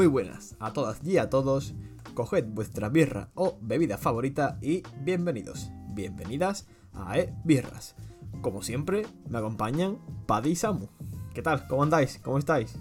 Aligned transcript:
Muy 0.00 0.06
buenas 0.06 0.56
a 0.60 0.72
todas 0.72 1.04
y 1.04 1.18
a 1.18 1.28
todos. 1.28 1.74
Coged 2.14 2.46
vuestra 2.46 2.88
birra 2.88 3.28
o 3.34 3.58
bebida 3.60 3.98
favorita 3.98 4.56
y 4.62 4.82
bienvenidos, 5.02 5.70
bienvenidas 5.90 6.66
a 6.94 7.18
E 7.18 7.34
Birras. 7.44 7.96
Como 8.40 8.62
siempre, 8.62 9.06
me 9.28 9.36
acompañan 9.36 9.98
Paddy 10.24 10.52
y 10.52 10.56
Samu. 10.56 10.88
¿Qué 11.34 11.42
tal? 11.42 11.66
¿Cómo 11.68 11.82
andáis? 11.82 12.18
¿Cómo 12.24 12.38
estáis? 12.38 12.78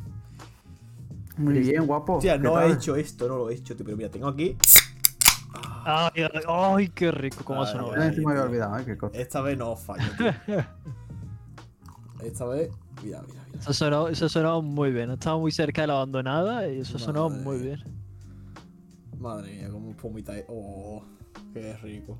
Muy 1.35 1.59
bien, 1.59 1.85
guapo. 1.85 2.13
Hostia, 2.13 2.37
¿Qué 2.37 2.43
no 2.43 2.53
tal? 2.53 2.71
he 2.71 2.73
hecho 2.75 2.95
esto, 2.95 3.27
no 3.27 3.35
lo 3.37 3.49
he 3.49 3.55
hecho, 3.55 3.75
tío, 3.75 3.83
pero 3.83 3.97
mira, 3.97 4.09
tengo 4.09 4.29
aquí. 4.29 4.55
Ay, 5.83 6.23
ay, 6.23 6.41
ay, 6.47 6.87
qué 6.87 7.11
rico, 7.11 7.43
cómo 7.43 7.63
Ay, 7.63 7.67
ha 7.67 7.71
sonado. 7.73 7.95
Yo 7.95 8.01
ay, 8.01 8.07
encima 8.07 8.31
me 8.31 8.39
había 8.39 8.43
tío. 8.43 8.49
olvidado, 8.49 8.79
¿eh? 8.79 8.85
Qué 8.85 8.97
cosa. 8.97 9.17
Esta 9.17 9.41
vez 9.41 9.57
no 9.57 9.75
fallo, 9.75 10.09
tío. 10.17 10.31
Esta 12.23 12.45
vez, 12.45 12.69
mira, 13.03 13.21
mira, 13.27 13.43
mira. 13.47 13.59
Eso 13.59 13.73
sonó, 13.73 14.07
eso 14.07 14.29
sonó 14.29 14.61
muy 14.61 14.91
bien. 14.91 15.11
Estaba 15.11 15.37
muy 15.37 15.51
cerca 15.51 15.81
de 15.81 15.87
la 15.87 15.93
abandonada 15.93 16.67
y 16.69 16.79
eso 16.79 16.97
sonó 16.99 17.29
Madre 17.29 17.43
muy 17.43 17.57
mía. 17.57 17.65
bien. 17.75 17.83
Madre 19.19 19.53
mía, 19.55 19.69
como 19.69 19.91
pomita. 19.95 20.33
Oh, 20.47 21.03
qué 21.53 21.75
rico. 21.77 22.17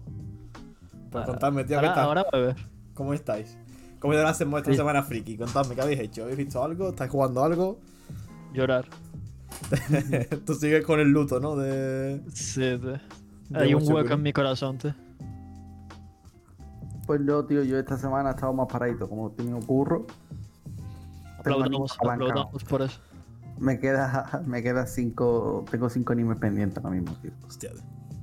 Pues 1.12 1.26
contadme, 1.26 1.64
tío, 1.64 1.80
¿qué 1.80 1.86
Ahora, 1.88 1.94
tal? 1.96 2.06
ahora 2.06 2.26
beber. 2.32 2.56
¿Cómo 2.94 3.14
estáis? 3.14 3.58
¿Cómo 4.00 4.14
la 4.14 4.34
sema- 4.34 4.60
esta 4.60 4.72
Sí. 4.72 4.78
semana 4.78 5.04
friki? 5.04 5.38
Contadme, 5.38 5.76
¿qué 5.76 5.82
habéis 5.82 6.00
hecho? 6.02 6.24
¿Habéis 6.24 6.38
visto 6.38 6.64
algo? 6.64 6.90
¿Estáis 6.90 7.12
jugando 7.12 7.44
algo? 7.44 7.80
Llorar. 8.54 8.86
Tú 10.46 10.54
sigues 10.54 10.86
con 10.86 11.00
el 11.00 11.10
luto, 11.10 11.40
¿no? 11.40 11.56
De... 11.56 12.22
Sí, 12.34 12.62
te- 12.62 12.78
de 12.78 13.00
Hay 13.54 13.74
un 13.74 13.84
hueco 13.92 14.14
en 14.14 14.22
mi 14.22 14.32
corazón, 14.32 14.78
te. 14.78 14.94
Pues 17.08 17.22
yo, 17.26 17.44
tío, 17.46 17.64
yo 17.64 17.80
esta 17.80 17.98
semana 17.98 18.30
he 18.30 18.34
estado 18.34 18.54
más 18.54 18.68
paradito. 18.68 19.10
Como 19.10 19.30
he 19.30 19.32
tenido 19.32 19.60
curro. 19.62 20.06
Aplaudamos, 21.40 21.98
aplaudamos 22.00 22.64
por 22.64 22.82
eso. 22.82 23.00
Me 23.58 23.80
queda, 23.80 24.44
me 24.46 24.64
queda 24.64 24.86
cinco. 24.86 25.66
Tengo 25.70 25.90
cinco 25.90 26.14
animes 26.14 26.38
pendientes 26.38 26.78
ahora 26.84 26.96
mismo, 26.96 27.16
tío. 27.22 27.32
Hostia, 27.48 27.72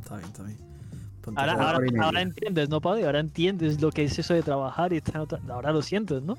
está 0.00 0.16
bien, 0.16 0.28
está 0.28 0.42
bien. 0.42 0.58
Ponte 1.20 1.40
Ahora, 1.40 1.52
ahora, 1.54 2.04
ahora 2.04 2.20
entiendes, 2.20 2.68
¿no, 2.68 2.80
Paddy? 2.80 3.02
Ahora 3.02 3.20
entiendes 3.20 3.80
lo 3.80 3.90
que 3.90 4.04
es 4.04 4.18
eso 4.18 4.32
de 4.32 4.42
trabajar 4.42 4.92
y 4.92 4.98
estar 4.98 5.16
en 5.16 5.20
otra... 5.22 5.40
Ahora 5.48 5.72
lo 5.72 5.82
sientes, 5.82 6.22
¿no? 6.22 6.36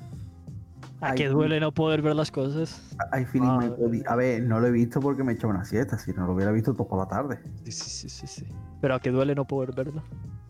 A 1.00 1.14
que 1.14 1.28
sí. 1.28 1.32
duele 1.32 1.60
no 1.60 1.72
poder 1.72 2.02
ver 2.02 2.16
las 2.16 2.30
cosas. 2.30 2.82
My 3.34 3.68
body. 3.68 4.02
A 4.06 4.16
ver, 4.16 4.42
no 4.42 4.58
lo 4.58 4.66
he 4.66 4.70
visto 4.70 4.98
porque 5.00 5.22
me 5.22 5.32
he 5.32 5.34
echado 5.36 5.50
una 5.50 5.64
siesta. 5.64 5.96
Si 5.98 6.12
no 6.12 6.26
lo 6.26 6.32
hubiera 6.32 6.50
visto 6.50 6.72
todo 6.74 6.88
por 6.88 6.98
la 6.98 7.06
tarde. 7.06 7.38
Sí, 7.64 7.72
sí, 7.72 7.90
sí, 7.90 8.08
sí, 8.08 8.26
sí. 8.26 8.46
Pero 8.80 8.94
a 8.94 9.00
que 9.00 9.10
duele 9.10 9.34
no 9.34 9.44
poder 9.44 9.72
verlo. 9.72 10.02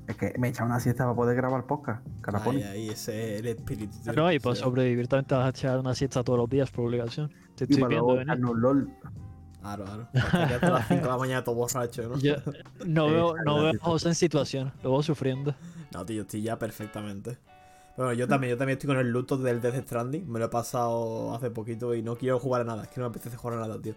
Es 0.09 0.17
que 0.17 0.33
me 0.39 0.49
he 0.49 0.51
echado 0.51 0.67
una 0.69 0.81
siesta 0.81 1.05
para 1.05 1.15
poder 1.15 1.37
grabar 1.37 1.67
podcast. 1.67 2.05
Caraponi. 2.23 2.63
Ahí, 2.63 2.69
ahí, 2.69 2.89
ese 2.89 3.35
es 3.35 3.41
el 3.41 3.47
espíritu. 3.49 3.95
No, 4.17 4.33
y 4.33 4.41
para 4.41 4.57
sobrevivir 4.57 5.07
también 5.07 5.27
te 5.27 5.35
vas 5.35 5.45
a 5.47 5.51
echar 5.51 5.79
una 5.79 5.95
siesta 5.95 6.25
todos 6.25 6.39
los 6.39 6.49
días 6.49 6.71
por 6.71 6.87
obligación. 6.87 7.29
Te 7.55 7.65
Y 7.65 7.69
estoy 7.69 7.77
para 7.83 7.89
viendo 7.89 8.07
venir. 8.09 8.23
echarnos 8.23 8.57
LOL. 8.57 8.91
Claro, 9.61 9.85
claro. 9.85 10.09
Hasta 10.15 10.45
hasta 10.55 10.71
las 10.71 10.89
5 10.89 11.03
de 11.03 11.09
la 11.09 11.19
mañana 11.19 11.45
todo 11.45 11.57
borracho, 11.57 12.09
¿no? 12.09 12.19
Yo 12.19 12.37
no 12.87 13.07
veo, 13.11 13.35
no 13.45 13.57
veo 13.63 13.69
a. 13.71 13.73
José 13.85 14.09
en 14.09 14.15
situación, 14.15 14.73
lo 14.83 14.93
veo 14.93 15.03
sufriendo. 15.03 15.55
No, 15.93 16.07
tío, 16.07 16.23
estoy 16.23 16.41
ya 16.43 16.59
perfectamente. 16.59 17.39
Bueno, 17.97 18.13
yo 18.13 18.29
también, 18.29 18.53
yo 18.53 18.57
también 18.57 18.79
estoy 18.79 18.89
con 18.89 18.99
el 18.99 19.11
luto 19.11 19.37
del 19.37 19.61
Death 19.61 19.83
Stranding. 19.85 20.31
Me 20.31 20.39
lo 20.39 20.45
he 20.47 20.49
pasado 20.49 21.35
hace 21.35 21.51
poquito 21.51 21.95
y 21.95 22.03
no 22.03 22.17
quiero 22.17 22.39
jugar 22.39 22.63
a 22.63 22.65
nada. 22.65 22.85
Es 22.85 22.89
que 22.89 23.01
no 23.01 23.07
me 23.09 23.11
apetece 23.11 23.37
jugar 23.37 23.59
a 23.59 23.61
nada, 23.63 23.79
tío. 23.83 23.95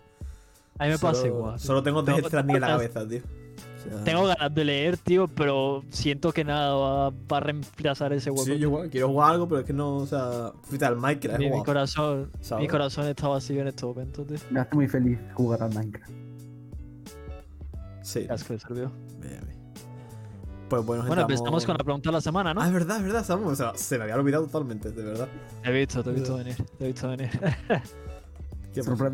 A 0.80 0.86
mí 0.86 0.90
me 0.90 0.98
pasa 0.98 1.28
igual. 1.28 1.60
Solo 1.60 1.84
tengo 1.84 2.02
Death 2.02 2.26
Stranding 2.26 2.56
en 2.56 2.62
la 2.62 2.68
cabeza, 2.68 3.08
tío. 3.08 3.22
Sea, 3.84 4.04
Tengo 4.04 4.26
ganas 4.26 4.54
de 4.54 4.66
leer, 4.66 4.98
tío, 4.98 5.28
pero 5.28 5.84
siento 5.90 6.32
que 6.32 6.44
nada 6.44 6.74
va, 6.76 7.10
va 7.10 7.38
a 7.38 7.40
reemplazar 7.40 8.14
ese 8.14 8.30
hueco. 8.30 8.44
Sí, 8.46 8.58
yo 8.60 8.84
quiero 8.92 9.08
jugar 9.10 9.32
algo, 9.32 9.48
pero 9.48 9.62
es 9.62 9.66
que 9.68 9.74
no, 9.74 9.98
o 9.98 10.06
sea, 10.08 10.52
fíjate 10.66 10.86
al 10.86 10.98
Minecraft, 10.98 11.40
mi, 11.40 11.50
mi 11.50 11.64
corazón, 11.64 12.30
¿sabes? 12.42 12.62
mi 12.64 12.68
corazón 12.68 13.08
está 13.08 13.28
vacío 13.28 13.62
en 13.62 13.68
este 13.70 13.86
momento, 13.86 14.24
tío. 14.24 14.38
Me 14.52 14.60
hace 14.60 14.76
muy 14.76 14.88
feliz 14.88 15.18
jugar 15.34 15.64
al 15.64 15.74
Minecraft. 15.74 16.12
Sí, 18.04 18.26
asco 18.30 18.54
de 18.54 18.60
ser 18.60 18.74
vivo. 18.74 18.92
bien, 19.22 19.40
bien. 19.46 19.62
Pues 20.70 20.86
bueno, 20.86 21.04
Bueno, 21.04 21.22
entramos- 21.24 21.32
empezamos 21.40 21.66
con 21.66 21.78
la 21.78 21.84
pregunta 21.84 22.10
de 22.10 22.14
la 22.14 22.22
semana, 22.22 22.54
¿no? 22.54 22.62
Ah, 22.62 22.68
es 22.68 22.74
verdad, 22.74 22.98
es 22.98 23.04
verdad, 23.04 23.26
Samu. 23.26 23.50
O 23.50 23.56
sea, 23.56 23.74
se 23.76 23.98
me 23.98 24.04
había 24.04 24.16
olvidado 24.16 24.46
totalmente, 24.46 24.90
de 24.92 25.04
verdad. 25.04 25.28
Te 25.64 25.70
he 25.70 25.74
visto, 25.74 26.02
te 26.04 26.10
he 26.12 26.14
visto 26.14 26.36
venir, 26.38 26.56
te 26.78 26.84
he 26.86 26.88
visto 26.88 27.10
venir. 27.10 27.30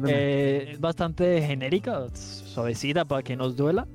Eh, 0.06 0.70
es 0.74 0.80
bastante 0.80 1.42
genérica, 1.42 2.06
suavecita 2.14 3.06
para 3.06 3.24
que 3.24 3.36
nos 3.36 3.56
duela 3.56 3.88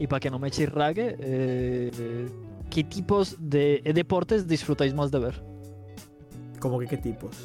y 0.00 0.06
para 0.08 0.18
que 0.18 0.30
no 0.30 0.38
me 0.40 0.50
chirrague. 0.50 1.16
Eh, 1.20 2.28
¿Qué 2.70 2.82
tipos 2.84 3.36
de 3.38 3.82
deportes 3.94 4.48
disfrutáis 4.48 4.94
más 4.94 5.10
de 5.10 5.18
ver? 5.20 5.42
¿Cómo 6.58 6.78
que 6.78 6.86
qué 6.86 6.96
tipos? 6.96 7.36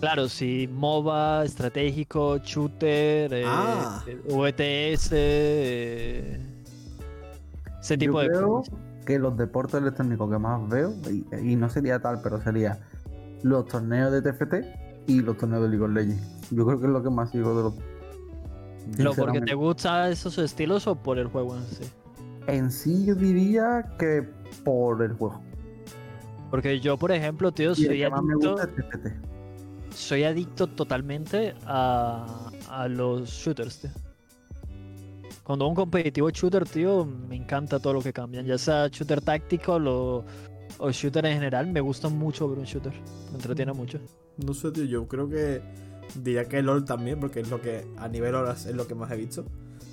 Claro, 0.00 0.28
si 0.28 0.68
MOBA, 0.72 1.44
estratégico, 1.44 2.38
shooter, 2.38 3.32
eh, 3.34 3.42
Ah. 3.44 4.02
eh, 4.06 4.16
VTS, 4.28 5.10
eh, 5.12 6.38
ese 7.80 7.98
tipo 7.98 8.14
Yo 8.14 8.20
de 8.20 8.28
creo 8.28 8.48
cosas. 8.58 8.74
que 9.04 9.18
los 9.18 9.36
deportes 9.36 9.74
electrónicos 9.80 10.30
que 10.30 10.38
más 10.38 10.68
veo, 10.68 10.94
y, 11.10 11.52
y 11.52 11.56
no 11.56 11.68
sería 11.68 11.98
tal, 12.00 12.20
pero 12.22 12.40
sería 12.42 12.78
los 13.42 13.66
torneos 13.66 14.12
de 14.12 14.22
TFT 14.22 14.54
y 15.08 15.20
los 15.20 15.36
torneos 15.36 15.62
de 15.64 15.68
League 15.70 15.84
of 15.84 15.90
Legends. 15.90 16.50
Yo 16.50 16.64
creo 16.66 16.78
que 16.80 16.86
es 16.86 16.92
lo 16.92 17.02
que 17.02 17.10
más 17.10 17.30
sigo 17.30 17.56
de 17.56 17.62
los. 17.64 17.74
¿Lo 18.96 19.14
porque 19.14 19.40
te 19.40 19.54
gustan 19.54 20.10
esos 20.12 20.38
estilos 20.38 20.86
o 20.86 20.94
por 20.96 21.18
el 21.18 21.26
juego 21.28 21.56
en 21.56 21.64
sí? 21.66 21.84
En 22.46 22.70
sí, 22.70 23.04
yo 23.04 23.14
diría 23.14 23.94
que 23.98 24.26
por 24.64 25.02
el 25.02 25.12
juego. 25.12 25.42
Porque 26.50 26.80
yo, 26.80 26.96
por 26.96 27.12
ejemplo, 27.12 27.52
tío, 27.52 27.74
soy 27.74 28.02
adicto, 28.02 28.52
gusta 28.52 28.70
soy 29.94 30.24
adicto 30.24 30.66
totalmente 30.66 31.54
a, 31.66 32.50
a 32.70 32.88
los 32.88 33.28
shooters, 33.28 33.80
tío. 33.80 33.90
Cuando 35.42 35.66
un 35.66 35.74
competitivo 35.74 36.28
shooter, 36.30 36.64
tío, 36.66 37.04
me 37.04 37.36
encanta 37.36 37.78
todo 37.78 37.94
lo 37.94 38.02
que 38.02 38.12
cambian. 38.12 38.46
Ya 38.46 38.58
sea 38.58 38.88
shooter 38.88 39.20
táctico 39.20 39.78
lo- 39.78 40.24
o 40.78 40.90
shooter 40.90 41.24
en 41.26 41.34
general, 41.34 41.66
me 41.66 41.80
gusta 41.80 42.08
mucho 42.08 42.48
ver 42.48 42.58
un 42.58 42.64
shooter. 42.64 42.92
Me 43.30 43.36
entretiene 43.36 43.72
mucho. 43.72 43.98
No 44.44 44.54
sé, 44.54 44.70
tío, 44.70 44.84
yo 44.84 45.08
creo 45.08 45.28
que 45.28 45.60
diría 46.14 46.46
que 46.46 46.62
LOL 46.62 46.84
también, 46.84 47.20
porque 47.20 47.40
es 47.40 47.50
lo 47.50 47.60
que 47.60 47.86
a 47.96 48.08
nivel 48.08 48.34
horas 48.34 48.66
es 48.66 48.74
lo 48.74 48.86
que 48.86 48.94
más 48.94 49.10
he 49.10 49.16
visto. 49.16 49.44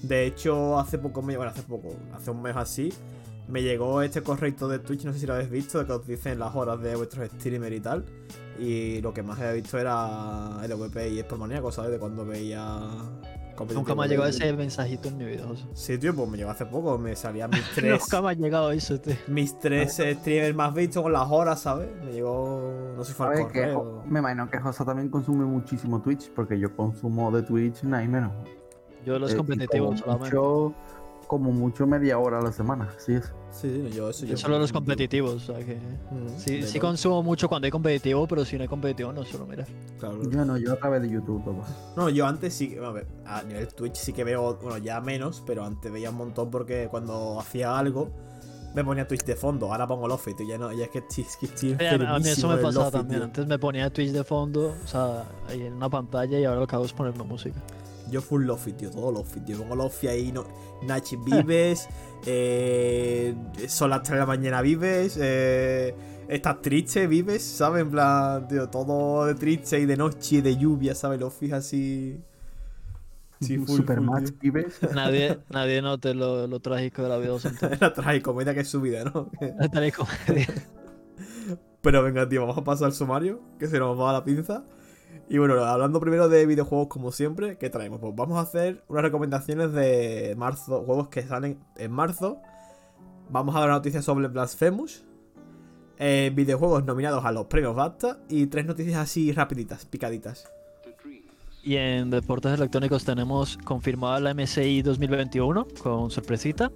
De 0.01 0.25
hecho, 0.25 0.79
hace 0.79 0.97
poco 0.97 1.21
me 1.21 1.35
bueno, 1.35 1.51
hace 1.51 1.63
poco, 1.63 1.95
hace 2.13 2.31
un 2.31 2.41
mes 2.41 2.55
así, 2.55 2.93
me 3.47 3.61
llegó 3.61 4.01
este 4.01 4.21
correcto 4.21 4.67
de 4.67 4.79
Twitch, 4.79 5.03
no 5.03 5.13
sé 5.13 5.19
si 5.19 5.27
lo 5.27 5.33
habéis 5.33 5.49
visto, 5.49 5.79
de 5.79 5.85
que 5.85 5.91
os 5.93 6.07
dicen 6.07 6.39
las 6.39 6.55
horas 6.55 6.81
de 6.81 6.95
vuestros 6.95 7.29
streamers 7.29 7.75
y 7.75 7.79
tal. 7.79 8.05
Y 8.59 9.01
lo 9.01 9.13
que 9.13 9.21
más 9.21 9.39
he 9.39 9.53
visto 9.53 9.77
era 9.77 10.59
el 10.63 10.73
VP 10.73 11.09
y 11.09 11.19
Sportmaníaco, 11.19 11.71
¿sabes? 11.71 11.91
De 11.91 11.99
cuando 11.99 12.25
veía. 12.25 12.79
Nunca 13.73 13.95
me 13.95 14.03
ha 14.03 14.07
llegado 14.07 14.27
ese 14.29 14.51
mensajito 14.53 15.07
en 15.09 15.17
mi 15.17 15.25
vida, 15.25 15.45
José. 15.47 15.63
Sí, 15.73 15.97
tío, 15.97 16.15
pues 16.15 16.29
me 16.29 16.37
llegó 16.37 16.49
hace 16.51 16.65
poco, 16.65 16.97
me 16.97 17.15
salían 17.15 17.49
mis 17.49 17.63
tres. 17.75 17.99
Nunca 18.01 18.21
me 18.21 18.29
ha 18.29 18.33
llegado 18.33 18.71
eso, 18.71 18.99
tío. 18.99 19.15
mis 19.27 19.57
tres 19.59 19.97
eh, 19.99 20.15
streamers 20.15 20.55
más 20.55 20.73
vistos 20.73 21.01
con 21.03 21.13
las 21.13 21.29
horas, 21.29 21.59
¿sabes? 21.61 21.89
Me 22.03 22.11
llegó. 22.11 22.93
No 22.97 23.03
sé 23.03 23.11
si 23.11 23.17
fue 23.17 23.27
al 23.27 23.37
que 23.51 23.59
correo. 23.61 24.03
me 24.07 24.19
imagino 24.19 24.49
que 24.49 24.59
Josa 24.59 24.83
también 24.85 25.09
consume 25.09 25.45
muchísimo 25.45 26.01
Twitch, 26.01 26.29
porque 26.31 26.59
yo 26.59 26.75
consumo 26.75 27.31
de 27.31 27.43
Twitch 27.43 27.83
nada 27.83 28.03
y 28.03 28.07
menos. 28.07 28.31
Yo 29.05 29.19
los 29.19 29.31
Eh, 29.33 29.37
competitivos 29.37 29.99
solamente. 29.99 30.35
mucho, 30.35 30.73
como 31.25 31.51
mucho 31.51 31.85
media 31.87 32.17
hora 32.17 32.39
a 32.39 32.41
la 32.41 32.51
semana, 32.51 32.89
sí 32.97 33.13
es. 33.13 33.25
Sí, 33.51 33.83
sí, 33.89 33.95
yo 33.95 34.09
eso 34.09 34.25
Yo 34.25 34.35
solo 34.35 34.59
los 34.59 34.71
competitivos, 34.73 35.35
o 35.49 35.53
sea 35.53 35.65
que... 35.65 35.75
Mm, 35.75 36.37
Sí, 36.37 36.61
sí 36.63 36.79
consumo 36.79 37.23
mucho 37.23 37.47
cuando 37.47 37.65
hay 37.65 37.71
competitivo, 37.71 38.27
pero 38.27 38.43
si 38.43 38.57
no 38.57 38.63
hay 38.63 38.67
competitivo 38.67 39.13
no 39.13 39.23
suelo 39.23 39.45
mirar. 39.45 39.65
claro. 39.99 40.21
Yo 40.29 40.43
no, 40.45 40.57
yo 40.57 40.73
a 40.73 40.75
través 40.75 41.01
de 41.01 41.09
YouTube 41.09 41.43
todo. 41.43 41.63
No, 41.95 42.09
yo 42.09 42.25
antes 42.27 42.53
sí 42.53 42.69
que, 42.69 42.85
a 42.85 42.89
ver, 42.91 43.07
a 43.25 43.43
nivel 43.43 43.67
Twitch 43.69 43.95
sí 43.95 44.11
que 44.13 44.23
veo, 44.23 44.55
bueno, 44.61 44.77
ya 44.77 44.99
menos, 45.01 45.41
pero 45.45 45.63
antes 45.63 45.91
veía 45.91 46.09
un 46.09 46.17
montón 46.17 46.51
porque 46.51 46.87
cuando 46.91 47.39
hacía 47.39 47.77
algo 47.77 48.11
me 48.75 48.83
ponía 48.83 49.07
Twitch 49.07 49.23
de 49.23 49.37
fondo, 49.37 49.71
ahora 49.71 49.87
pongo 49.87 50.05
Lofi, 50.05 50.33
tío, 50.33 50.45
ya 50.45 50.57
no, 50.57 50.69
ya 50.73 50.83
es 50.83 50.89
que 50.89 50.97
estoy, 50.99 51.23
es 51.23 51.37
que 51.37 51.45
estoy 51.45 51.77
a 51.79 52.19
mí 52.19 52.27
eso 52.27 52.49
me 52.49 52.57
pasaba 52.57 52.91
también. 52.91 53.19
tío. 53.21 53.25
Antes 53.25 53.47
me 53.47 53.57
ponía 53.57 53.89
Twitch 53.89 54.11
de 54.11 54.25
fondo, 54.25 54.75
o 54.83 54.87
sea, 54.87 55.23
ahí 55.47 55.61
en 55.61 55.73
una 55.75 55.89
pantalla 55.89 56.37
y 56.37 56.43
ahora 56.43 56.59
lo 56.59 56.67
que 56.67 56.75
hago 56.75 56.83
es 56.83 56.91
ponerme 56.91 57.23
música. 57.23 57.55
Yo 58.09 58.21
full 58.21 58.45
Lofi, 58.45 58.73
tío, 58.73 58.89
todo 58.91 59.11
Lofi, 59.11 59.41
tío, 59.41 59.57
pongo 59.57 59.75
Lofi 59.75 60.07
ahí, 60.07 60.31
no, 60.31 60.45
Nachi 60.83 61.17
vives, 61.17 61.87
eh, 62.25 63.35
son 63.67 63.89
las 63.89 64.03
3 64.03 64.11
de 64.13 64.19
la 64.19 64.25
mañana 64.25 64.61
vives, 64.61 65.17
eh, 65.21 65.95
estás 66.27 66.61
triste, 66.61 67.07
vives, 67.07 67.43
¿sabes? 67.43 67.83
En 67.83 67.91
plan, 67.91 68.47
tío, 68.47 68.69
todo 68.69 69.25
de 69.25 69.35
triste 69.35 69.79
y 69.79 69.85
de 69.85 69.97
noche 69.97 70.37
y 70.37 70.41
de 70.41 70.57
lluvia, 70.57 70.95
¿sabes? 70.95 71.19
Lofi 71.19 71.51
así... 71.51 72.21
Sí, 73.41 73.57
full, 73.57 73.77
Supermatch, 73.79 74.29
full, 74.29 74.37
pibes. 74.37 74.79
Nadie, 74.95 75.39
nadie 75.49 75.81
note 75.81 76.13
lo, 76.13 76.47
lo 76.47 76.61
trágico 76.61 77.03
de 77.03 77.09
la 77.09 77.17
vida 77.17 77.29
docente. 77.29 77.69
La 77.81 77.93
tragicomedia 77.93 78.53
que 78.53 78.61
es 78.61 78.69
su 78.69 78.79
vida, 78.79 79.03
¿no? 79.03 79.29
La 79.59 79.67
tragicomedia. 79.67 80.47
Pero 81.81 82.01
venga, 82.01 82.27
tío, 82.27 82.41
vamos 82.41 82.57
a 82.57 82.63
pasar 82.63 82.87
al 82.87 82.93
sumario, 82.93 83.41
que 83.59 83.67
se 83.67 83.77
nos 83.77 83.99
va 83.99 84.11
la 84.11 84.23
pinza. 84.23 84.63
Y 85.27 85.39
bueno, 85.39 85.55
hablando 85.63 85.99
primero 85.99 86.29
de 86.29 86.45
videojuegos 86.45 86.87
como 86.87 87.11
siempre, 87.11 87.57
¿qué 87.57 87.69
traemos? 87.71 87.99
Pues 87.99 88.15
vamos 88.15 88.37
a 88.37 88.41
hacer 88.41 88.83
unas 88.87 89.03
recomendaciones 89.03 89.73
de 89.73 90.35
marzo, 90.37 90.83
juegos 90.83 91.07
que 91.07 91.23
salen 91.23 91.59
en 91.77 91.91
marzo. 91.91 92.37
Vamos 93.29 93.55
a 93.55 93.61
dar 93.61 93.69
noticias 93.69 94.05
sobre 94.05 94.27
Blasphemous. 94.27 95.03
eh, 95.97 96.31
videojuegos 96.35 96.85
nominados 96.85 97.25
a 97.25 97.31
los 97.31 97.45
premios 97.47 97.75
BAFTA. 97.75 98.19
Y 98.29 98.47
tres 98.47 98.65
noticias 98.65 98.97
así 98.97 99.31
rapiditas, 99.31 99.85
picaditas. 99.85 100.47
Y 101.63 101.77
en 101.77 102.11
deportes 102.11 102.53
electrónicos 102.53 103.03
tenemos 103.03 103.57
confirmada 103.57 104.19
la 104.19 104.35
MSI 104.35 104.83
2021 104.83 105.65
con 105.81 106.11
sorpresita. 106.11 106.71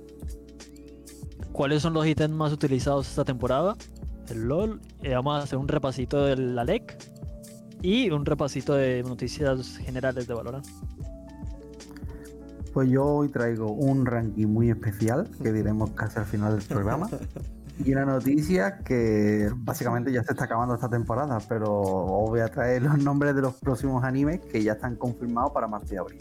¿Cuáles 1.51 1.83
son 1.83 1.93
los 1.93 2.07
ítems 2.07 2.33
más 2.33 2.51
utilizados 2.51 3.07
esta 3.07 3.23
temporada? 3.23 3.75
El 4.29 4.47
LOL. 4.47 4.81
Y 5.03 5.09
vamos 5.09 5.39
a 5.39 5.43
hacer 5.43 5.59
un 5.59 5.67
repasito 5.67 6.25
de 6.25 6.37
la 6.37 6.63
LEC 6.63 6.97
y 7.81 8.09
un 8.09 8.25
repasito 8.25 8.73
de 8.73 9.03
noticias 9.03 9.77
generales 9.77 10.27
de 10.27 10.33
Valorant. 10.33 10.65
Pues 12.73 12.89
yo 12.89 13.05
hoy 13.05 13.29
traigo 13.29 13.71
un 13.71 14.05
ranking 14.05 14.47
muy 14.47 14.69
especial 14.69 15.29
que 15.41 15.51
diremos 15.51 15.91
casi 15.91 16.19
al 16.19 16.25
final 16.25 16.57
del 16.57 16.67
programa. 16.67 17.09
Y 17.85 17.93
una 17.93 18.03
noticia 18.03 18.79
que 18.79 19.49
básicamente 19.55 20.11
ya 20.11 20.21
se 20.21 20.33
está 20.33 20.43
acabando 20.43 20.75
esta 20.75 20.89
temporada, 20.89 21.37
pero 21.47 21.79
os 21.79 22.29
voy 22.29 22.41
a 22.41 22.49
traer 22.49 22.81
los 22.81 22.97
nombres 22.97 23.33
de 23.35 23.41
los 23.41 23.53
próximos 23.53 24.03
animes 24.03 24.41
que 24.41 24.61
ya 24.61 24.73
están 24.73 24.97
confirmados 24.97 25.53
para 25.53 25.65
marzo 25.65 25.93
y 25.93 25.97
abril. 25.97 26.19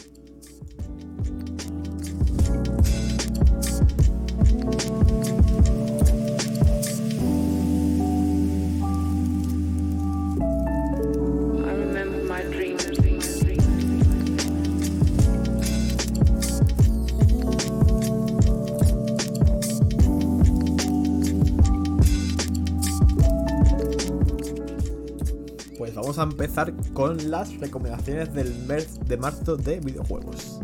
Vamos 26.19 26.35
a 26.35 26.45
empezar 26.45 26.75
con 26.93 27.31
las 27.31 27.57
recomendaciones 27.59 28.33
del 28.35 28.55
mes 28.67 28.99
de 29.07 29.17
marzo 29.17 29.57
de 29.57 29.81
videojuegos. 29.81 30.61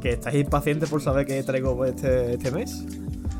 Que 0.00 0.12
estáis 0.12 0.40
impacientes 0.40 0.90
por 0.90 1.00
saber 1.02 1.26
qué 1.26 1.42
traigo 1.42 1.84
este, 1.84 2.34
este 2.34 2.50
mes. 2.50 2.84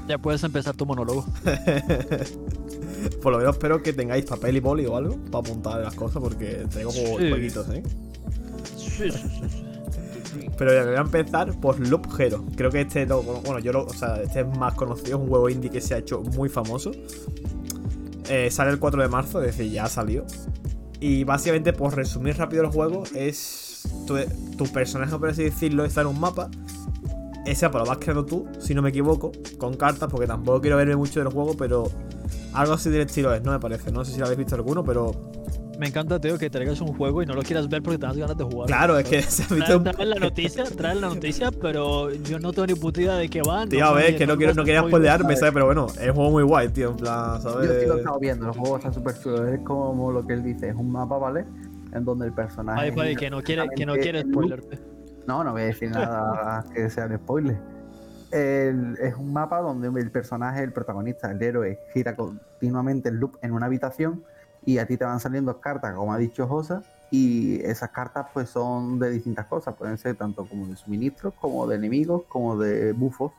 Ya 0.08 0.18
puedes 0.18 0.42
empezar 0.44 0.76
tu 0.76 0.86
monólogo. 0.86 1.24
Por 3.22 3.32
lo 3.32 3.38
menos 3.38 3.54
espero 3.56 3.82
que 3.82 3.92
tengáis 3.92 4.24
papel 4.24 4.56
y 4.56 4.60
boli 4.60 4.86
o 4.86 4.96
algo 4.96 5.16
para 5.30 5.38
apuntar 5.40 5.80
las 5.80 5.94
cosas 5.94 6.22
porque 6.22 6.66
traigo 6.70 6.90
Sí. 6.90 7.04
jueguitos, 7.16 7.66
¿eh? 7.70 7.82
Pero 10.56 10.72
ya 10.72 10.84
voy 10.84 10.94
a 10.96 11.00
empezar 11.00 11.58
por 11.60 11.78
Loop 11.86 12.06
Hero. 12.18 12.44
Creo 12.56 12.70
que 12.70 12.82
este, 12.82 13.04
bueno, 13.06 13.58
yo 13.58 13.72
lo, 13.72 13.84
o 13.84 13.92
sea, 13.92 14.22
este 14.22 14.40
es 14.40 14.58
más 14.58 14.74
conocido, 14.74 15.16
es 15.16 15.22
un 15.22 15.28
juego 15.28 15.48
indie 15.50 15.70
que 15.70 15.80
se 15.80 15.94
ha 15.94 15.98
hecho 15.98 16.20
muy 16.22 16.48
famoso. 16.48 16.92
Eh, 18.28 18.50
sale 18.50 18.70
el 18.70 18.78
4 18.78 19.02
de 19.02 19.08
marzo, 19.08 19.40
es 19.42 19.56
decir, 19.56 19.70
ya 19.72 19.86
salió. 19.86 20.24
Y 21.06 21.22
básicamente, 21.22 21.74
por 21.74 21.94
resumir 21.94 22.38
rápido 22.38 22.62
el 22.62 22.70
juego, 22.70 23.02
es 23.14 23.82
tu, 24.06 24.64
personaje, 24.72 25.14
por 25.18 25.28
así 25.28 25.44
decirlo, 25.44 25.84
está 25.84 26.00
en 26.00 26.06
un 26.06 26.18
mapa. 26.18 26.48
Ese 27.44 27.66
mapa 27.66 27.80
lo 27.80 27.84
vas 27.84 27.98
creando 27.98 28.24
tú, 28.24 28.46
si 28.58 28.74
no 28.74 28.80
me 28.80 28.88
equivoco, 28.88 29.30
con 29.58 29.74
cartas, 29.74 30.08
porque 30.10 30.26
tampoco 30.26 30.62
quiero 30.62 30.78
verme 30.78 30.96
mucho 30.96 31.20
del 31.20 31.30
juego, 31.30 31.58
pero 31.58 31.90
algo 32.54 32.72
así 32.72 32.88
del 32.88 33.02
estilo 33.02 33.34
es, 33.34 33.42
no 33.42 33.52
me 33.52 33.60
parece. 33.60 33.92
No 33.92 34.02
sé 34.02 34.12
si 34.12 34.18
lo 34.18 34.24
habéis 34.24 34.38
visto 34.38 34.54
alguno, 34.54 34.82
pero 34.82 35.10
Me 35.78 35.88
encanta, 35.88 36.20
tío, 36.20 36.38
que 36.38 36.48
traigas 36.50 36.80
un 36.80 36.94
juego 36.96 37.22
y 37.22 37.26
no 37.26 37.34
lo 37.34 37.42
quieras 37.42 37.68
ver 37.68 37.82
porque 37.82 37.98
te 37.98 38.06
das 38.06 38.16
ganas 38.16 38.36
de 38.36 38.44
jugar. 38.44 38.66
claro, 38.68 38.98
es 38.98 39.08
que 39.08 39.22
se 39.22 39.42
ha 39.42 39.46
visto 39.54 39.64
Trae, 39.64 39.76
un 39.76 39.84
trae 39.84 40.06
la 40.06 40.16
noticia, 40.16 40.64
trae 40.76 40.94
la 40.94 41.08
noticia, 41.08 41.50
pero 41.60 42.12
yo 42.12 42.38
no 42.38 42.52
tengo 42.52 42.66
ni 42.66 42.74
puta 42.74 43.00
idea 43.00 43.14
de 43.16 43.28
qué 43.28 43.42
va. 43.42 43.66
Tío, 43.66 43.84
a 43.84 43.88
sé 43.88 43.94
ver, 43.94 44.16
que 44.16 44.26
no, 44.26 44.36
quiero, 44.36 44.54
no 44.54 44.64
quería 44.64 44.82
spoilearme, 44.82 45.36
¿sabes? 45.36 45.52
Pero 45.52 45.66
bueno, 45.66 45.86
es 45.86 46.08
un 46.08 46.14
juego 46.14 46.30
muy 46.30 46.42
guay, 46.44 46.68
tío, 46.68 46.90
en 46.90 46.96
plan, 46.96 47.40
¿sabes? 47.42 47.68
Yo 47.68 47.80
sí 47.80 47.86
lo 47.86 47.94
he 47.94 47.98
estado 47.98 48.18
viendo, 48.20 48.46
el 48.46 48.52
juego 48.52 48.76
está 48.76 48.92
súper 48.92 49.18
chulo. 49.20 49.48
Es 49.48 49.60
como 49.60 50.12
lo 50.12 50.26
que 50.26 50.34
él 50.34 50.42
dice, 50.44 50.68
es 50.68 50.74
un 50.76 50.90
mapa, 50.92 51.18
¿vale? 51.18 51.44
En 51.92 52.04
donde 52.04 52.26
el 52.26 52.32
personaje. 52.32 52.80
Ay, 52.80 52.92
padre, 52.92 53.16
que 53.16 53.30
no 53.30 53.42
quiere, 53.42 53.66
que 53.74 53.86
no 53.86 53.94
quiere 53.94 54.22
spoilerte. 54.22 54.78
No, 55.26 55.42
no 55.42 55.52
voy 55.52 55.62
a 55.62 55.64
decir 55.66 55.90
nada 55.90 56.64
que 56.74 56.88
sea 56.90 57.06
un 57.06 57.16
spoiler. 57.16 57.56
El- 58.30 58.96
es 59.00 59.14
un 59.14 59.32
mapa 59.32 59.60
donde 59.60 59.88
el 60.00 60.10
personaje, 60.10 60.62
el 60.62 60.72
protagonista, 60.72 61.30
el 61.30 61.42
héroe, 61.42 61.78
gira 61.92 62.14
continuamente 62.16 63.08
el 63.08 63.16
loop 63.16 63.36
en 63.42 63.52
una 63.52 63.66
habitación 63.66 64.24
y 64.66 64.78
a 64.78 64.86
ti 64.86 64.96
te 64.96 65.04
van 65.04 65.20
saliendo 65.20 65.60
cartas, 65.60 65.94
como 65.94 66.12
ha 66.12 66.18
dicho 66.18 66.46
Josa, 66.46 66.82
y 67.10 67.60
esas 67.62 67.90
cartas 67.90 68.26
pues 68.32 68.48
son 68.48 68.98
de 68.98 69.10
distintas 69.10 69.46
cosas, 69.46 69.74
pueden 69.74 69.98
ser 69.98 70.16
tanto 70.16 70.46
como 70.46 70.66
de 70.66 70.76
suministros, 70.76 71.34
como 71.40 71.66
de 71.66 71.76
enemigos, 71.76 72.22
como 72.28 72.56
de 72.56 72.92
bufos, 72.92 73.32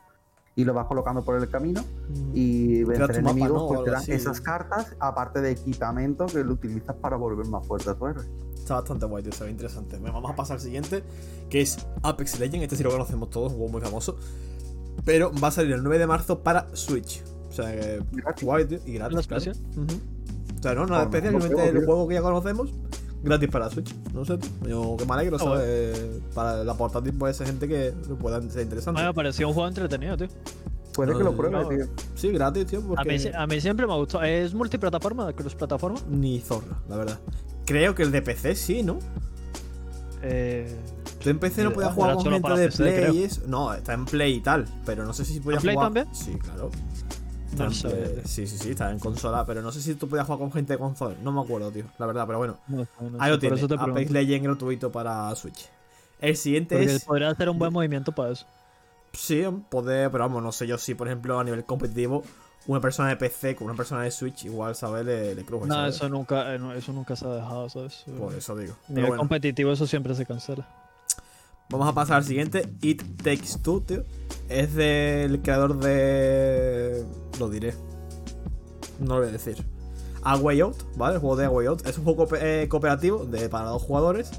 y 0.56 0.64
lo 0.64 0.72
vas 0.72 0.86
colocando 0.86 1.22
por 1.22 1.36
el 1.36 1.48
camino 1.50 1.84
y 2.32 2.82
Creas 2.84 3.08
vencer 3.08 3.22
mapa, 3.22 3.30
enemigos 3.30 3.58
¿no? 3.58 3.64
O 3.64 3.68
pues 3.68 3.84
te 3.84 3.90
dan 3.90 4.00
así. 4.00 4.12
esas 4.12 4.40
cartas, 4.40 4.96
aparte 4.98 5.42
de 5.42 5.50
equipamiento 5.50 6.24
que 6.24 6.42
lo 6.42 6.54
utilizas 6.54 6.96
para 6.96 7.16
volver 7.16 7.46
más 7.46 7.66
fuerte 7.66 7.90
a 7.90 7.94
tu 7.94 8.06
héroe. 8.06 8.24
Está 8.54 8.76
bastante 8.76 9.04
guay, 9.04 9.22
tío, 9.22 9.32
se 9.32 9.44
ve 9.44 9.50
interesante. 9.50 9.96
Venga, 9.98 10.12
vamos 10.12 10.30
a 10.30 10.34
pasar 10.34 10.54
al 10.54 10.62
siguiente, 10.62 11.04
que 11.50 11.60
es 11.60 11.86
Apex 12.02 12.40
Legends. 12.40 12.64
Este 12.64 12.76
sí 12.76 12.82
lo 12.82 12.90
conocemos 12.90 13.28
todos, 13.28 13.52
un 13.52 13.58
juego 13.58 13.72
muy 13.72 13.82
famoso. 13.82 14.16
Pero 15.04 15.30
va 15.40 15.48
a 15.48 15.50
salir 15.50 15.72
el 15.72 15.82
9 15.82 15.98
de 15.98 16.06
marzo 16.06 16.42
para 16.42 16.74
Switch. 16.74 17.22
O 17.50 17.52
sea, 17.52 17.70
que 17.70 18.02
Gratis. 18.12 18.44
guay, 18.44 18.64
tío, 18.64 18.78
y 18.86 18.94
gratis. 18.94 19.28
¿La 19.30 19.38
claro. 19.38 19.52
O 20.58 20.62
sea, 20.62 20.74
no, 20.74 20.86
nada 20.86 21.04
Por 21.08 21.16
especial, 21.16 21.34
lo 21.34 21.40
simplemente 21.40 21.78
el 21.78 21.84
juego 21.84 22.08
que 22.08 22.14
ya 22.14 22.22
conocemos, 22.22 22.70
gratis 23.22 23.48
para 23.50 23.70
Switch. 23.70 23.94
No 24.14 24.24
sé, 24.24 24.38
tío. 24.38 24.50
Yo 24.68 24.96
que 24.98 25.04
me 25.06 25.14
alegro, 25.14 25.36
Ah, 25.36 25.44
¿sabes? 25.44 25.98
Para 26.34 26.64
la 26.64 26.74
portátil 26.74 27.12
puede 27.12 27.34
ser 27.34 27.46
gente 27.46 27.68
que 27.68 27.92
le 28.08 28.14
pueda 28.14 28.40
ser 28.50 28.62
interesante. 28.62 29.02
Me 29.02 29.12
pareció 29.14 29.48
un 29.48 29.54
juego 29.54 29.68
entretenido, 29.68 30.16
tío. 30.16 30.28
Puede 30.94 31.12
que 31.12 31.18
lo 31.18 31.30
No, 31.32 31.36
pruebe, 31.36 31.58
no. 31.62 31.68
tío. 31.68 31.84
Sí, 32.14 32.30
gratis, 32.30 32.66
tío, 32.66 32.80
porque... 32.80 33.02
A 33.02 33.04
mí, 33.04 33.22
a 33.36 33.46
mí 33.46 33.60
siempre 33.60 33.86
me 33.86 33.94
gustó. 33.96 34.22
¿Es 34.22 34.54
multiplataforma? 34.54 35.30
¿Cross 35.34 35.54
plataforma? 35.54 35.98
Ni 36.08 36.40
zorra, 36.40 36.78
la 36.88 36.96
verdad. 36.96 37.18
Creo 37.66 37.94
que 37.94 38.02
el 38.02 38.12
de 38.12 38.22
PC 38.22 38.54
sí, 38.54 38.82
¿no? 38.82 38.98
Eh, 40.22 40.74
Tú 41.22 41.30
en 41.30 41.38
PC 41.38 41.64
no 41.64 41.72
podías 41.72 41.92
jugar 41.92 42.14
con 42.14 42.24
gente 42.32 42.50
de 42.54 42.66
PC, 42.66 42.76
Play 42.82 42.94
creo. 42.96 43.12
y 43.14 43.22
eso. 43.24 43.42
No, 43.46 43.74
está 43.74 43.92
en 43.94 44.04
Play 44.04 44.34
y 44.34 44.40
tal. 44.40 44.64
Pero 44.86 45.04
no 45.04 45.12
sé 45.12 45.24
si 45.24 45.40
podías 45.40 45.62
Play 45.62 45.74
jugar. 45.74 45.86
también? 45.92 46.14
Sí, 46.14 46.32
claro. 46.38 46.70
No 47.56 47.70
Sí, 47.70 48.46
sí, 48.46 48.58
sí, 48.58 48.70
está 48.70 48.90
en 48.90 48.98
consola. 48.98 49.44
Pero 49.46 49.62
no 49.62 49.72
sé 49.72 49.80
si 49.80 49.94
tú 49.94 50.08
podías 50.08 50.26
jugar 50.26 50.40
con 50.40 50.52
gente 50.52 50.74
de 50.74 50.78
consola. 50.78 51.16
No 51.22 51.32
me 51.32 51.40
acuerdo, 51.40 51.70
tío. 51.70 51.84
La 51.98 52.06
verdad, 52.06 52.26
pero 52.26 52.38
bueno. 52.38 52.58
no, 52.68 52.86
no 53.00 53.20
Ahí 53.20 53.30
lo 53.30 53.38
tienes. 53.38 53.62
Apex. 53.62 54.10
Legends 54.10 54.44
gratuito 54.46 54.92
para 54.92 55.34
Switch. 55.34 55.68
El 56.20 56.36
siguiente 56.36 56.76
Porque 56.76 56.94
es. 56.94 57.04
podría 57.04 57.30
hacer 57.30 57.48
un 57.48 57.58
buen 57.58 57.72
movimiento 57.72 58.12
para 58.12 58.32
eso. 58.32 58.46
Sí, 59.12 59.44
poder. 59.70 60.10
Pero 60.10 60.24
vamos, 60.24 60.42
no 60.42 60.52
sé 60.52 60.66
yo 60.66 60.78
si, 60.78 60.94
por 60.94 61.08
ejemplo, 61.08 61.38
a 61.38 61.44
nivel 61.44 61.64
competitivo, 61.64 62.22
una 62.66 62.80
persona 62.80 63.10
de 63.10 63.16
PC 63.16 63.54
con 63.56 63.66
una 63.66 63.76
persona 63.76 64.02
de 64.02 64.10
Switch, 64.10 64.44
igual, 64.44 64.74
¿sabes? 64.74 65.04
Le, 65.04 65.34
le 65.34 65.44
No, 65.44 65.66
¿sabes? 65.68 65.96
eso 65.96 66.08
nunca, 66.08 66.54
eh, 66.54 66.60
eso 66.76 66.92
nunca 66.92 67.16
se 67.16 67.26
ha 67.26 67.34
dejado, 67.34 67.68
¿sabes? 67.68 68.04
Por 68.18 68.34
eso 68.34 68.56
digo. 68.56 68.74
A 68.88 68.92
nivel 68.92 69.06
bueno. 69.08 69.20
competitivo 69.20 69.72
eso 69.72 69.86
siempre 69.86 70.14
se 70.14 70.26
cancela. 70.26 70.66
Vamos 71.68 71.88
a 71.88 71.92
pasar 71.92 72.18
al 72.18 72.24
siguiente. 72.24 72.68
It 72.80 73.02
Takes 73.22 73.58
Two, 73.62 73.80
tío. 73.80 74.04
Es 74.48 74.74
del 74.74 75.42
creador 75.42 75.78
de. 75.80 77.04
Lo 77.40 77.48
diré. 77.48 77.74
No 79.00 79.14
lo 79.14 79.20
voy 79.20 79.28
a 79.28 79.32
decir. 79.32 79.56
A 80.22 80.34
Out, 80.34 80.76
¿vale? 80.96 81.14
El 81.14 81.20
juego 81.20 81.36
de 81.36 81.44
A 81.44 81.48
Out. 81.48 81.86
Es 81.86 81.98
un 81.98 82.04
juego 82.04 82.28
eh, 82.36 82.66
cooperativo 82.68 83.24
de, 83.24 83.48
para 83.48 83.68
dos 83.68 83.82
jugadores. 83.82 84.30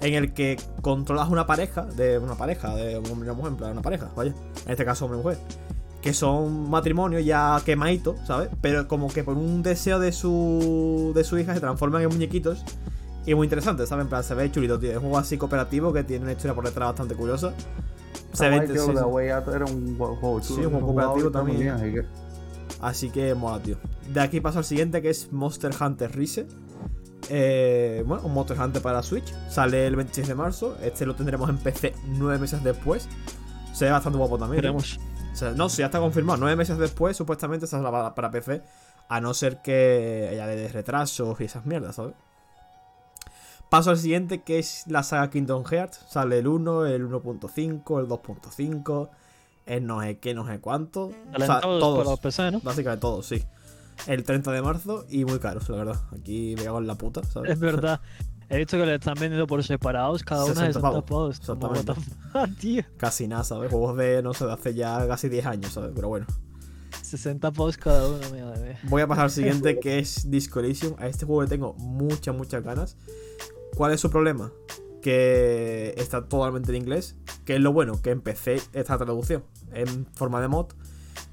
En 0.00 0.14
el 0.14 0.32
que 0.32 0.58
controlas 0.80 1.28
una 1.28 1.46
pareja. 1.46 1.84
De 1.84 2.18
una 2.18 2.34
pareja, 2.34 2.74
de 2.74 2.98
un 2.98 3.06
hombre 3.10 3.28
y 3.28 3.30
una 3.30 3.34
mujer, 3.34 3.52
en 3.52 3.56
plan, 3.58 3.72
una 3.72 3.82
pareja, 3.82 4.10
vaya. 4.16 4.32
En 4.64 4.70
este 4.70 4.84
caso, 4.86 5.04
hombre 5.04 5.20
y 5.20 5.22
mujer. 5.22 5.38
Que 6.00 6.14
son 6.14 6.70
matrimonios 6.70 7.22
ya 7.26 7.60
quemaditos, 7.62 8.16
¿sabes? 8.26 8.48
Pero 8.62 8.88
como 8.88 9.08
que 9.08 9.22
por 9.22 9.36
un 9.36 9.62
deseo 9.62 9.98
de 9.98 10.12
su. 10.12 11.12
de 11.14 11.24
su 11.24 11.38
hija 11.38 11.52
se 11.52 11.60
transforman 11.60 12.00
en 12.00 12.08
muñequitos. 12.08 12.64
Y 13.26 13.34
muy 13.34 13.46
interesante, 13.46 13.86
¿sabes? 13.86 14.04
En 14.04 14.08
plan, 14.08 14.24
se 14.24 14.34
ve 14.34 14.50
chulito, 14.50 14.78
tío. 14.78 14.90
Es 14.90 14.96
un 14.96 15.02
juego 15.02 15.18
así 15.18 15.36
cooperativo 15.36 15.92
que 15.92 16.04
tiene 16.04 16.24
una 16.24 16.32
historia 16.32 16.54
por 16.54 16.64
detrás 16.64 16.88
bastante 16.90 17.14
curiosa. 17.14 17.52
Se 18.32 18.48
ve 18.48 18.66
sí, 18.66 18.72
sí. 18.78 18.90
Era 18.90 19.64
un 19.66 19.96
juego 19.98 20.16
juego 20.16 20.42
Sí, 20.42 20.54
chulo. 20.54 20.68
un 20.68 20.72
juego 20.74 20.86
cooperativo 20.86 21.26
está 21.28 21.38
también. 21.40 21.58
bien, 21.60 21.70
así 21.74 21.92
que- 21.92 22.06
Así 22.80 23.10
que 23.10 23.34
mola, 23.34 23.62
tío. 23.62 23.76
De 24.08 24.20
aquí 24.20 24.40
paso 24.40 24.58
al 24.58 24.64
siguiente 24.64 25.02
que 25.02 25.10
es 25.10 25.30
Monster 25.32 25.70
Hunter 25.78 26.16
Rise. 26.16 26.46
Eh, 27.28 28.02
bueno, 28.06 28.24
un 28.24 28.32
Monster 28.34 28.58
Hunter 28.58 28.80
para 28.82 29.02
Switch. 29.02 29.32
Sale 29.48 29.86
el 29.86 29.96
26 29.96 30.26
de 30.28 30.34
marzo. 30.34 30.76
Este 30.82 31.04
lo 31.06 31.14
tendremos 31.14 31.48
en 31.50 31.58
PC 31.58 31.94
nueve 32.08 32.38
meses 32.38 32.62
después. 32.64 33.08
Se 33.74 33.84
ve 33.84 33.90
bastante 33.90 34.18
guapo 34.18 34.38
también. 34.38 34.64
Esperemos. 34.64 34.98
O 35.32 35.36
sea, 35.36 35.50
no, 35.52 35.68
sí, 35.68 35.78
ya 35.78 35.86
está 35.86 36.00
confirmado. 36.00 36.38
Nueve 36.40 36.56
meses 36.56 36.78
después, 36.78 37.16
supuestamente, 37.16 37.66
saldrá 37.66 37.90
para, 37.90 38.14
para 38.14 38.30
PC. 38.30 38.62
A 39.08 39.20
no 39.20 39.34
ser 39.34 39.60
que 39.62 40.28
haya 40.32 40.46
de 40.46 40.68
retrasos 40.68 41.40
y 41.40 41.44
esas 41.44 41.66
mierdas, 41.66 41.96
¿sabes? 41.96 42.14
Paso 43.70 43.90
al 43.90 43.98
siguiente, 43.98 44.42
que 44.42 44.58
es 44.58 44.84
la 44.88 45.04
saga 45.04 45.30
Kingdom 45.30 45.64
Hearts. 45.64 46.04
Sale 46.08 46.40
el 46.40 46.48
1, 46.48 46.86
el 46.86 47.08
1.5, 47.08 48.00
el 48.00 48.08
2.5, 48.08 49.08
el 49.66 49.86
no 49.86 50.02
sé 50.02 50.18
qué, 50.18 50.34
no 50.34 50.44
sé 50.44 50.58
cuánto. 50.58 51.12
O 51.32 51.38
sea, 51.38 51.60
todos, 51.60 51.78
todos. 51.78 51.98
para 51.98 52.10
los 52.10 52.20
PC, 52.20 52.50
¿no? 52.50 52.60
Básicamente 52.60 53.00
todos, 53.00 53.26
sí. 53.26 53.44
El 54.08 54.24
30 54.24 54.50
de 54.50 54.62
marzo 54.62 55.06
y 55.08 55.24
muy 55.24 55.38
caros, 55.38 55.68
la 55.68 55.76
verdad. 55.76 56.00
Aquí 56.18 56.54
me 56.58 56.64
cago 56.64 56.78
en 56.78 56.88
la 56.88 56.96
puta, 56.96 57.22
¿sabes? 57.22 57.52
Es 57.52 57.60
verdad. 57.60 58.00
He 58.48 58.58
visto 58.58 58.76
que 58.76 58.86
le 58.86 58.96
están 58.96 59.14
vendiendo 59.14 59.46
por 59.46 59.62
separados, 59.62 60.24
cada 60.24 60.44
una 60.46 60.62
de 60.62 60.72
60 60.72 60.80
60 60.80 61.06
pavos. 61.06 61.38
Exactamente. 61.38 61.92
tío. 62.60 62.82
Casi 62.96 63.28
nada, 63.28 63.44
¿sabes? 63.44 63.70
Juegos 63.70 63.96
de, 63.96 64.20
no 64.20 64.34
sé, 64.34 64.46
de 64.46 64.52
hace 64.52 64.74
ya 64.74 65.06
casi 65.06 65.28
10 65.28 65.46
años, 65.46 65.72
¿sabes? 65.72 65.92
Pero 65.94 66.08
bueno. 66.08 66.26
60 67.02 67.52
pavos 67.52 67.76
cada 67.76 68.08
uno, 68.08 68.18
mira. 68.32 68.52
Voy 68.88 69.02
a 69.02 69.06
pasar 69.06 69.26
al 69.26 69.30
siguiente, 69.30 69.78
que 69.78 70.00
es 70.00 70.28
Disco 70.28 70.58
Elysium. 70.58 70.96
A 70.98 71.06
este 71.06 71.24
juego 71.24 71.42
le 71.42 71.48
tengo 71.48 71.74
muchas, 71.74 72.34
muchas 72.34 72.64
ganas. 72.64 72.96
¿Cuál 73.80 73.94
es 73.94 74.00
su 74.02 74.10
problema? 74.10 74.52
que 75.00 75.94
está 75.96 76.28
totalmente 76.28 76.68
en 76.70 76.76
inglés. 76.76 77.16
Que 77.46 77.54
es 77.54 77.62
lo 77.62 77.72
bueno, 77.72 77.98
que 78.02 78.10
en 78.10 78.20
PC 78.20 78.60
esta 78.74 78.98
traducción 78.98 79.42
en 79.72 80.04
forma 80.12 80.42
de 80.42 80.48
mod. 80.48 80.66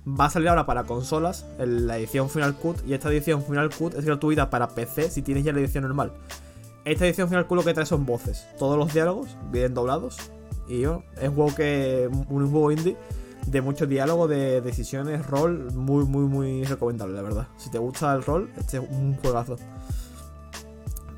Va 0.08 0.28
a 0.28 0.30
salir 0.30 0.48
ahora 0.48 0.66
para 0.66 0.86
consolas, 0.86 1.46
en 1.60 1.88
la 1.88 1.98
edición 1.98 2.30
Final 2.30 2.56
Cut, 2.56 2.78
y 2.88 2.94
esta 2.94 3.10
edición 3.12 3.44
Final 3.44 3.70
Cut 3.76 3.96
es 3.96 4.06
gratuita 4.06 4.50
para 4.50 4.70
PC 4.70 5.10
si 5.10 5.24
tienes 5.24 5.44
ya 5.44 5.52
la 5.52 5.60
edición 5.60 5.84
normal. 5.84 6.14
Esta 6.86 7.06
edición 7.06 7.28
Final 7.28 7.48
Cut 7.48 7.58
lo 7.58 7.66
que 7.66 7.74
trae 7.74 7.86
son 7.86 8.06
voces, 8.06 8.48
todos 8.58 8.78
los 8.78 8.94
diálogos 8.94 9.36
vienen 9.52 9.74
doblados, 9.74 10.16
y 10.70 10.86
bueno, 10.86 11.04
es 11.22 11.28
un 11.28 11.36
juego 11.36 11.54
que 11.54 12.10
un 12.30 12.50
juego 12.50 12.72
indie 12.72 12.96
de 13.46 13.62
mucho 13.62 13.88
diálogo, 13.88 14.30
de 14.30 14.62
decisiones, 14.62 15.26
rol, 15.26 15.74
muy, 15.74 16.06
muy, 16.06 16.24
muy 16.24 16.64
recomendable, 16.64 17.14
la 17.14 17.24
verdad. 17.24 17.48
Si 17.58 17.70
te 17.70 17.78
gusta 17.78 18.14
el 18.14 18.24
rol, 18.24 18.50
este 18.58 18.78
es 18.78 18.84
un 18.90 19.18
juegazo. 19.18 19.58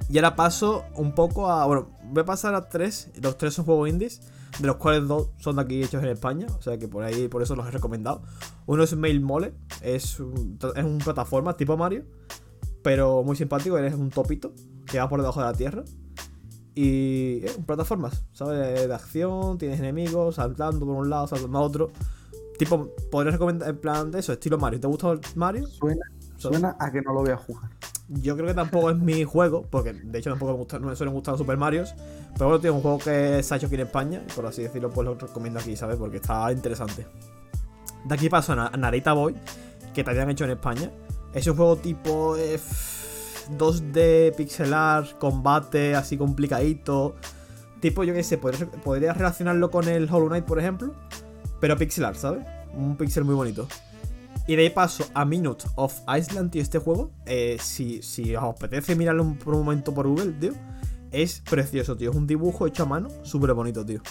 Y 0.09 0.17
ahora 0.17 0.35
paso 0.35 0.85
un 0.95 1.13
poco 1.13 1.49
a. 1.49 1.65
Bueno, 1.67 1.89
voy 2.05 2.21
a 2.21 2.25
pasar 2.25 2.55
a 2.55 2.67
tres. 2.67 3.11
Los 3.21 3.37
tres 3.37 3.53
son 3.53 3.65
juegos 3.65 3.89
indies, 3.89 4.21
de 4.59 4.65
los 4.65 4.77
cuales 4.77 5.07
dos 5.07 5.29
son 5.37 5.57
de 5.57 5.61
aquí 5.61 5.83
hechos 5.83 6.01
en 6.01 6.09
España. 6.09 6.47
O 6.57 6.61
sea 6.61 6.79
que 6.79 6.87
por 6.87 7.03
ahí, 7.03 7.27
por 7.27 7.43
eso 7.43 7.55
los 7.55 7.67
he 7.67 7.71
recomendado. 7.71 8.23
Uno 8.65 8.83
es 8.83 8.95
Mail 8.95 9.21
Mole, 9.21 9.53
es 9.81 10.19
un, 10.19 10.57
es 10.75 10.83
un 10.83 10.97
plataforma 10.97 11.55
tipo 11.55 11.77
Mario, 11.77 12.05
pero 12.81 13.23
muy 13.23 13.35
simpático. 13.35 13.77
Eres 13.77 13.93
un 13.93 14.09
topito 14.09 14.53
que 14.87 14.97
va 14.97 15.07
por 15.07 15.21
debajo 15.21 15.41
de 15.41 15.45
la 15.45 15.53
tierra. 15.53 15.83
Y 16.73 17.41
es 17.43 17.57
un 17.57 17.65
plataformas, 17.65 18.23
¿sabes? 18.31 18.87
De 18.87 18.93
acción, 18.93 19.57
tienes 19.57 19.79
enemigos, 19.79 20.35
saltando 20.35 20.85
por 20.85 20.95
un 20.95 21.09
lado, 21.09 21.27
saltando 21.27 21.57
a 21.57 21.61
otro. 21.61 21.91
Tipo, 22.57 22.89
podrías 23.11 23.33
recomendar 23.33 23.69
en 23.69 23.77
plan 23.77 24.11
de 24.11 24.19
eso, 24.19 24.33
estilo 24.33 24.57
Mario. 24.57 24.79
¿Te 24.79 24.87
gusta 24.87 25.19
Mario? 25.35 25.67
Suena, 25.67 26.05
suena 26.37 26.75
a 26.79 26.91
que 26.91 27.01
no 27.01 27.13
lo 27.13 27.21
voy 27.21 27.31
a 27.31 27.37
jugar. 27.37 27.69
Yo 28.11 28.35
creo 28.35 28.47
que 28.47 28.55
tampoco 28.55 28.89
es 28.89 28.97
mi 28.97 29.23
juego, 29.23 29.67
porque 29.69 29.93
de 29.93 30.17
hecho 30.17 30.31
tampoco 30.31 30.53
me, 30.53 30.57
gusta, 30.57 30.79
no 30.79 30.87
me 30.87 30.95
suelen 30.95 31.13
gustar 31.13 31.33
los 31.33 31.39
Super 31.39 31.57
Marios. 31.57 31.93
Pero 32.33 32.49
bueno, 32.49 32.63
es 32.63 32.71
un 32.71 32.81
juego 32.81 32.97
que 32.97 33.43
se 33.43 33.53
ha 33.53 33.57
hecho 33.57 33.67
aquí 33.67 33.75
en 33.75 33.81
España, 33.81 34.23
por 34.35 34.47
así 34.47 34.63
decirlo, 34.63 34.89
pues 34.89 35.05
lo 35.05 35.13
recomiendo 35.13 35.59
aquí, 35.59 35.75
¿sabes? 35.75 35.97
Porque 35.97 36.17
está 36.17 36.51
interesante. 36.51 37.05
De 38.05 38.15
aquí 38.15 38.27
paso 38.27 38.53
a 38.53 38.71
Narita 38.71 39.13
Boy, 39.13 39.35
que 39.93 40.03
también 40.03 40.23
han 40.23 40.31
hecho 40.31 40.45
en 40.45 40.51
España. 40.51 40.91
Es 41.33 41.45
un 41.45 41.55
juego 41.55 41.75
tipo 41.75 42.35
eh, 42.35 42.59
2D, 43.57 44.35
pixelar, 44.35 45.17
combate, 45.19 45.95
así 45.95 46.17
complicadito. 46.17 47.15
Tipo, 47.79 48.03
yo 48.03 48.13
qué 48.13 48.23
sé, 48.23 48.37
podrías 48.37 49.17
relacionarlo 49.17 49.69
con 49.69 49.87
el 49.87 50.09
Hollow 50.11 50.29
Knight, 50.29 50.45
por 50.45 50.59
ejemplo. 50.59 50.93
Pero 51.59 51.77
pixelar, 51.77 52.15
¿sabes? 52.15 52.43
Un 52.73 52.97
pixel 52.97 53.23
muy 53.23 53.35
bonito. 53.35 53.67
Y 54.49 54.55
de 54.55 54.63
ahí 54.63 54.69
paso 54.71 55.05
a 55.13 55.25
Minute 55.25 55.65
of 55.75 56.01
Iceland, 56.07 56.49
tío, 56.49 56.63
este 56.63 56.79
juego. 56.79 57.11
Eh, 57.27 57.57
si, 57.61 58.01
si 58.01 58.35
os 58.35 58.43
apetece 58.43 58.95
mirarlo 58.95 59.21
un, 59.21 59.37
por 59.37 59.53
un 59.53 59.59
momento 59.59 59.93
por 59.93 60.07
Google, 60.07 60.31
tío. 60.31 60.53
Es 61.11 61.43
precioso, 61.47 61.95
tío. 61.95 62.09
Es 62.09 62.15
un 62.15 62.25
dibujo 62.25 62.65
hecho 62.65 62.81
a 62.81 62.85
mano, 62.87 63.09
súper 63.21 63.53
bonito, 63.53 63.85
tío. 63.85 64.01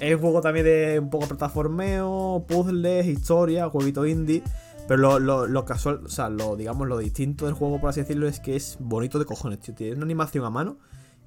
Es 0.00 0.12
un 0.16 0.20
juego 0.20 0.40
también 0.40 0.66
de 0.66 0.98
un 0.98 1.08
poco 1.08 1.28
plataformeo, 1.28 2.46
puzzles, 2.48 3.06
historia, 3.06 3.68
jueguito 3.68 4.04
indie. 4.06 4.42
Pero 4.88 4.96
lo, 4.96 5.18
lo, 5.20 5.46
lo 5.46 5.64
casual, 5.64 6.00
o 6.04 6.08
sea, 6.08 6.28
lo, 6.28 6.56
digamos, 6.56 6.88
lo 6.88 6.98
distinto 6.98 7.44
del 7.46 7.54
juego, 7.54 7.80
por 7.80 7.90
así 7.90 8.00
decirlo, 8.00 8.26
es 8.26 8.40
que 8.40 8.56
es 8.56 8.76
bonito 8.80 9.20
de 9.20 9.24
cojones, 9.24 9.60
tío. 9.60 9.72
Tiene 9.72 9.94
una 9.94 10.04
animación 10.04 10.44
a 10.44 10.50
mano 10.50 10.78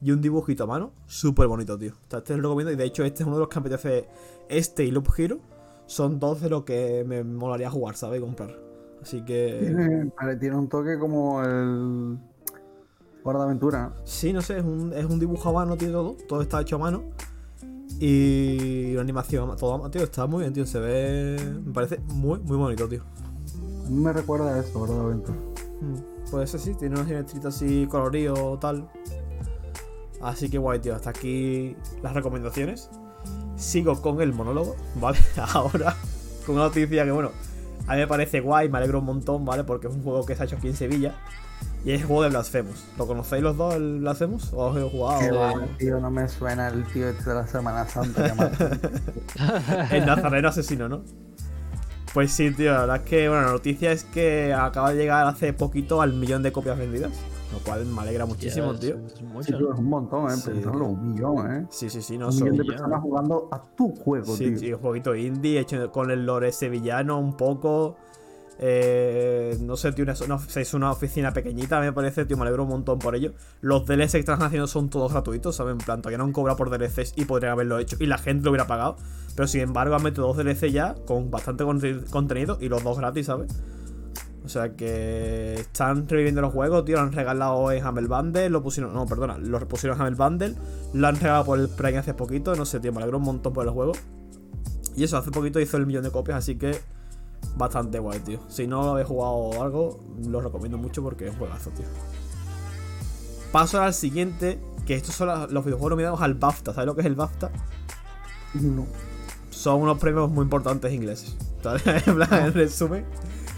y 0.01 0.11
un 0.11 0.19
dibujito 0.19 0.65
a 0.65 0.67
mano 0.67 0.91
súper 1.07 1.47
bonito, 1.47 1.77
tío. 1.77 1.93
O 1.93 2.09
sea, 2.09 2.19
este 2.19 2.35
lo 2.35 2.49
recomiendo 2.49 2.73
y 2.73 2.75
de 2.75 2.83
hecho 2.83 3.05
este 3.05 3.23
es 3.23 3.27
uno 3.27 3.37
de 3.37 3.39
los 3.39 3.47
que 3.47 3.59
apetece. 3.59 4.09
Este 4.49 4.83
y 4.83 4.91
Loop 4.91 5.07
Hero 5.17 5.39
son 5.89 6.19
dos 6.19 6.39
de 6.39 6.49
los 6.49 6.63
que 6.65 7.03
me 7.05 7.23
molaría 7.23 7.69
jugar, 7.71 7.95
¿sabes? 7.95 8.19
Y 8.19 8.21
comprar. 8.21 8.55
Así 9.01 9.25
que... 9.25 9.57
Tiene, 9.59 10.11
vale, 10.15 10.35
tiene 10.35 10.55
un 10.55 10.69
toque 10.69 10.99
como 10.99 11.43
el. 11.43 12.19
Hora 13.23 13.39
de 13.39 13.45
aventura. 13.45 13.91
Sí, 14.03 14.31
no 14.31 14.41
sé, 14.41 14.59
es 14.59 14.63
un, 14.63 14.93
es 14.93 15.05
un 15.05 15.19
dibujo 15.19 15.49
a 15.49 15.53
mano, 15.53 15.75
tío, 15.75 15.91
todo. 15.91 16.15
Todo 16.27 16.41
está 16.43 16.61
hecho 16.61 16.75
a 16.75 16.79
mano. 16.79 17.03
Y 17.99 18.91
una 18.91 19.01
animación, 19.01 19.57
todo 19.57 19.89
tío, 19.89 20.03
está 20.03 20.27
muy 20.27 20.41
bien, 20.41 20.53
tío. 20.53 20.65
Se 20.67 20.79
ve... 20.79 21.37
Me 21.65 21.73
parece 21.73 21.97
muy, 22.13 22.39
muy 22.39 22.57
bonito, 22.57 22.87
tío. 22.87 23.01
A 23.85 23.89
mí 23.89 23.99
me 23.99 24.13
recuerda 24.13 24.53
a 24.53 24.59
eso, 24.59 24.79
Hora 24.79 24.93
de 24.93 24.99
aventura. 24.99 25.37
Mm, 25.81 26.29
Pues 26.29 26.53
ese 26.53 26.63
sí, 26.63 26.77
tiene 26.77 26.95
unos 26.95 27.07
geometritas 27.07 27.55
así 27.55 27.87
colorido 27.87 28.59
tal. 28.59 28.87
Así 30.21 30.51
que 30.51 30.59
guay, 30.59 30.79
tío. 30.79 30.93
Hasta 30.93 31.09
aquí 31.09 31.75
las 32.03 32.13
recomendaciones. 32.13 32.91
Sigo 33.59 34.01
con 34.01 34.21
el 34.21 34.33
monólogo, 34.33 34.75
¿vale? 34.95 35.19
Ahora, 35.53 35.95
con 36.45 36.55
una 36.55 36.65
noticia 36.65 37.03
que, 37.03 37.11
bueno, 37.11 37.31
a 37.87 37.93
mí 37.93 37.99
me 37.99 38.07
parece 38.07 38.39
guay, 38.39 38.69
me 38.69 38.77
alegro 38.77 38.99
un 38.99 39.05
montón, 39.05 39.45
¿vale? 39.45 39.63
Porque 39.63 39.87
es 39.87 39.93
un 39.93 40.01
juego 40.01 40.25
que 40.25 40.35
se 40.35 40.43
ha 40.43 40.45
hecho 40.45 40.55
aquí 40.55 40.69
en 40.69 40.75
Sevilla. 40.75 41.15
Y 41.83 41.91
es 41.91 42.01
el 42.01 42.07
juego 42.07 42.23
de 42.23 42.29
Blasphemous. 42.29 42.85
¿Lo 42.97 43.07
conocéis 43.07 43.43
los 43.43 43.55
dos, 43.57 43.75
el 43.75 43.99
Blasphemous? 43.99 44.51
¿O 44.53 44.67
os 44.67 44.77
he 44.77 44.89
jugado? 44.89 45.19
Qué 45.19 45.31
va, 45.31 45.53
tío, 45.77 45.99
no 45.99 46.09
me 46.09 46.27
suena 46.27 46.67
el 46.69 46.85
tío 46.85 47.09
este 47.09 47.29
de 47.29 47.35
la 47.35 47.47
Semana 47.47 47.87
Santa. 47.87 48.51
El 49.91 50.05
nazareno 50.05 50.49
asesino, 50.49 50.89
¿no? 50.89 51.03
Pues 52.13 52.31
sí, 52.31 52.51
tío, 52.51 52.73
la 52.73 52.81
verdad 52.81 52.95
es 52.97 53.03
que, 53.03 53.29
bueno, 53.29 53.45
la 53.45 53.51
noticia 53.51 53.91
es 53.91 54.03
que 54.03 54.53
acaba 54.53 54.91
de 54.91 54.97
llegar 54.97 55.27
hace 55.27 55.53
poquito 55.53 56.01
al 56.01 56.13
millón 56.13 56.43
de 56.43 56.51
copias 56.51 56.77
vendidas. 56.77 57.11
Lo 57.51 57.57
cual 57.59 57.85
me 57.85 58.01
alegra 58.01 58.25
muchísimo, 58.27 58.73
tío. 58.75 58.95
es- 59.07 59.45
Sí, 59.45 59.53
un 59.53 59.89
montón, 59.89 60.27
¿eh? 60.31 60.35
Sí, 60.35 60.51
un 60.51 61.13
millón, 61.13 61.51
¿eh? 61.51 61.65
Sí, 61.71 61.89
sí, 61.89 62.01
sí, 62.01 62.17
no 62.17 62.27
un 62.29 62.35
millón 62.35 62.57
de 62.57 62.63
personas 62.65 63.01
jugando 63.01 63.47
a 63.51 63.59
tu 63.75 63.95
juego, 63.95 64.35
Sí, 64.35 64.49
tío. 64.51 64.59
tío, 64.59 64.75
un 64.77 64.81
poquito 64.83 65.15
indie, 65.15 65.59
hecho 65.59 65.91
con 65.91 66.11
el 66.11 66.25
lore 66.25 66.51
sevillano 66.51 67.19
un 67.19 67.35
poco. 67.35 67.95
Eh, 68.61 69.57
no 69.61 69.77
sé, 69.77 69.93
tío, 69.93 70.03
una, 70.03 70.13
una- 70.25 70.39
es 70.53 70.73
una 70.73 70.91
oficina 70.91 71.31
pequeñita, 71.31 71.79
me 71.79 71.93
parece, 71.93 72.25
tío, 72.25 72.35
me 72.35 72.43
alegro 72.43 72.63
un 72.63 72.69
montón 72.69 72.99
por 72.99 73.15
ello. 73.15 73.31
Los 73.61 73.85
DLCs 73.85 74.11
que 74.11 74.19
están 74.19 74.43
haciendo 74.43 74.67
son 74.67 74.89
todos 74.89 75.13
gratuitos, 75.13 75.55
¿sabes? 75.55 75.71
En 75.71 75.77
plan, 75.77 76.01
todavía 76.01 76.17
no 76.17 76.25
han 76.25 76.33
cobrado 76.33 76.57
por 76.57 76.69
DLCs 76.69 77.13
y 77.15 77.23
podrían 77.25 77.53
haberlo 77.53 77.79
hecho 77.79 77.95
y 77.99 78.05
la 78.05 78.17
gente 78.17 78.43
lo 78.43 78.51
hubiera 78.51 78.67
pagado. 78.67 78.97
Pero 79.35 79.47
sin 79.47 79.61
embargo, 79.61 79.95
han 79.95 80.03
metido 80.03 80.27
dos 80.27 80.35
DLC 80.37 80.71
ya 80.71 80.93
con 81.07 81.31
bastante 81.31 81.63
conte- 81.63 82.03
contenido 82.11 82.57
y 82.59 82.67
los 82.67 82.83
dos 82.83 82.97
gratis, 82.99 83.27
¿sabes? 83.27 83.49
O 84.43 84.49
sea 84.49 84.75
que 84.75 85.55
están 85.55 86.07
reviviendo 86.07 86.41
los 86.41 86.53
juegos, 86.53 86.85
tío. 86.85 86.97
Lo 86.97 87.03
han 87.03 87.11
regalado 87.11 87.71
en 87.71 87.83
Hamel 87.85 88.07
Bundle. 88.07 88.49
Lo 88.49 88.63
pusieron. 88.63 88.93
No, 88.93 89.05
perdona. 89.05 89.37
Lo 89.37 89.59
pusieron 89.67 89.97
en 89.97 90.01
Hamel 90.01 90.15
Bundle. 90.15 90.55
Lo 90.93 91.07
han 91.07 91.15
regalado 91.15 91.45
por 91.45 91.59
el 91.59 91.69
Prime 91.69 91.97
hace 91.97 92.13
poquito. 92.13 92.55
No 92.55 92.65
sé, 92.65 92.79
tío. 92.79 92.91
Me 92.91 92.99
alegro 92.99 93.17
un 93.17 93.25
montón 93.25 93.53
por 93.53 93.65
el 93.65 93.71
juego. 93.71 93.93
Y 94.95 95.03
eso, 95.03 95.17
hace 95.17 95.31
poquito 95.31 95.59
hizo 95.59 95.77
el 95.77 95.85
millón 95.85 96.03
de 96.03 96.11
copias. 96.11 96.37
Así 96.37 96.55
que 96.55 96.79
bastante 97.55 97.99
guay, 97.99 98.19
tío. 98.19 98.39
Si 98.47 98.65
no 98.65 98.81
lo 98.83 98.91
habéis 98.91 99.07
jugado 99.07 99.61
algo, 99.61 99.99
lo 100.27 100.41
recomiendo 100.41 100.77
mucho 100.77 101.03
porque 101.03 101.27
es 101.27 101.31
un 101.31 101.37
juegazo, 101.37 101.69
tío. 101.71 101.85
Paso 103.51 103.81
al 103.81 103.93
siguiente. 103.93 104.59
Que 104.85 104.95
estos 104.95 105.13
son 105.13 105.27
los 105.53 105.65
videojuegos 105.65 105.91
nominados 105.91 106.21
al 106.21 106.33
BAFTA. 106.33 106.73
¿Sabes 106.73 106.87
lo 106.87 106.95
que 106.95 107.01
es 107.01 107.07
el 107.07 107.15
BAFTA? 107.15 107.51
No. 108.55 108.87
Son 109.51 109.81
unos 109.81 109.99
premios 109.99 110.31
muy 110.31 110.43
importantes 110.43 110.91
ingleses. 110.91 111.35
¿Sabes? 111.61 111.83
En 112.07 112.15
plan, 112.15 112.45
en 112.45 112.53
resumen. 112.53 113.05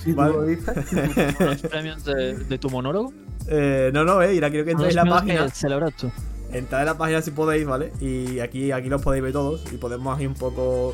Si 0.03 0.13
Vale. 0.13 0.31
tú 0.33 0.37
lo 0.39 0.45
dices, 0.45 0.75
¿Los 1.39 1.61
premios 1.71 2.03
de, 2.05 2.35
de 2.37 2.57
tu 2.57 2.69
monólogo? 2.69 3.13
Eh, 3.47 3.91
no, 3.93 4.03
no, 4.03 4.21
eh. 4.21 4.33
Irá, 4.35 4.49
quiero 4.49 4.65
que 4.65 4.71
entréis 4.71 4.95
en 4.95 5.05
la 5.05 5.11
página. 5.15 5.49
celebras 5.49 5.95
tú. 5.95 6.09
Entrad 6.51 6.81
en 6.81 6.85
la 6.87 6.97
página 6.97 7.21
si 7.21 7.31
podéis, 7.31 7.65
¿vale? 7.65 7.91
Y 8.01 8.39
aquí, 8.39 8.71
aquí 8.71 8.89
los 8.89 9.01
podéis 9.01 9.23
ver 9.23 9.31
todos. 9.33 9.63
Y 9.71 9.77
podemos 9.77 10.17
ahí 10.17 10.25
un 10.27 10.33
poco. 10.33 10.93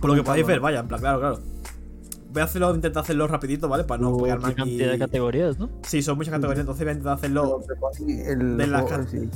Por 0.00 0.10
lo 0.10 0.16
que 0.16 0.22
podéis 0.22 0.46
ver, 0.46 0.60
vaya, 0.60 0.80
en 0.80 0.88
plan, 0.88 1.00
claro, 1.00 1.20
claro. 1.20 1.38
Voy 2.32 2.40
a 2.40 2.44
hacerlo, 2.44 2.74
intentar 2.74 3.02
hacerlo 3.02 3.28
rapidito, 3.28 3.68
¿vale? 3.68 3.84
Para 3.84 4.00
no 4.02 4.16
pegarme 4.16 4.46
Qué 4.46 4.50
aquí. 4.52 4.56
cantidad 4.70 4.92
de 4.92 4.98
categorías, 4.98 5.58
¿no? 5.58 5.68
Sí, 5.82 6.02
son 6.02 6.16
muchas 6.16 6.32
categorías, 6.32 6.60
entonces 6.60 6.84
voy 6.84 6.88
a 6.90 6.92
intentar 6.92 7.14
hacerlo. 7.14 7.60
el 8.26 8.56
de 8.56 8.66
las 8.66 8.84
cat- 8.84 9.08
sí. 9.08 9.28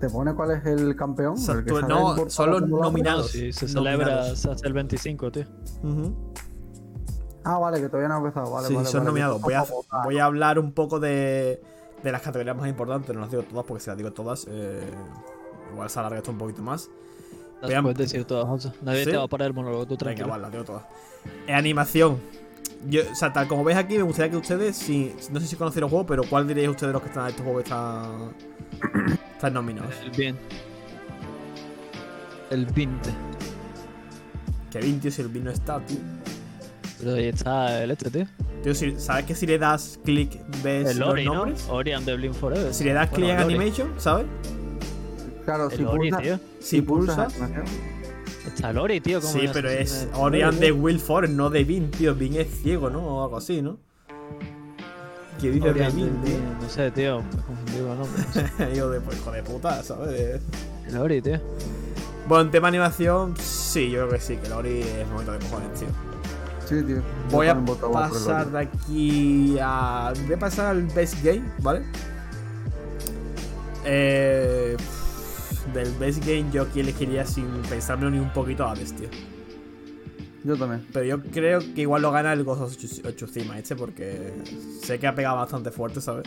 ¿Te 0.00 0.08
pone 0.08 0.32
cuál 0.34 0.52
es 0.52 0.64
el 0.66 0.94
campeón? 0.94 1.32
O 1.34 1.36
sea, 1.36 1.54
El 1.56 1.64
tú- 1.64 1.80
no, 1.82 2.30
son 2.30 2.50
los 2.50 2.62
nominados. 2.68 3.30
Sí, 3.30 3.52
se 3.52 3.66
celebra 3.66 4.30
hasta 4.30 4.66
el 4.66 4.72
25, 4.72 5.32
tío. 5.32 5.44
Ah, 7.44 7.58
vale, 7.58 7.80
que 7.80 7.88
todavía 7.88 8.08
no 8.08 8.14
ha 8.14 8.18
empezado. 8.18 8.50
Vale, 8.50 8.68
sí, 8.68 8.74
vale, 8.74 8.86
son 8.88 9.00
vale, 9.00 9.06
nominados. 9.08 9.40
Voy 9.40 9.54
a, 9.54 9.64
voy 10.04 10.18
hablar 10.18 10.58
un 10.58 10.72
poco 10.72 11.00
de, 11.00 11.60
de 12.02 12.12
las 12.12 12.20
categorías 12.22 12.56
más 12.56 12.68
importantes. 12.68 13.14
No 13.14 13.22
las 13.22 13.30
digo 13.30 13.42
todas 13.42 13.64
porque 13.64 13.82
si 13.82 13.88
las 13.90 13.96
digo 13.96 14.12
todas, 14.12 14.46
eh, 14.50 14.80
igual 15.72 15.88
se 15.90 15.98
alarga 15.98 16.18
esto 16.18 16.30
un 16.30 16.38
poquito 16.38 16.62
más. 16.62 16.88
Las 17.60 17.70
Vean- 17.70 17.82
puedes 17.82 17.98
decir 17.98 18.24
todas, 18.24 18.46
José. 18.46 18.72
Nadie 18.82 19.04
¿Sí? 19.04 19.10
te 19.10 19.16
va 19.16 19.24
a 19.24 19.28
parar 19.28 19.48
el 19.48 19.54
monólogo, 19.54 19.84
tú 19.84 19.90
Venga, 19.94 19.98
tranquilo. 20.04 20.28
vale, 20.28 20.42
las 20.42 20.52
digo 20.52 20.64
todas. 20.64 20.82
En 21.46 21.54
animación. 21.56 22.18
Yo, 22.88 23.02
o 23.10 23.14
sea, 23.16 23.32
tal 23.32 23.48
como 23.48 23.64
veis 23.64 23.78
aquí, 23.78 23.96
me 23.96 24.02
gustaría 24.04 24.30
que 24.30 24.36
ustedes, 24.36 24.76
si, 24.76 25.12
no 25.32 25.40
sé 25.40 25.46
si 25.48 25.56
conocéis 25.56 25.80
los 25.80 25.90
juegos, 25.90 26.06
pero 26.06 26.22
¿cuál 26.28 26.46
diréis 26.46 26.68
ustedes 26.68 26.92
los 26.92 27.02
que 27.02 27.08
están 27.08 27.24
en 27.24 27.30
estos 27.30 27.44
juegos 27.44 27.62
que 27.64 27.68
están, 27.70 28.34
están 29.38 29.54
nominados? 29.54 29.94
El 30.04 30.10
bien. 30.10 30.36
El 32.50 32.66
20. 32.66 33.10
Que 34.70 34.78
20 34.80 35.10
si 35.10 35.22
el 35.22 35.28
vino 35.28 35.50
está, 35.50 35.78
tío. 35.86 35.98
Pero 36.98 37.14
ahí 37.14 37.28
está 37.28 37.82
el 37.84 37.90
este, 37.92 38.10
tío. 38.10 38.26
Tío, 38.62 38.74
si- 38.74 38.98
¿sabes 38.98 39.24
que 39.26 39.34
si 39.36 39.46
le 39.46 39.58
das 39.58 40.00
clic 40.04 40.40
ves 40.64 40.88
El 40.90 40.98
los 40.98 41.08
Ori, 41.10 41.24
¿no? 41.24 41.34
nombres? 41.34 41.66
Ori 41.70 41.92
and 41.92 42.04
the 42.04 42.14
Blind 42.16 42.34
Forever. 42.34 42.74
Si 42.74 42.82
le 42.84 42.92
das 42.92 43.08
Bueno, 43.10 43.26
clic 43.26 43.36
en. 43.36 43.42
Animation, 43.44 43.92
¿sabes? 43.98 44.26
Claro, 45.44 45.70
si 45.70 45.76
El 45.76 45.86
Ori, 45.86 46.10
pulsas- 46.10 46.22
tío. 46.22 46.40
Si 46.60 46.82
pulsas. 46.82 47.40
animación, 47.40 47.64
Está 48.46 48.70
el 48.70 48.78
Ori, 48.78 49.00
tío. 49.00 49.20
¿cómo 49.20 49.32
Sí, 49.32 49.46
no 49.46 49.52
pero 49.52 49.68
es 49.70 49.90
si 49.90 50.08
Ori 50.14 50.42
and 50.42 50.58
the 50.58 50.72
Will 50.72 50.98
Forest, 50.98 51.34
no 51.34 51.48
de 51.50 51.64
Vin, 51.64 51.90
tío. 51.90 52.14
Vin 52.14 52.34
es 52.36 52.48
ciego, 52.62 52.90
¿no? 52.90 53.00
O 53.06 53.24
algo 53.24 53.36
así, 53.36 53.62
¿no? 53.62 53.76
¿Qué 55.40 55.50
dices 55.50 55.70
Ori 55.70 55.80
de 55.80 55.90
Vin, 55.90 56.22
tío? 56.22 56.34
No 56.60 56.68
sé, 56.68 56.90
tío. 56.90 57.22
Tío. 57.78 57.86
Bueno, 57.86 58.06
pues, 58.56 58.76
Hijo 58.76 58.88
de, 58.90 59.00
pues, 59.00 59.18
hijo 59.18 59.30
de 59.32 59.42
puta, 59.42 59.82
¿sabes? 59.82 60.40
el 60.88 60.96
Ori, 60.96 61.22
tío. 61.22 61.40
Bueno, 62.26 62.44
en 62.44 62.50
tema 62.50 62.68
animación, 62.68 63.34
sí, 63.38 63.90
yo 63.90 64.00
creo 64.06 64.10
que 64.10 64.20
sí, 64.20 64.36
que 64.36 64.48
Lori 64.48 64.80
es 64.82 65.10
bonito 65.10 65.32
de 65.32 65.38
cojones, 65.38 65.78
tío. 65.80 65.88
Sí, 66.68 66.82
tío. 66.82 67.02
Voy 67.30 67.46
a 67.48 67.54
pasar 67.92 68.50
de 68.50 68.58
aquí 68.58 69.56
a. 69.60 70.12
Voy 70.26 70.34
a 70.34 70.38
pasar 70.38 70.66
al 70.66 70.82
Best 70.88 71.22
Game, 71.24 71.44
¿vale? 71.60 71.82
Eh, 73.84 74.76
del 75.72 75.90
Best 75.94 76.20
Game, 76.26 76.46
yo 76.52 76.62
aquí 76.62 76.80
elegiría 76.80 77.24
sin 77.24 77.46
pensármelo 77.68 78.10
ni 78.10 78.18
un 78.18 78.32
poquito 78.32 78.64
a 78.64 78.72
Hades, 78.72 78.94
tío. 78.94 79.08
Yo 80.44 80.56
también. 80.56 80.86
Pero 80.92 81.04
yo 81.04 81.22
creo 81.22 81.60
que 81.60 81.82
igual 81.82 82.02
lo 82.02 82.10
gana 82.12 82.32
el 82.32 82.44
Ghost 82.44 82.60
of 82.62 82.72
Tsu- 82.76 83.14
Tsushima 83.14 83.58
este, 83.58 83.76
porque 83.76 84.32
sé 84.82 84.98
que 84.98 85.06
ha 85.06 85.14
pegado 85.14 85.36
bastante 85.36 85.70
fuerte, 85.70 86.00
¿sabes? 86.00 86.24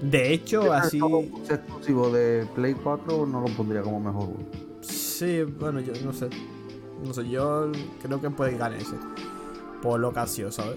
De 0.00 0.32
hecho, 0.32 0.72
así. 0.72 1.00
Es 1.44 1.50
exclusivo 1.50 2.10
de 2.10 2.46
Play 2.54 2.74
4, 2.74 3.26
no 3.26 3.40
lo 3.40 3.46
pondría 3.54 3.82
como 3.82 4.00
mejor. 4.00 4.24
juego. 4.26 4.36
Sí, 4.80 5.42
bueno, 5.42 5.80
yo 5.80 5.92
no 6.04 6.12
sé. 6.12 6.28
No 7.04 7.12
sé, 7.12 7.28
yo 7.28 7.70
creo 8.02 8.20
que 8.20 8.30
puede 8.30 8.56
ganar 8.56 8.78
ese. 8.80 8.94
Por 9.82 10.00
lo 10.00 10.12
que 10.12 10.20
ha 10.20 10.26
sido, 10.26 10.50
¿sabes? 10.52 10.76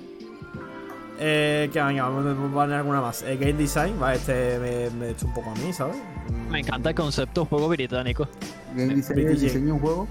Eh, 1.17 1.69
que 1.71 1.81
venga, 1.81 2.09
vamos 2.09 2.25
a 2.25 2.53
poner 2.53 2.75
alguna 2.77 2.99
más. 3.01 3.21
Eh, 3.23 3.37
Game 3.37 3.53
Design, 3.53 3.95
va, 4.01 4.13
este 4.15 4.59
me, 4.59 4.89
me 4.99 5.09
echa 5.11 5.25
un 5.25 5.33
poco 5.33 5.51
a 5.51 5.55
mí, 5.55 5.71
¿sabes? 5.71 5.95
Mm, 6.29 6.51
Me 6.51 6.59
encanta 6.59 6.89
el 6.89 6.95
concepto 6.95 7.45
juego 7.45 7.69
británico. 7.69 8.27
Game 8.75 8.95
Design 8.95 9.19
BTG. 9.19 9.31
es 9.31 9.41
diseño 9.41 9.65
de 9.67 9.71
un 9.71 9.79
juego. 9.79 10.07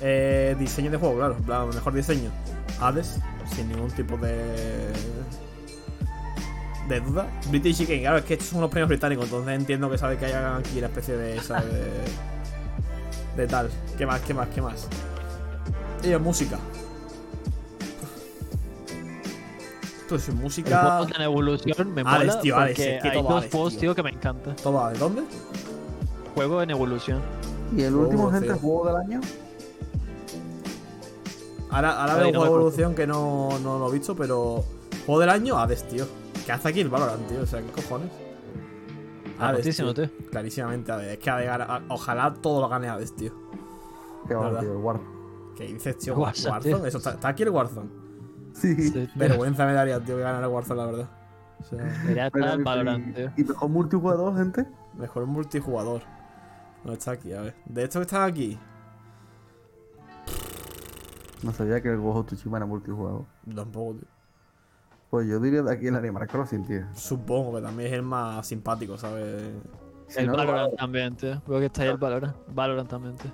Eh, 0.00 0.54
diseño 0.58 0.90
de 0.90 0.96
juego, 0.98 1.16
claro, 1.44 1.66
mejor 1.72 1.92
diseño. 1.94 2.30
Hades, 2.80 3.18
sin 3.54 3.68
ningún 3.68 3.90
tipo 3.90 4.16
de. 4.16 4.92
De 6.88 7.00
duda. 7.00 7.26
British 7.50 7.78
Chicken, 7.78 8.00
claro, 8.00 8.18
es 8.18 8.24
que 8.24 8.34
estos 8.34 8.48
son 8.48 8.60
los 8.60 8.70
premios 8.70 8.88
británicos, 8.88 9.24
entonces 9.24 9.54
entiendo 9.54 9.90
que 9.90 9.98
sabe 9.98 10.16
que 10.18 10.26
hay 10.26 10.32
aquí 10.32 10.78
una 10.78 10.86
especie 10.88 11.16
de. 11.16 11.34
de, 11.34 11.40
de 13.36 13.46
tal. 13.46 13.70
¿Qué 13.96 14.06
más, 14.06 14.20
qué 14.22 14.34
más, 14.34 14.48
qué 14.48 14.60
más? 14.62 14.86
Y 16.02 16.12
en 16.12 16.22
música. 16.22 16.58
En 20.10 20.20
El 20.20 20.34
música. 20.36 20.80
juego 20.98 21.14
en 21.16 21.22
evolución 21.22 21.94
me 21.94 22.02
Hades, 22.02 22.28
mola 22.28 22.40
tío, 22.40 22.56
Hades, 22.56 22.76
porque 22.76 22.96
es 22.96 23.02
que 23.02 23.08
hay 23.08 23.14
todo 23.22 23.28
dos 23.34 23.46
juegos, 23.50 23.72
tío. 23.72 23.80
tío, 23.80 23.94
que 23.94 24.02
me 24.02 24.10
encantan. 24.10 24.54
Toma, 24.56 24.90
¿de 24.90 24.98
dónde? 24.98 25.22
Juego 26.34 26.62
en 26.62 26.70
evolución. 26.70 27.20
Y 27.76 27.82
el 27.82 27.92
Juego, 27.94 28.04
último, 28.08 28.30
gente, 28.30 28.46
tío. 28.48 28.56
juego 28.58 28.86
del 28.86 28.96
año. 28.96 29.20
Ahora, 31.70 32.00
ahora 32.00 32.14
veo 32.16 32.26
no 32.32 32.38
juego 32.38 32.44
de 32.44 32.60
evolución 32.60 32.94
que 32.94 33.06
no, 33.06 33.58
no 33.60 33.78
lo 33.78 33.88
he 33.88 33.92
visto, 33.92 34.14
pero. 34.14 34.62
Juego 35.06 35.20
del 35.20 35.30
año, 35.30 35.58
Hades, 35.58 35.88
tío. 35.88 36.06
¿Qué 36.44 36.52
hace 36.52 36.68
aquí 36.68 36.80
el 36.80 36.88
Valorant, 36.88 37.26
tío? 37.28 37.40
O 37.42 37.46
sea, 37.46 37.60
¿qué 37.62 37.70
cojones? 37.70 38.10
Ah, 39.38 39.48
Hades, 39.48 39.76
tío. 39.76 39.94
tío. 39.94 40.08
Clarísimamente 40.30 40.92
Hades. 40.92 41.12
Es 41.12 41.18
que 41.18 41.30
Hades 41.30 41.82
ojalá 41.88 42.34
todo 42.34 42.60
lo 42.60 42.68
gane 42.68 42.88
Hades, 42.88 43.14
tío. 43.16 43.32
Que 44.28 44.34
va, 44.34 44.60
tío, 44.60 44.72
el 44.72 44.78
War. 44.78 45.00
¿Qué 45.56 45.64
dices, 45.66 45.98
tío? 45.98 46.16
Warzone, 46.16 46.50
Warzone. 46.52 46.74
tío. 46.76 46.86
Eso 46.86 46.98
está, 46.98 47.10
está 47.12 47.28
aquí 47.28 47.42
el 47.42 47.50
Warzone. 47.50 47.88
Sí. 48.52 48.74
Sí. 48.90 49.08
Vergüenza 49.14 49.66
me 49.66 49.72
daría, 49.72 49.98
tío, 50.04 50.16
que 50.16 50.22
ganara 50.22 50.46
el 50.46 50.52
Warzone, 50.52 50.80
la 50.80 50.86
verdad. 50.86 51.08
O 51.60 51.64
sea, 51.64 51.78
Pero, 52.06 52.26
estar 52.26 52.60
y- 52.60 52.62
Valorant, 52.62 53.14
tío. 53.16 53.32
Y 53.36 53.44
mejor 53.44 53.68
multijugador, 53.70 54.36
gente. 54.36 54.66
mejor 54.96 55.26
multijugador. 55.26 56.02
No 56.84 56.92
está 56.92 57.12
aquí, 57.12 57.32
a 57.32 57.40
ver. 57.40 57.54
De 57.64 57.84
estos 57.84 58.00
que 58.00 58.02
están 58.02 58.22
aquí, 58.28 58.58
No 61.42 61.52
sabía 61.52 61.80
que 61.82 61.88
el 61.88 61.98
of 62.00 62.26
Tsushima 62.26 62.56
era 62.58 62.66
multijugador. 62.66 63.24
tampoco, 63.54 63.94
tío. 63.98 64.08
Pues 65.14 65.28
yo 65.28 65.38
diría 65.38 65.62
de 65.62 65.72
aquí 65.72 65.86
el 65.86 65.94
Animal 65.94 66.26
Crossing, 66.26 66.66
tío. 66.66 66.86
Supongo 66.92 67.54
que 67.54 67.62
también 67.62 67.86
es 67.86 67.94
el 67.94 68.02
más 68.02 68.44
simpático, 68.44 68.98
¿sabes? 68.98 69.44
Si 70.08 70.18
El 70.18 70.26
no, 70.26 70.36
Valorant 70.36 70.74
también, 70.74 71.14
tío. 71.14 71.40
Veo 71.46 71.60
que 71.60 71.66
está 71.66 71.82
ahí 71.82 71.88
el 71.90 71.98
Valorant. 71.98 72.34
Valorant 72.48 72.90
también, 72.90 73.14
tío. 73.14 73.30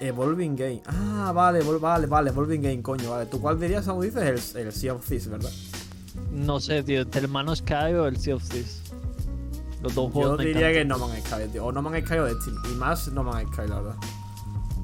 Evolving 0.00 0.56
Game. 0.56 0.80
Ah, 0.86 1.32
vale, 1.34 1.60
vale, 1.82 2.06
vale, 2.06 2.30
Evolving 2.30 2.62
Game, 2.62 2.80
coño, 2.80 3.10
vale. 3.10 3.26
¿Tú 3.26 3.42
cuál 3.42 3.60
dirías, 3.60 3.86
como 3.86 4.00
dices? 4.00 4.54
El, 4.56 4.68
el 4.68 4.72
Sea 4.72 4.94
of 4.94 5.06
Thieves, 5.06 5.28
¿verdad? 5.28 5.50
No 6.32 6.58
sé, 6.58 6.82
tío. 6.82 7.02
¿El 7.02 7.08
hermano 7.12 7.54
Sky 7.54 7.92
o 7.98 8.06
el 8.06 8.16
Sea 8.16 8.36
of 8.36 8.48
Thieves? 8.48 8.80
Los 9.82 9.94
dos 9.94 10.06
Yo 10.06 10.12
juegos 10.12 10.38
me 10.38 10.46
diría 10.46 10.72
que. 10.72 10.82
No 10.86 10.98
Man's 10.98 11.24
Sky, 11.26 11.46
tío. 11.52 11.66
O 11.66 11.72
No 11.72 11.82
Man's 11.82 12.06
Sky 12.06 12.16
o 12.20 12.24
Destiny. 12.24 12.56
Y 12.72 12.76
más 12.76 13.06
No 13.12 13.22
Man's 13.22 13.50
Sky, 13.52 13.68
la 13.68 13.80
verdad. 13.82 13.96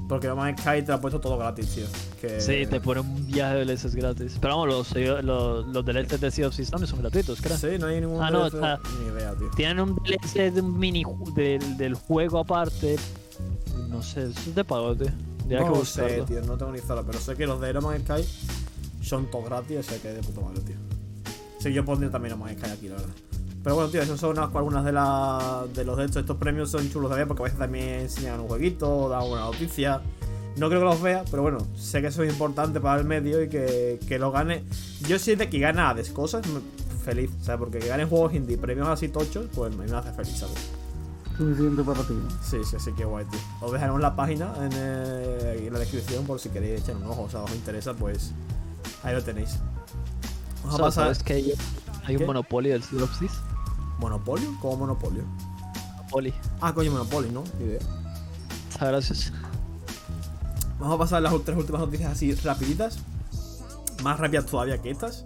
Porque 0.07 0.27
No 0.27 0.35
Man's 0.37 0.61
Sky 0.61 0.81
te 0.81 0.87
lo 0.87 0.93
ha 0.95 1.01
puesto 1.01 1.19
todo 1.19 1.37
gratis, 1.37 1.67
tío. 1.75 1.85
Que... 2.21 2.39
Sí, 2.39 2.65
te 2.65 2.79
pone 2.79 3.01
un 3.01 3.27
viaje 3.27 3.55
de 3.55 3.65
DLCs 3.65 3.93
gratis. 3.95 4.37
Pero 4.39 4.57
vamos, 4.57 4.93
los, 4.95 5.23
los, 5.23 5.67
los 5.67 5.85
DLCs 5.85 6.21
de 6.21 6.31
Sea 6.31 6.47
of 6.47 6.55
Thieves 6.55 6.71
también 6.71 6.87
son 6.89 6.99
gratuitos, 7.01 7.41
creo. 7.41 7.57
Sí, 7.57 7.67
no 7.77 7.87
hay 7.87 7.99
ningún. 7.99 8.21
Ah, 8.23 8.31
no, 8.31 8.49
DLC. 8.49 8.53
está- 8.55 8.79
Ni 9.01 9.07
idea, 9.13 9.35
tío. 9.35 9.49
Tienen 9.55 9.79
un 9.81 9.95
DLC 9.95 10.51
de 10.53 10.61
un 10.61 10.79
mini 10.79 11.03
del, 11.35 11.77
del 11.77 11.95
juego 11.95 12.39
aparte. 12.39 12.95
No 13.89 14.01
sé, 14.01 14.23
eso 14.29 14.39
es 14.39 14.55
de 14.55 14.63
pago, 14.63 14.95
tío. 14.95 15.07
Tendría 15.39 15.61
No 15.61 15.73
que 15.79 15.85
sé, 15.85 16.23
tío. 16.27 16.41
No 16.41 16.57
tengo 16.57 16.71
ni 16.71 16.79
zona. 16.79 17.03
Pero 17.03 17.19
sé 17.19 17.35
que 17.35 17.45
los 17.45 17.59
de 17.59 17.73
No 17.73 17.81
Man's 17.81 18.03
Sky 18.03 18.23
son 19.03 19.29
todos 19.29 19.45
gratis. 19.45 19.77
O 19.79 19.83
sea 19.83 19.97
que 20.01 20.07
de 20.09 20.21
puta 20.21 20.39
madre, 20.41 20.61
tío. 20.61 20.75
Sí, 21.59 21.73
yo 21.73 21.83
pondría 21.83 22.09
también 22.11 22.37
No 22.37 22.45
Man's 22.45 22.59
Sky 22.61 22.71
aquí, 22.71 22.87
la 22.87 22.95
verdad. 22.95 23.09
Pero 23.67 23.75
bueno, 23.75 23.89
tío, 23.91 24.01
esos 24.01 24.17
son 24.17 24.29
unas- 24.37 24.55
algunas 24.55 24.85
de, 24.85 24.93
las 24.93 25.73
de 25.75 25.83
los 25.83 25.97
de 25.97 26.05
estos. 26.05 26.21
Estos 26.21 26.37
premios 26.37 26.71
son 26.71 26.89
chulos 26.89 27.11
de 27.11 27.17
ver 27.17 27.27
porque 27.27 27.43
a 27.43 27.45
veces 27.45 27.59
también 27.59 27.85
enseñan 27.99 28.39
un 28.39 28.47
jueguito, 28.47 29.09
dan 29.09 29.23
una 29.23 29.41
noticia. 29.41 29.99
No 30.55 30.69
creo 30.69 30.79
que 30.79 30.85
los 30.85 31.01
vea, 31.01 31.25
pero 31.29 31.41
bueno, 31.41 31.57
sé 31.75 31.99
que 31.99 32.07
eso 32.07 32.23
es 32.23 32.31
importante 32.31 32.79
para 32.79 32.97
el 32.97 33.05
medio 33.05 33.43
y 33.43 33.49
que, 33.49 33.99
que 34.07 34.19
lo 34.19 34.31
gane. 34.31 34.63
Yo 35.05 35.17
de 35.19 35.49
que 35.49 35.59
gana 35.59 35.89
Hades 35.89 36.11
cosas, 36.11 36.47
me- 36.47 36.61
feliz, 37.03 37.29
¿sabes? 37.41 37.59
Porque 37.59 37.79
que 37.79 37.89
ganen 37.89 38.07
juegos 38.07 38.33
indie, 38.35 38.57
premios 38.57 38.87
así 38.87 39.09
tochos, 39.09 39.47
pues 39.53 39.75
me 39.75 39.83
hace 39.93 40.13
feliz, 40.13 40.37
¿sabes? 40.39 40.55
Suficiente 41.37 41.83
para 41.83 42.03
ti. 42.03 42.13
¿no? 42.13 42.29
Sí, 42.41 42.59
sí, 42.63 42.77
sí, 42.79 42.91
que 42.93 43.03
guay, 43.03 43.25
tío. 43.25 43.39
Os 43.59 43.73
dejaremos 43.73 43.99
la 43.99 44.15
página 44.15 44.53
en, 44.61 44.69
eh, 44.75 45.63
en 45.67 45.73
la 45.73 45.79
descripción 45.79 46.25
por 46.25 46.39
si 46.39 46.47
queréis 46.47 46.83
echar 46.83 46.95
un 46.95 47.03
ojo. 47.03 47.23
O 47.23 47.29
sea, 47.29 47.41
os 47.41 47.53
interesa, 47.53 47.93
pues 47.93 48.31
ahí 49.03 49.13
lo 49.13 49.21
tenéis. 49.21 49.57
Vamos 50.63 50.75
a 50.75 50.77
¿Sabes- 50.77 50.81
pasar. 50.95 51.03
sabes 51.03 51.23
que 51.23 51.33
hay, 51.33 51.53
hay 52.05 52.15
un 52.15 52.19
¿Qué? 52.21 52.25
monopolio 52.25 52.71
del 52.71 52.81
Sea 52.81 53.03
of? 53.03 53.11
¿Monopolio? 53.99 54.55
¿Cómo 54.61 54.77
monopolio? 54.77 55.23
Monopoly. 55.95 56.33
Ah, 56.61 56.73
coño, 56.73 56.91
Monopoly, 56.91 57.29
¿no? 57.29 57.43
Ni 57.59 57.65
idea. 57.65 57.79
Está 58.69 58.87
gracioso. 58.87 59.31
Vamos 60.79 60.95
a 60.95 60.99
pasar 60.99 61.21
las 61.21 61.33
tres 61.43 61.57
últimas 61.57 61.81
noticias 61.81 62.11
así 62.11 62.33
rapiditas. 62.35 62.99
Más 64.03 64.19
rápidas 64.19 64.45
todavía 64.45 64.77
que 64.81 64.91
estas. 64.91 65.25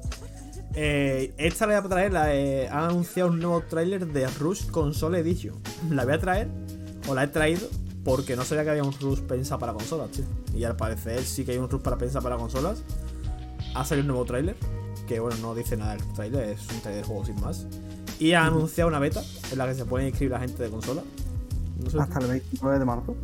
Eh, 0.73 1.33
esta 1.37 1.67
la 1.67 1.81
voy 1.81 1.85
a 1.85 1.89
traer, 1.89 2.13
la, 2.13 2.33
eh, 2.33 2.69
han 2.69 2.85
anunciado 2.85 3.29
un 3.29 3.39
nuevo 3.39 3.61
tráiler 3.61 4.07
de 4.07 4.27
Rush 4.27 4.67
Console 4.67 5.19
Edition. 5.19 5.55
La 5.89 6.05
voy 6.05 6.13
a 6.13 6.19
traer, 6.19 6.47
o 7.07 7.13
la 7.13 7.25
he 7.25 7.27
traído, 7.27 7.67
porque 8.05 8.35
no 8.37 8.45
sabía 8.45 8.63
que 8.63 8.69
había 8.71 8.83
un 8.83 8.93
Rush 8.93 9.19
pensado 9.19 9.59
para 9.59 9.73
consolas, 9.73 10.11
tío. 10.11 10.25
Y 10.55 10.63
al 10.63 10.77
parecer 10.77 11.21
sí 11.23 11.43
que 11.43 11.51
hay 11.51 11.57
un 11.57 11.69
Rush 11.69 11.81
para 11.81 11.97
pensar 11.97 12.23
para 12.23 12.37
consolas. 12.37 12.81
Ha 13.75 13.83
salido 13.83 14.03
un 14.03 14.07
nuevo 14.07 14.25
tráiler, 14.25 14.55
que 15.07 15.19
bueno, 15.19 15.35
no 15.41 15.53
dice 15.53 15.75
nada 15.75 15.95
del 15.95 16.13
tráiler, 16.13 16.49
es 16.49 16.61
un 16.69 16.79
tráiler 16.79 17.03
de 17.03 17.07
juego 17.07 17.25
sin 17.25 17.39
más. 17.41 17.67
Y 18.21 18.33
ha 18.33 18.45
anunciado 18.45 18.87
una 18.87 18.99
beta 18.99 19.23
en 19.51 19.57
la 19.57 19.65
que 19.65 19.73
se 19.73 19.83
pueden 19.83 20.07
inscribir 20.09 20.33
la 20.33 20.39
gente 20.39 20.61
de 20.61 20.69
consola. 20.69 21.01
No 21.83 21.89
sé, 21.89 21.99
Hasta 21.99 22.19
el 22.19 22.27
29 22.27 22.77
de 22.77 22.85
marzo. 22.85 23.15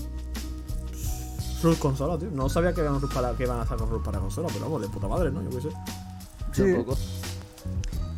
Rush 1.61 1.77
consola, 1.77 2.17
tío. 2.17 2.31
No 2.31 2.49
sabía 2.49 2.73
que 2.73 2.81
Rush 2.81 3.03
para 3.13 3.31
que 3.33 3.43
iban 3.43 3.59
a 3.59 3.67
sacar 3.67 3.87
Rush 3.87 4.01
para 4.01 4.17
consola, 4.17 4.47
pero 4.51 4.61
vamos, 4.61 4.81
de 4.81 4.89
puta 4.89 5.07
madre, 5.07 5.29
¿no? 5.29 5.43
Yo 5.43 5.51
qué 5.51 5.61
sé. 5.61 5.69
Sí. 6.51 6.73
Tampoco. 6.73 6.97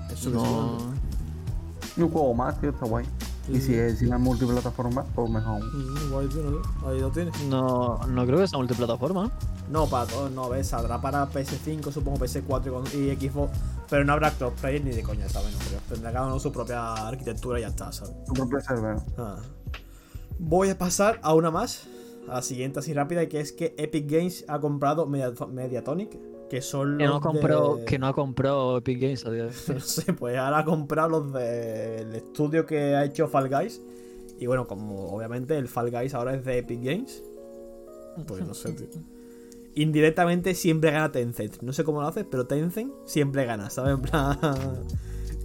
Eso 0.10 0.30
No. 0.30 0.78
Y 1.98 2.02
un 2.02 2.12
juego 2.12 2.34
más, 2.34 2.62
tío, 2.62 2.70
está 2.70 2.86
guay. 2.86 3.06
Y 3.50 3.60
si 3.60 3.74
es 3.74 4.00
si 4.00 4.06
es 4.06 4.18
multiplataforma, 4.18 5.04
pues 5.04 5.30
mejor. 5.30 5.62
Mm, 5.62 6.12
guay, 6.12 6.28
tío, 6.30 6.44
no 6.44 6.64
sé. 6.64 6.70
Ahí 6.88 7.02
lo 7.02 7.10
tienes. 7.10 7.44
No, 7.50 8.00
no 8.08 8.26
creo 8.26 8.40
que 8.40 8.48
sea 8.48 8.58
multiplataforma. 8.58 9.30
¿No? 9.70 9.80
No, 9.86 9.88
para 9.90 10.06
todos, 10.08 10.32
no, 10.32 10.50
ves, 10.50 10.68
saldrá 10.68 11.00
para 11.00 11.30
PS5, 11.30 11.92
supongo 11.92 12.18
PS4 12.20 12.94
y 12.96 13.16
Xbox, 13.30 13.52
pero 13.90 14.04
no 14.04 14.14
habrá 14.14 14.32
crossplay 14.32 14.80
ni 14.82 14.92
de 14.92 15.04
coña, 15.04 15.30
¿sabes? 15.30 15.52
No 15.54 15.60
creo. 15.60 15.80
Tendrá 15.90 16.12
cada 16.12 16.28
uno 16.28 16.40
su 16.40 16.52
propia 16.52 16.94
arquitectura 17.08 17.60
y 17.60 17.62
ya 17.62 17.68
está, 17.70 17.92
¿sabes? 17.92 18.14
Tu 18.26 18.34
propio 18.34 18.60
server. 18.62 18.98
Ah. 19.18 19.38
Voy 20.40 20.70
a 20.70 20.78
pasar 20.78 21.20
a 21.22 21.34
una 21.34 21.52
más, 21.52 21.84
a 22.28 22.36
la 22.36 22.42
siguiente 22.42 22.80
así 22.80 22.94
rápida, 22.94 23.28
que 23.28 23.40
es 23.40 23.52
que 23.52 23.76
Epic 23.78 24.10
Games 24.10 24.46
ha 24.48 24.60
comprado 24.60 25.06
Mediato- 25.06 25.48
Mediatonic, 25.48 26.18
que 26.50 26.62
son 26.64 26.98
Que 26.98 27.04
no, 27.06 27.12
los 27.14 27.22
compró, 27.22 27.76
de- 27.76 27.86
que 27.86 28.00
no 28.00 28.08
ha 28.08 28.14
comprado 28.14 28.78
Epic 28.78 29.00
Games 29.00 29.26
a 29.26 29.32
día 29.32 29.44
de. 29.46 29.52
No 29.74 29.80
sé, 29.82 30.14
pues 30.14 30.38
ahora 30.38 30.60
ha 30.60 30.66
comprado 30.66 31.10
los 31.10 31.34
del 31.34 32.16
estudio 32.16 32.66
que 32.66 32.96
ha 32.96 33.06
hecho 33.06 33.28
Fall 33.28 33.50
Guys. 33.50 33.82
Y 34.40 34.48
bueno, 34.48 34.66
como 34.66 35.10
obviamente 35.12 35.58
el 35.58 35.68
Fall 35.68 35.92
Guys 35.92 36.14
ahora 36.16 36.34
es 36.34 36.44
de 36.46 36.58
Epic 36.60 36.82
Games. 36.82 37.22
Pues 38.26 38.46
no 38.48 38.54
sé, 38.54 38.72
tío. 38.74 38.88
Indirectamente 39.76 40.56
siempre 40.56 40.92
gana 40.92 41.12
Tencent. 41.12 41.62
No 41.62 41.74
sé 41.74 41.84
cómo 41.84 42.02
lo 42.02 42.08
hace, 42.08 42.24
pero 42.26 42.46
Tencent 42.48 42.92
siempre 43.06 43.46
gana, 43.46 43.70
¿sabes? 43.70 43.94
En 43.96 44.02
plan. 44.02 44.38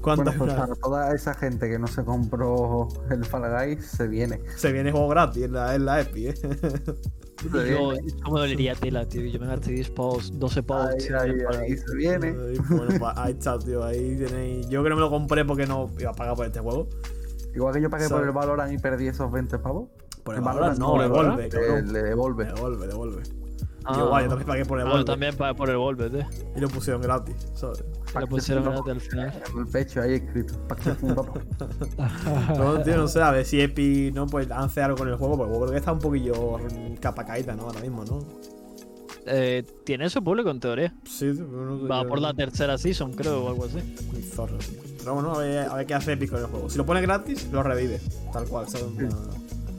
¿Cuánto 0.00 0.24
Bueno, 0.36 0.54
pues 0.66 0.80
toda 0.80 1.14
esa 1.14 1.32
gente 1.32 1.66
que 1.70 1.78
no 1.78 1.86
se 1.86 2.04
compró 2.04 2.88
el 3.10 3.24
Fall 3.24 3.50
Guys, 3.50 3.86
se 3.86 4.06
viene. 4.06 4.38
Se 4.56 4.70
viene 4.70 4.92
juego 4.92 5.08
gratis 5.08 5.44
en 5.44 5.52
la, 5.54 5.74
en 5.74 5.86
la 5.86 6.02
Epic, 6.02 6.26
¿eh? 6.44 6.60
Yo. 7.70 7.92
¿cómo 8.22 8.38
dolería 8.38 8.74
tela, 8.74 9.08
tío? 9.08 9.22
Yo 9.24 9.40
me 9.40 9.46
gasté 9.46 9.72
10 9.72 9.90
pavos, 9.90 10.38
12 10.38 10.62
pavos. 10.62 10.90
Ahí, 10.92 10.98
tío, 10.98 11.20
ahí, 11.20 11.32
para- 11.42 11.58
ahí 11.60 11.76
se 11.76 11.96
viene. 11.96 12.32
Bueno, 12.68 12.86
pues 12.98 13.12
ahí 13.16 13.32
está, 13.32 13.58
tío. 13.58 13.82
Ahí 13.82 14.16
tenéis. 14.16 14.68
Yo 14.68 14.82
que 14.82 14.90
no 14.90 14.96
me 14.96 15.00
lo 15.00 15.10
compré 15.10 15.44
porque 15.44 15.66
no 15.66 15.90
iba 15.98 16.10
a 16.10 16.14
pagar 16.14 16.36
por 16.36 16.46
este 16.46 16.60
juego. 16.60 16.86
Igual 17.54 17.72
que 17.74 17.80
yo 17.80 17.88
pagué 17.88 18.04
por 18.04 18.10
¿Sabes? 18.18 18.26
el 18.28 18.32
Valorant 18.34 18.72
y 18.72 18.78
perdí 18.78 19.06
esos 19.08 19.30
20 19.32 19.58
pavos. 19.58 19.88
Por 20.22 20.34
el 20.34 20.40
El 20.40 20.44
Valorant 20.44 20.78
Valorant 20.78 20.78
no, 20.78 20.96
no, 20.96 21.02
devuelve, 21.22 21.46
Eh, 21.46 21.48
cabrón. 21.48 21.92
le 21.92 22.02
Ah. 23.86 23.94
Yo, 23.98 24.08
guay, 24.08 24.24
yo 24.24 24.28
también 24.30 24.46
pagué 24.46 24.64
por 24.64 24.80
el 24.80 24.86
Ah, 24.86 24.92
yo 24.96 25.04
también 25.04 25.36
pagué 25.36 25.54
por 25.54 25.68
el 25.70 25.76
Volve, 25.76 26.06
eh. 26.20 26.26
Y 26.56 26.60
lo 26.60 26.68
pusieron 26.68 27.02
gratis, 27.02 27.36
¿sabes? 27.54 27.84
Lo 28.18 28.26
pusieron 28.26 28.64
gratis 28.64 28.88
al 28.92 29.00
final. 29.00 29.42
En 29.52 29.58
el 29.60 29.66
pecho 29.66 30.00
ahí 30.00 30.14
escrito. 30.14 30.54
No, 32.56 32.80
tío, 32.82 32.96
no 32.96 33.08
sé, 33.08 33.20
a 33.22 33.30
ver 33.30 33.44
si 33.44 33.60
Epi 33.60 34.10
no 34.12 34.26
pues 34.26 34.50
hace 34.50 34.82
algo 34.82 34.96
con 34.96 35.08
el 35.08 35.16
juego, 35.16 35.36
porque 35.36 35.52
creo 35.54 35.70
que 35.70 35.76
está 35.76 35.92
un 35.92 35.98
poquillo 35.98 36.58
capa 37.00 37.24
caída, 37.24 37.54
¿no? 37.54 37.64
Ahora 37.64 37.80
mismo, 37.80 38.04
¿no? 38.04 38.18
Eh, 39.26 39.64
tiene 39.84 40.10
su 40.10 40.22
público 40.22 40.50
en 40.50 40.60
teoría. 40.60 40.94
Sí, 41.04 41.32
tío, 41.32 41.46
pero 41.50 41.64
no 41.64 41.80
sé, 41.80 41.86
Va 41.86 42.02
yo- 42.02 42.08
por 42.08 42.20
la 42.20 42.34
tercera 42.34 42.76
season, 42.76 43.12
creo, 43.14 43.44
o 43.44 43.48
algo 43.48 43.64
así. 43.64 43.78
Muy 44.12 44.22
zorro, 44.22 44.58
tío. 44.58 44.80
Pero 44.98 45.14
bueno, 45.14 45.34
a 45.34 45.38
ver, 45.38 45.58
a 45.68 45.74
ver 45.74 45.86
qué 45.86 45.94
hace 45.94 46.12
Epic 46.12 46.30
con 46.30 46.40
el 46.40 46.46
juego. 46.46 46.68
Si 46.70 46.76
lo 46.78 46.84
pone 46.86 47.00
gratis, 47.00 47.48
lo 47.50 47.62
revive. 47.62 48.00
Tal 48.32 48.44
cual, 48.46 48.68
¿sabes? 48.68 48.86
Plan- 48.96 49.10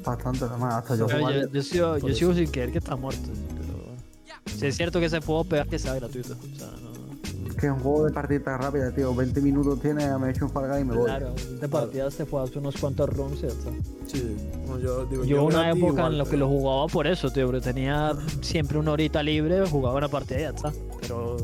Bastante, 0.04 0.46
además, 0.46 0.74
hasta 0.76 0.96
yo 0.96 1.08
jugar. 1.10 1.34
yo, 1.34 1.50
yo 1.52 1.62
sigo, 1.64 1.98
yo 1.98 2.14
sigo 2.14 2.34
sin 2.36 2.48
creer 2.52 2.72
que 2.72 2.78
está 2.78 2.96
muerto. 2.96 3.28
Pero... 3.50 3.55
Si 4.46 4.66
es 4.68 4.78
cierto 4.78 5.00
que 5.00 5.10
se 5.10 5.22
puede 5.22 5.46
pegar 5.46 5.68
que 5.68 5.80
sea 5.80 5.96
gratuito. 5.96 6.34
O 6.34 6.58
sea, 6.58 6.68
no... 6.82 6.96
Que 7.56 7.68
es 7.68 7.72
un 7.72 7.80
juego 7.80 8.06
de 8.06 8.12
partida 8.12 8.58
rápida, 8.58 8.92
tío. 8.92 9.16
20 9.16 9.40
minutos 9.42 9.80
tiene, 9.82 10.18
me 10.18 10.30
echo 10.32 10.46
un 10.46 10.52
Fall 10.52 10.70
Guy 10.70 10.82
y 10.82 10.84
me 10.84 10.96
voy. 10.96 11.06
Claro, 11.06 11.34
de 11.62 11.68
partidas 11.70 12.16
te 12.16 12.26
juegas 12.26 12.54
unos 12.56 12.76
cuantos 12.78 13.10
runs 13.10 13.38
y 13.40 13.42
ya 13.44 13.48
está. 13.48 13.70
Sí, 14.08 14.36
bueno, 14.68 14.80
yo 14.80 15.06
digo, 15.06 15.24
Yo 15.24 15.44
una 15.46 15.60
gratis 15.64 15.78
época 15.82 15.94
igual, 15.94 16.12
en 16.12 16.18
la 16.18 16.24
que 16.26 16.30
pero- 16.32 16.40
lo 16.42 16.48
jugaba 16.50 16.88
por 16.88 17.08
eso, 17.08 17.30
tío, 17.32 17.46
porque 17.46 17.62
tenía 17.62 18.12
siempre 18.42 18.78
una 18.78 18.92
horita 18.92 19.24
libre, 19.24 19.66
jugaba 19.70 19.96
una 19.98 20.10
partida 20.10 20.38
y 20.40 20.42
ya 20.42 20.50
está. 20.50 20.74
Pero 21.02 21.38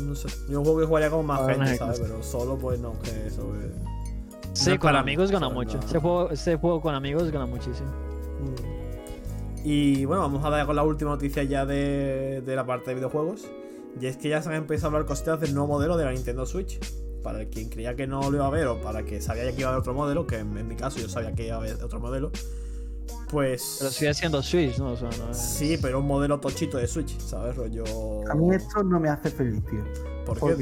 No 0.00 0.14
sé. 0.14 0.28
Yo 0.48 0.60
un 0.60 0.64
juego 0.64 0.80
que 0.80 0.86
jugaría 0.86 1.10
con 1.10 1.26
más 1.26 1.40
no 1.42 1.48
gente, 1.48 1.76
¿sabes? 1.76 1.98
Pero 2.00 2.22
solo, 2.22 2.56
pues 2.56 2.78
no, 2.80 2.92
que 3.02 3.26
eso. 3.26 3.42
eh. 3.56 3.70
sí, 4.52 4.68
No 4.68 4.74
es 4.74 4.78
con 4.80 4.94
amigos 4.96 5.30
gana 5.32 5.48
mucho. 5.48 5.78
Ese 5.84 5.98
juego, 5.98 6.30
ese 6.30 6.56
juego 6.56 6.80
con 6.80 6.94
amigos 6.94 7.30
gana 7.32 7.46
muchísimo. 7.46 7.88
Mm. 7.88 8.71
Y 9.64 10.04
bueno, 10.04 10.22
vamos 10.22 10.44
a 10.44 10.50
dar 10.50 10.66
con 10.66 10.74
la 10.76 10.82
última 10.82 11.10
noticia 11.10 11.42
ya 11.44 11.64
de, 11.66 12.42
de 12.44 12.56
la 12.56 12.66
parte 12.66 12.90
de 12.90 12.96
videojuegos. 12.96 13.46
Y 14.00 14.06
es 14.06 14.16
que 14.16 14.28
ya 14.30 14.42
se 14.42 14.48
han 14.48 14.54
empezado 14.56 14.88
a 14.88 14.90
hablar 14.94 15.06
cositas 15.06 15.40
del 15.40 15.54
nuevo 15.54 15.68
modelo 15.74 15.96
de 15.96 16.04
la 16.04 16.12
Nintendo 16.12 16.46
Switch. 16.46 16.80
Para 17.22 17.44
quien 17.46 17.68
creía 17.68 17.94
que 17.94 18.06
no 18.08 18.28
lo 18.30 18.36
iba 18.36 18.46
a 18.46 18.50
ver 18.50 18.66
o 18.66 18.80
para 18.80 19.04
que 19.04 19.20
sabía 19.20 19.44
ya 19.44 19.52
que 19.52 19.60
iba 19.60 19.68
a 19.68 19.72
haber 19.74 19.80
otro 19.80 19.94
modelo, 19.94 20.26
que 20.26 20.38
en, 20.38 20.56
en 20.58 20.66
mi 20.66 20.74
caso 20.74 20.98
yo 20.98 21.08
sabía 21.08 21.32
que 21.32 21.46
iba 21.46 21.54
a 21.54 21.58
haber 21.58 21.82
otro 21.84 22.00
modelo. 22.00 22.32
Pues. 23.30 23.76
Pero 23.78 23.90
sigue 23.92 24.14
siendo 24.14 24.42
Switch, 24.42 24.78
¿no? 24.78 24.92
O 24.92 24.96
sea, 24.96 25.08
no 25.18 25.30
es- 25.30 25.36
Sí, 25.38 25.78
pero 25.80 26.00
un 26.00 26.06
modelo 26.06 26.40
tochito 26.40 26.78
de 26.78 26.86
Switch, 26.88 27.18
¿sabes? 27.20 27.54
Rollo. 27.56 27.84
A 28.30 28.34
mí 28.34 28.54
esto 28.54 28.82
no 28.82 28.98
me 28.98 29.08
hace 29.08 29.30
feliz, 29.30 29.62
tío. 29.70 29.84
¿Por 30.26 30.34
qué? 30.36 30.40
Porque 30.40 30.56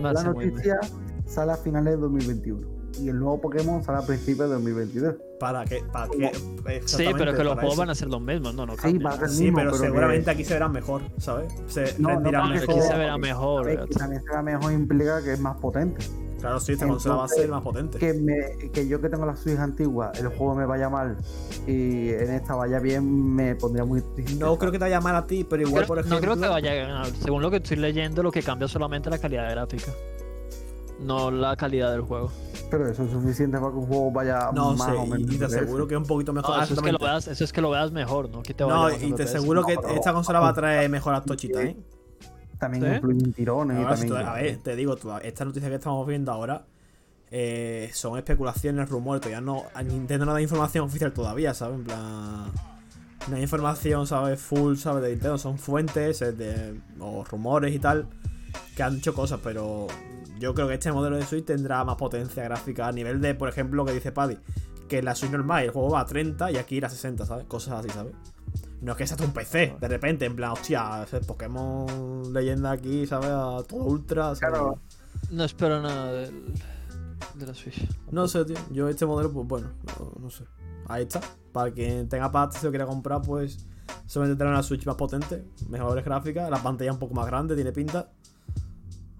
me 0.00 0.12
la 0.12 0.22
noticia 0.22 0.78
sale 1.26 1.52
a 1.52 1.56
finales 1.56 1.94
de 1.94 2.00
2021. 2.00 2.73
Y 3.00 3.08
el 3.08 3.18
nuevo 3.18 3.40
Pokémon 3.40 3.82
sale 3.82 3.98
a 3.98 4.06
principios 4.06 4.48
de 4.48 4.54
2022. 4.54 5.14
¿Para 5.40 5.64
qué? 5.64 5.82
¿Para 5.92 6.08
qué? 6.08 6.32
Sí, 6.86 7.04
pero 7.16 7.34
que 7.34 7.42
los 7.44 7.54
juegos 7.54 7.72
eso. 7.72 7.80
van 7.80 7.90
a 7.90 7.94
ser 7.94 8.08
los 8.08 8.20
mismos, 8.20 8.54
no, 8.54 8.64
no 8.66 8.76
Sí, 8.78 8.98
va 8.98 9.10
a 9.10 9.18
ser 9.18 9.28
Sí, 9.30 9.42
mismo, 9.44 9.58
pero, 9.58 9.70
pero 9.72 9.82
seguramente 9.84 10.24
que- 10.24 10.30
aquí 10.30 10.44
se 10.44 10.54
verán 10.54 10.72
mejor, 10.72 11.02
¿sabes? 11.18 11.52
Se 11.66 11.94
No, 11.98 12.08
no, 12.08 12.14
rendirán 12.16 12.52
Aquí 12.52 12.66
mejor. 12.66 12.82
se 12.82 12.94
verá 12.96 13.18
mejor. 13.18 13.66
Que 13.88 13.94
también 13.94 14.22
será 14.22 14.42
mejor 14.42 14.72
implica 14.72 15.22
que 15.22 15.32
es 15.32 15.40
más 15.40 15.56
potente. 15.56 16.04
Claro, 16.40 16.60
sí, 16.60 16.72
esta 16.72 16.86
consola 16.86 17.16
va 17.16 17.24
a 17.24 17.28
ser 17.28 17.48
más 17.48 17.62
potente. 17.62 17.98
Que, 17.98 18.12
me, 18.12 18.70
que 18.70 18.86
yo 18.86 19.00
que 19.00 19.08
tengo 19.08 19.24
la 19.24 19.34
Switch 19.34 19.58
antigua, 19.58 20.12
el 20.14 20.28
juego 20.28 20.54
me 20.54 20.66
vaya 20.66 20.90
mal 20.90 21.16
y 21.66 22.10
en 22.10 22.30
esta 22.34 22.54
vaya 22.54 22.78
bien, 22.80 23.34
me 23.34 23.54
pondría 23.54 23.84
muy 23.86 24.02
triste. 24.14 24.34
No 24.36 24.58
creo 24.58 24.70
que 24.70 24.78
te 24.78 24.84
vaya 24.84 25.00
mal 25.00 25.16
a 25.16 25.26
ti, 25.26 25.44
pero 25.48 25.62
igual, 25.62 25.84
Creo- 25.84 25.86
por 25.88 25.96
no 25.96 26.00
ejemplo. 26.02 26.20
creo 26.20 26.42
que 26.42 26.48
vaya 26.48 26.70
a 26.70 26.74
ganar. 26.74 27.06
Según 27.22 27.40
lo 27.42 27.50
que 27.50 27.56
estoy 27.56 27.78
leyendo, 27.78 28.22
lo 28.22 28.30
que 28.30 28.42
cambia 28.42 28.66
es 28.66 28.72
solamente 28.72 29.08
la 29.08 29.18
calidad 29.18 29.50
gráfica. 29.50 29.90
No 31.00 31.30
la 31.30 31.56
calidad 31.56 31.90
del 31.92 32.02
juego. 32.02 32.30
Pero 32.70 32.88
eso 32.88 33.04
es 33.04 33.10
suficiente 33.12 33.58
para 33.58 33.70
que 33.70 33.78
un 33.78 33.86
juego 33.86 34.10
vaya 34.10 34.50
No 34.52 34.74
más 34.74 34.90
sé, 34.90 34.96
o 34.96 35.06
menos. 35.06 35.32
y 35.32 35.38
te 35.38 35.44
aseguro 35.44 35.78
eso. 35.78 35.88
que 35.88 35.94
es 35.94 36.00
un 36.00 36.06
poquito 36.06 36.32
mejor. 36.32 36.56
No, 36.56 36.62
eso, 36.62 36.74
es 36.74 36.80
que 36.80 36.92
lo 36.92 36.98
veas, 36.98 37.28
eso 37.28 37.44
es 37.44 37.52
que 37.52 37.60
lo 37.60 37.70
veas 37.70 37.92
mejor, 37.92 38.30
¿no? 38.30 38.42
Que 38.42 38.54
te 38.54 38.64
No, 38.64 38.90
y 38.90 39.12
te 39.12 39.22
aseguro 39.24 39.64
que 39.64 39.76
esta 39.94 40.12
consola 40.12 40.40
va 40.40 40.48
a 40.48 40.54
traer 40.54 40.88
mejoras 40.90 41.24
tochitas, 41.24 41.62
¿eh? 41.64 41.76
También 42.58 42.84
¿Sí? 42.84 42.96
incluyen 42.96 43.32
tirones 43.32 43.76
si 43.78 43.84
también. 44.06 44.08
tú- 44.08 44.16
a 44.30 44.34
ver, 44.34 44.56
te 44.58 44.76
digo, 44.76 44.96
tú, 44.96 45.10
esta 45.22 45.44
noticia 45.44 45.68
que 45.68 45.74
estamos 45.74 46.06
viendo 46.06 46.32
ahora 46.32 46.64
eh, 47.30 47.90
son 47.92 48.16
especulaciones, 48.16 48.88
rumores, 48.88 49.20
todavía 49.20 49.40
no. 49.40 49.64
Nintendo 49.84 50.24
no 50.24 50.32
da 50.32 50.40
información 50.40 50.86
oficial 50.86 51.12
todavía, 51.12 51.52
¿sabes? 51.52 51.76
En 51.78 51.84
plan. 51.84 52.52
No 53.28 53.36
hay 53.36 53.42
información, 53.42 54.06
¿sabes? 54.06 54.40
Full, 54.40 54.76
¿sabes? 54.76 55.02
De 55.02 55.10
Nintendo, 55.10 55.36
son 55.38 55.58
fuentes 55.58 56.20
de, 56.20 56.80
o 57.00 57.24
rumores 57.24 57.74
y 57.74 57.78
tal 57.78 58.06
que 58.76 58.82
han 58.82 58.96
dicho 58.96 59.14
cosas, 59.14 59.40
pero 59.42 59.86
yo 60.44 60.54
creo 60.54 60.68
que 60.68 60.74
este 60.74 60.92
modelo 60.92 61.16
de 61.16 61.24
Switch 61.24 61.46
tendrá 61.46 61.82
más 61.84 61.96
potencia 61.96 62.44
gráfica 62.44 62.86
a 62.86 62.92
nivel 62.92 63.18
de, 63.22 63.34
por 63.34 63.48
ejemplo, 63.48 63.78
lo 63.78 63.86
que 63.86 63.94
dice 63.94 64.12
Paddy, 64.12 64.38
que 64.88 65.02
la 65.02 65.14
Switch 65.14 65.32
normal 65.32 65.64
el 65.64 65.70
juego 65.70 65.88
va 65.88 66.00
a 66.00 66.06
30 66.06 66.52
y 66.52 66.56
aquí 66.58 66.76
irá 66.76 66.88
a 66.88 66.90
60, 66.90 67.24
¿sabes? 67.24 67.46
Cosas 67.46 67.80
así, 67.80 67.88
¿sabes? 67.88 68.12
No 68.82 68.92
es 68.92 68.98
que 68.98 69.06
sea 69.06 69.16
un 69.24 69.32
PC, 69.32 69.76
de 69.80 69.88
repente, 69.88 70.26
en 70.26 70.36
plan, 70.36 70.50
hostia, 70.50 71.02
ese 71.04 71.20
Pokémon 71.20 72.30
leyenda 72.34 72.72
aquí, 72.72 73.06
¿sabes? 73.06 73.30
A 73.30 73.62
todo 73.66 73.84
ultra, 73.84 74.34
¿sabes? 74.34 74.40
Claro. 74.40 74.78
No 75.30 75.44
espero 75.44 75.80
nada 75.80 76.12
del, 76.12 76.52
de 77.36 77.46
la 77.46 77.54
Switch. 77.54 77.88
No 78.10 78.28
sé, 78.28 78.44
tío. 78.44 78.56
Yo 78.70 78.86
este 78.90 79.06
modelo, 79.06 79.32
pues 79.32 79.48
bueno, 79.48 79.70
no, 79.98 80.12
no 80.20 80.28
sé. 80.28 80.44
Ahí 80.86 81.04
está. 81.04 81.22
Para 81.52 81.70
quien 81.70 82.06
tenga 82.06 82.30
pasta 82.30 82.58
y 82.58 82.60
se 82.60 82.66
lo 82.66 82.72
quiera 82.72 82.84
comprar, 82.84 83.22
pues 83.22 83.66
solamente 84.06 84.38
tener 84.38 84.52
una 84.52 84.62
Switch 84.62 84.84
más 84.84 84.96
potente, 84.96 85.42
mejores 85.70 86.04
gráficas, 86.04 86.50
la 86.50 86.62
pantalla 86.62 86.92
un 86.92 86.98
poco 86.98 87.14
más 87.14 87.26
grande, 87.26 87.54
tiene 87.54 87.72
pinta. 87.72 88.10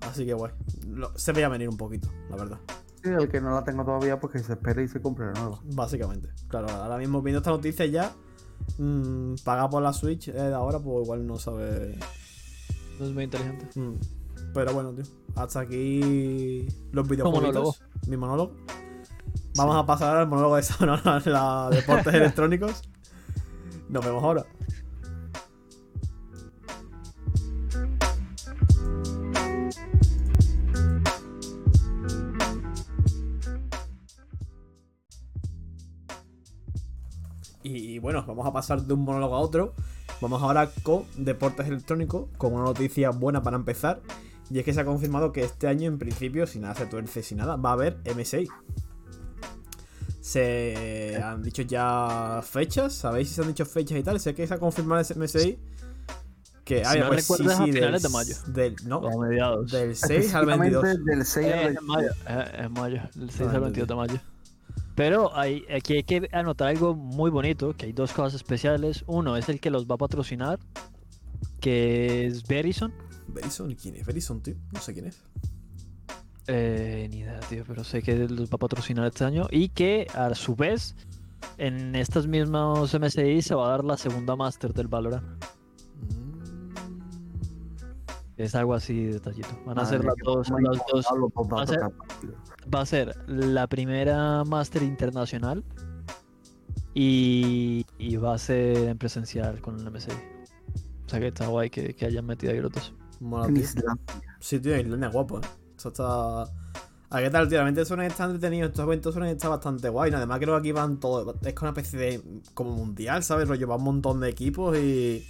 Así 0.08 0.24
que 0.26 0.34
guay. 0.34 0.52
Lo- 0.88 1.16
se 1.18 1.32
veía 1.32 1.48
venir 1.48 1.68
un 1.68 1.76
poquito, 1.76 2.08
la 2.30 2.36
verdad. 2.36 2.58
Sí, 3.02 3.10
el 3.10 3.28
que 3.28 3.40
no 3.40 3.50
la 3.54 3.64
tengo 3.64 3.84
todavía, 3.84 4.18
pues 4.18 4.32
que 4.32 4.38
se 4.38 4.52
espere 4.54 4.84
y 4.84 4.88
se 4.88 5.00
compre 5.02 5.26
la 5.26 5.32
nueva. 5.32 5.60
Básicamente. 5.74 6.28
Claro, 6.48 6.68
ahora 6.70 6.96
mismo 6.98 7.20
viendo 7.22 7.38
esta 7.38 7.50
noticia 7.50 7.84
ya, 7.86 8.12
mm, 8.78 9.34
pagar 9.44 9.68
por 9.70 9.82
la 9.82 9.92
Switch 9.92 10.28
eh, 10.28 10.32
de 10.32 10.54
ahora, 10.54 10.78
pues 10.78 11.04
igual 11.04 11.26
no 11.26 11.36
sabe. 11.38 11.98
No 12.98 13.06
es 13.06 13.12
muy 13.12 13.24
inteligente. 13.24 13.68
Mm. 13.78 13.94
Pero 14.54 14.72
bueno, 14.72 14.92
tío. 14.92 15.04
Hasta 15.36 15.60
aquí 15.60 16.66
los 16.92 17.06
videojuegos. 17.08 17.82
Mi 18.06 18.16
monólogo. 18.16 18.54
Vamos 19.56 19.76
a 19.76 19.84
pasar 19.86 20.16
al 20.16 20.28
monólogo 20.28 20.56
de 20.56 20.62
Sonora, 20.64 21.20
la 21.26 21.68
deportes 21.70 22.14
electrónicos. 22.14 22.82
Nos 23.88 24.04
vemos 24.04 24.22
ahora. 24.22 24.44
Y 37.64 37.98
bueno, 37.98 38.24
vamos 38.26 38.46
a 38.46 38.52
pasar 38.52 38.82
de 38.82 38.92
un 38.94 39.00
monólogo 39.04 39.34
a 39.34 39.40
otro. 39.40 39.74
Vamos 40.20 40.42
ahora 40.42 40.70
con 40.82 41.04
deportes 41.16 41.66
electrónicos, 41.66 42.28
con 42.36 42.52
una 42.52 42.62
noticia 42.64 43.10
buena 43.10 43.42
para 43.42 43.56
empezar. 43.56 44.00
Y 44.50 44.58
es 44.58 44.64
que 44.66 44.74
se 44.74 44.80
ha 44.80 44.84
confirmado 44.84 45.32
que 45.32 45.42
este 45.42 45.66
año, 45.66 45.88
en 45.88 45.98
principio, 45.98 46.46
si 46.46 46.58
nada 46.58 46.74
se 46.74 46.84
tuerce, 46.86 47.22
sin 47.22 47.38
nada, 47.38 47.56
va 47.56 47.70
a 47.70 47.72
haber 47.72 47.96
MSI. 48.14 48.46
Se 50.20 51.20
han 51.22 51.42
dicho 51.42 51.62
ya 51.62 52.40
fechas, 52.42 52.92
¿sabéis 52.94 53.28
si 53.28 53.34
se 53.34 53.42
han 53.42 53.48
dicho 53.48 53.66
fechas 53.66 53.98
y 53.98 54.02
tal? 54.02 54.20
Sé 54.20 54.34
que 54.34 54.46
se 54.46 54.54
ha 54.54 54.58
confirmado 54.58 55.00
ese 55.00 55.14
MSI. 55.14 55.58
Que, 56.64 56.82
Si 56.82 56.98
no 56.98 57.10
recuerdas, 57.10 57.60
a 57.60 57.64
finales 57.64 58.02
de 58.02 58.08
mayo. 58.08 58.34
Del, 58.46 58.76
no, 58.86 58.98
O 58.98 59.22
a 59.22 59.26
mediados. 59.26 59.70
del 59.70 59.94
6 59.94 60.34
al 60.34 60.46
22. 60.46 60.82
Específicamente 60.84 61.10
Del 61.16 61.24
6 61.26 61.46
Eh, 61.46 61.52
al 61.52 61.58
en 61.58 61.74
22. 61.74 61.84
mayo, 61.86 62.10
eh, 62.26 62.50
en 62.64 62.72
mayo, 62.72 63.02
del 63.14 63.30
6 63.30 63.48
Ah, 63.50 63.54
al 63.54 63.60
22 63.60 63.88
de 63.88 63.94
mayo. 63.94 64.20
Pero 64.94 65.36
hay, 65.36 65.64
aquí 65.74 65.94
hay 65.94 66.02
que 66.04 66.28
anotar 66.32 66.68
algo 66.68 66.94
muy 66.94 67.30
bonito, 67.30 67.74
que 67.74 67.86
hay 67.86 67.92
dos 67.92 68.12
cosas 68.12 68.34
especiales. 68.34 69.04
Uno 69.06 69.36
es 69.36 69.48
el 69.48 69.60
que 69.60 69.70
los 69.70 69.86
va 69.86 69.96
a 69.96 69.98
patrocinar, 69.98 70.60
que 71.60 72.26
es 72.26 72.46
Verizon. 72.46 72.92
Verizon, 73.28 73.70
¿y 73.70 73.76
quién 73.76 73.96
es? 73.96 74.06
Verizon, 74.06 74.40
tío. 74.40 74.54
No 74.72 74.80
sé 74.80 74.94
quién 74.94 75.06
es. 75.06 75.20
Eh, 76.46 77.08
ni 77.10 77.20
idea, 77.20 77.40
tío, 77.40 77.64
pero 77.66 77.82
sé 77.84 78.02
que 78.02 78.28
los 78.28 78.50
va 78.50 78.54
a 78.54 78.58
patrocinar 78.58 79.06
este 79.06 79.24
año. 79.24 79.48
Y 79.50 79.70
que 79.70 80.06
a 80.14 80.32
su 80.34 80.54
vez, 80.54 80.94
en 81.58 81.96
estos 81.96 82.28
mismos 82.28 82.94
MSI 82.94 83.42
se 83.42 83.54
va 83.54 83.66
a 83.66 83.70
dar 83.70 83.84
la 83.84 83.96
segunda 83.96 84.36
Master 84.36 84.72
del 84.72 84.86
Valorant. 84.86 85.44
Es 88.36 88.54
algo 88.54 88.74
así 88.74 89.04
detallito. 89.04 89.48
Van 89.64 89.78
a 89.78 89.82
Madre 89.82 89.98
ser 89.98 90.04
las 90.04 90.16
dos, 90.24 90.50
las 90.50 90.78
va 90.80 91.62
a 91.62 91.66
ser-. 91.66 91.80
Va 92.74 92.80
a 92.80 92.86
ser 92.86 93.16
la 93.28 93.66
primera 93.68 94.44
Master 94.44 94.82
internacional 94.82 95.64
y, 96.94 97.86
y 97.98 98.16
va 98.16 98.34
a 98.34 98.38
ser 98.38 98.88
en 98.88 98.98
presencial 98.98 99.60
con 99.60 99.78
el 99.78 99.90
MSI. 99.90 100.10
O 101.06 101.08
sea 101.08 101.20
que 101.20 101.28
está 101.28 101.46
guay 101.46 101.70
que, 101.70 101.94
que 101.94 102.06
hayan 102.06 102.26
metido 102.26 102.52
ahí 102.52 102.60
los 102.60 102.72
dos. 102.72 102.92
Mola, 103.20 103.46
tío. 103.48 103.64
Sí, 104.40 104.58
tío, 104.60 104.76
Islandia 104.78 105.08
guapo, 105.08 105.38
¿eh? 105.38 105.42
Eso 105.76 105.88
está. 105.88 106.42
¿A 106.42 107.20
qué 107.20 107.30
tal, 107.30 107.48
tío? 107.48 107.58
Realmente 107.58 107.84
suelen 107.84 108.06
estar 108.06 108.28
entretenidos. 108.28 108.70
Estos 108.70 108.84
eventos 108.84 109.14
suelen 109.14 109.32
estar 109.32 109.50
bastante 109.50 109.88
guay. 109.88 110.10
¿no? 110.10 110.16
Además, 110.16 110.38
creo 110.38 110.54
que 110.54 110.60
aquí 110.60 110.72
van 110.72 110.98
todos. 110.98 111.36
Es 111.42 111.54
como 111.54 111.70
una 111.70 111.80
especie 111.80 111.98
de. 111.98 112.40
como 112.54 112.72
mundial, 112.72 113.22
¿sabes? 113.22 113.48
Rollo, 113.48 113.68
va 113.68 113.76
un 113.76 113.84
montón 113.84 114.20
de 114.20 114.30
equipos 114.30 114.76
y. 114.76 115.24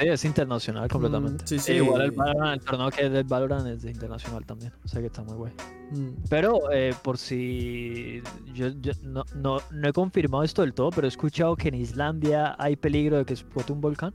Sí, 0.00 0.08
es 0.08 0.24
internacional 0.24 0.88
completamente. 0.88 1.44
Mm, 1.44 1.46
sí, 1.46 1.58
sí. 1.58 1.72
E 1.72 1.76
igual 1.76 2.02
el, 2.02 2.10
Valorant, 2.12 2.60
el 2.60 2.66
torneo 2.66 2.90
que 2.90 3.06
es 3.06 3.12
del 3.12 3.24
Valorant 3.24 3.66
es 3.66 3.82
de 3.82 3.90
internacional 3.90 4.44
también. 4.46 4.72
O 4.84 4.88
sea 4.88 5.00
que 5.00 5.08
está 5.08 5.22
muy 5.22 5.34
guay. 5.36 5.52
Mm. 5.90 6.08
Pero 6.28 6.72
eh, 6.72 6.94
por 7.02 7.18
si. 7.18 8.22
Yo, 8.54 8.68
yo 8.80 8.92
no, 9.02 9.24
no, 9.34 9.58
no 9.70 9.88
he 9.88 9.92
confirmado 9.92 10.42
esto 10.44 10.62
del 10.62 10.72
todo, 10.72 10.90
pero 10.90 11.06
he 11.06 11.08
escuchado 11.08 11.54
que 11.56 11.68
en 11.68 11.74
Islandia 11.74 12.56
hay 12.58 12.76
peligro 12.76 13.18
de 13.18 13.24
que 13.24 13.34
explote 13.34 13.72
un 13.72 13.80
volcán. 13.80 14.14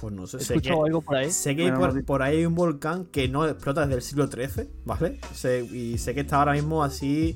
Pues 0.00 0.12
no 0.14 0.26
sé, 0.26 0.36
He 0.36 0.40
sé 0.40 0.46
que, 0.54 0.58
escuchado 0.58 0.84
algo 0.84 1.00
por 1.02 1.16
ahí. 1.16 1.30
sé 1.30 1.56
que 1.56 1.62
Bueno, 1.70 1.78
por, 1.80 2.04
por 2.04 2.22
ahí 2.22 2.38
hay 2.38 2.46
un 2.46 2.54
volcán 2.54 3.06
que 3.06 3.28
no 3.28 3.46
explota 3.46 3.80
desde 3.82 3.94
el 3.96 4.02
siglo 4.02 4.28
XIII, 4.28 4.68
¿vale? 4.84 5.18
Sé- 5.32 5.64
y 5.64 5.98
sé 5.98 6.14
que 6.14 6.20
está 6.20 6.38
ahora 6.38 6.52
mismo 6.52 6.84
así 6.84 7.34